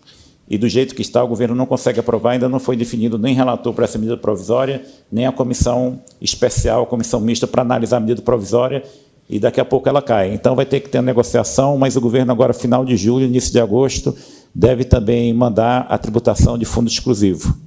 [0.47, 3.33] e do jeito que está, o governo não consegue aprovar, ainda não foi definido nem
[3.33, 7.99] relator para essa medida provisória, nem a comissão especial, a comissão mista para analisar a
[7.99, 8.83] medida provisória,
[9.27, 10.33] e daqui a pouco ela cai.
[10.33, 13.51] Então vai ter que ter a negociação, mas o governo agora, final de julho, início
[13.51, 14.15] de agosto,
[14.53, 17.57] deve também mandar a tributação de fundo exclusivo.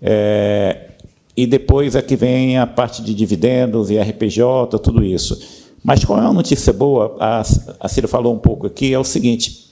[0.00, 0.92] É,
[1.36, 5.66] e depois é que vem a parte de dividendos e RPJ, tudo isso.
[5.82, 7.42] Mas qual é uma notícia boa, a,
[7.80, 9.67] a falou um pouco aqui, é o seguinte,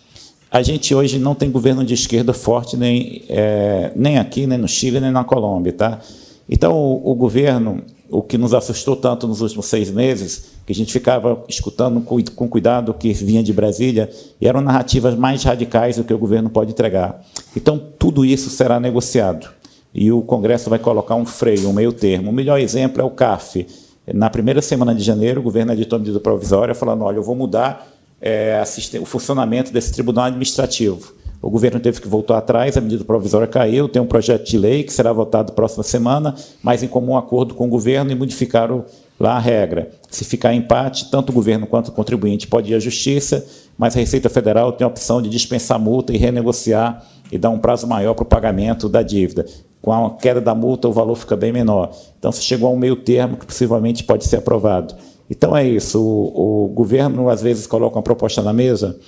[0.57, 4.67] a gente hoje não tem governo de esquerda forte nem, é, nem aqui, nem no
[4.67, 5.71] Chile, nem na Colômbia.
[5.71, 6.01] Tá?
[6.49, 10.75] Então, o, o, governo, o que nos assustou tanto nos últimos seis meses, que a
[10.75, 14.09] gente ficava escutando com, com cuidado o que vinha de Brasília,
[14.41, 17.23] e eram narrativas mais radicais do que o governo pode entregar.
[17.55, 19.51] Então, tudo isso será negociado.
[19.95, 22.31] E o Congresso vai colocar um freio, um meio termo.
[22.31, 23.67] O melhor exemplo é o CAF.
[24.15, 27.96] Na primeira semana de janeiro, o governo editou medida provisória falando: olha, eu vou mudar
[28.21, 28.63] é,
[29.01, 31.15] o funcionamento desse tribunal administrativo.
[31.41, 34.83] O governo teve que voltar atrás, a medida provisória caiu, tem um projeto de lei
[34.83, 38.85] que será votado próxima semana, mas em comum acordo com o governo e modificaram
[39.21, 39.91] lá a regra.
[40.11, 43.47] Se ficar empate, tanto o governo quanto o contribuinte pode ir à justiça,
[43.79, 47.51] mas a Receita Federal tem a opção de dispensar a multa e renegociar e dar
[47.51, 49.45] um prazo maior para o pagamento da dívida.
[49.83, 51.91] Com a queda da multa, o valor fica bem menor.
[52.19, 54.95] Então, se chegou a um meio termo que possivelmente pode ser aprovado.
[55.31, 56.01] Então é isso.
[56.01, 58.99] O, o, governo às vezes coloca uma proposta na mesa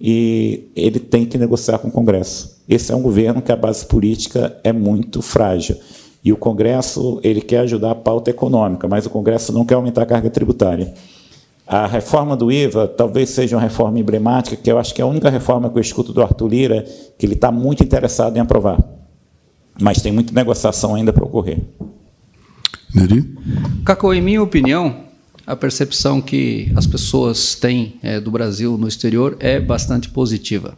[0.00, 2.62] e ele tem que negociar com o Congresso.
[2.68, 5.76] Esse é um governo que a base política é muito frágil.
[6.24, 10.02] E o Congresso ele quer ajudar a pauta econômica, mas o Congresso não quer aumentar
[10.02, 10.92] a carga tributária.
[11.66, 15.06] A reforma do IVA talvez seja uma reforma emblemática, que eu acho que é a
[15.06, 16.84] única reforma que eu escuto do Arthur Lira
[17.18, 18.82] que ele está muito interessado em aprovar.
[19.80, 21.60] Mas tem muita negociação ainda para ocorrer.
[22.94, 23.22] Neri?
[23.84, 25.07] Cacau, em minha opinião,
[25.48, 30.76] a percepção que as pessoas têm é, do Brasil no exterior é bastante positiva.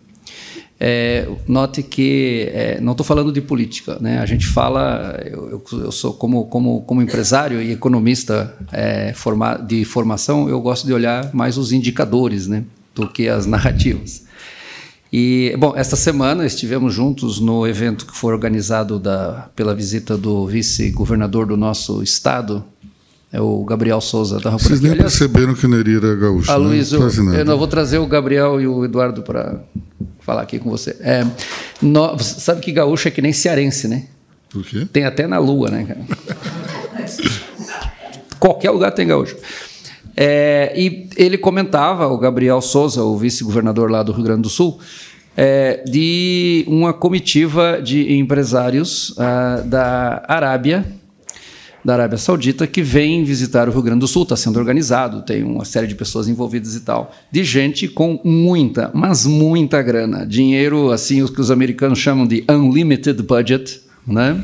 [0.78, 4.20] É, note que é, não estou falando de política, né?
[4.20, 9.84] A gente fala, eu, eu, sou como, como, como empresário e economista é, forma, de
[9.84, 12.62] formação, eu gosto de olhar mais os indicadores, né,
[12.94, 14.24] do que as narrativas.
[15.12, 20.46] E bom, esta semana estivemos juntos no evento que foi organizado da, pela visita do
[20.46, 22.64] vice-governador do nosso estado,
[23.32, 24.40] é o Gabriel Souza.
[24.40, 24.82] Por Vocês aqui.
[24.82, 26.50] nem Aliás, perceberam que o Neri era gaúcho.
[26.50, 26.64] Ah, né?
[26.64, 29.60] Luiz, eu, eu, não vou trazer o Gabriel e o Eduardo para
[30.20, 30.96] falar aqui com você.
[31.00, 31.24] É,
[31.80, 34.06] no, sabe que gaúcho é que nem cearense, né?
[34.48, 34.86] Por quê?
[34.92, 36.00] Tem até na lua, né, cara?
[38.38, 39.36] Qualquer lugar tem gaúcho.
[40.16, 44.80] É, e ele comentava, o Gabriel Souza, o vice-governador lá do Rio Grande do Sul,
[45.36, 50.84] é, de uma comitiva de empresários uh, da Arábia
[51.84, 55.42] da Arábia Saudita que vem visitar o Rio Grande do Sul, está sendo organizado, tem
[55.42, 60.90] uma série de pessoas envolvidas e tal, de gente com muita, mas muita grana, dinheiro
[60.90, 64.42] assim, o que os americanos chamam de unlimited budget, né?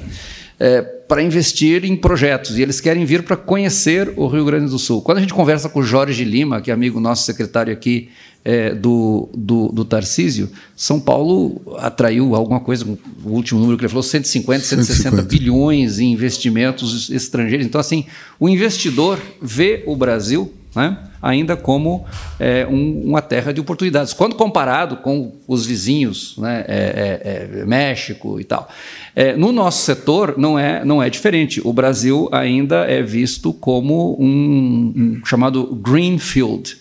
[0.58, 4.78] é, para investir em projetos e eles querem vir para conhecer o Rio Grande do
[4.78, 5.02] Sul.
[5.02, 8.08] Quando a gente conversa com o Jorge Lima, que é amigo nosso secretário aqui
[8.46, 12.86] é, do, do, do, Tarcísio, São Paulo atraiu alguma coisa,
[13.24, 15.28] o último número que ele falou, 150, 160 150.
[15.28, 17.66] bilhões em investimentos estrangeiros.
[17.66, 18.06] Então, assim,
[18.38, 22.04] o investidor vê o Brasil né, ainda como
[22.38, 24.12] é, um, uma terra de oportunidades.
[24.12, 28.68] Quando comparado com os vizinhos, né, é, é, é México e tal.
[29.16, 31.60] É, no nosso setor não é, não é diferente.
[31.64, 36.76] O Brasil ainda é visto como um, um chamado greenfield.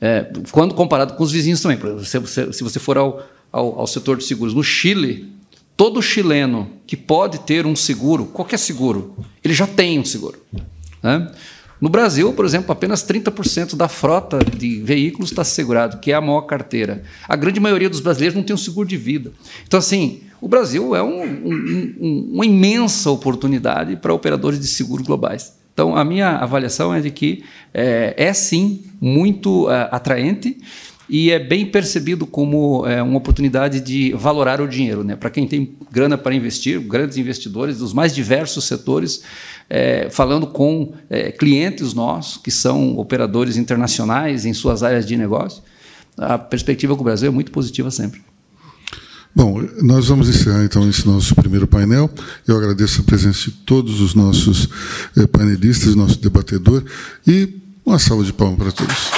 [0.00, 1.78] É, quando comparado com os vizinhos também.
[2.04, 5.32] Se você, se você for ao, ao, ao setor de seguros, no Chile,
[5.76, 10.38] todo chileno que pode ter um seguro, qualquer seguro, ele já tem um seguro.
[11.02, 11.30] Né?
[11.80, 16.20] No Brasil, por exemplo, apenas 30% da frota de veículos está segurado, que é a
[16.20, 17.04] maior carteira.
[17.28, 19.32] A grande maioria dos brasileiros não tem um seguro de vida.
[19.64, 25.57] Então, assim, o Brasil é um, um, uma imensa oportunidade para operadores de seguros globais.
[25.78, 30.58] Então, a minha avaliação é de que é, é sim muito é, atraente
[31.08, 35.04] e é bem percebido como é, uma oportunidade de valorar o dinheiro.
[35.04, 35.14] Né?
[35.14, 39.22] Para quem tem grana para investir, grandes investidores dos mais diversos setores,
[39.70, 45.62] é, falando com é, clientes nossos, que são operadores internacionais em suas áreas de negócio,
[46.16, 48.20] a perspectiva com o Brasil é muito positiva sempre.
[49.34, 52.10] Bom, nós vamos encerrar então esse nosso primeiro painel.
[52.46, 54.68] Eu agradeço a presença de todos os nossos
[55.16, 56.82] eh, panelistas, nosso debatedor,
[57.26, 59.17] e uma salva de palmas para todos.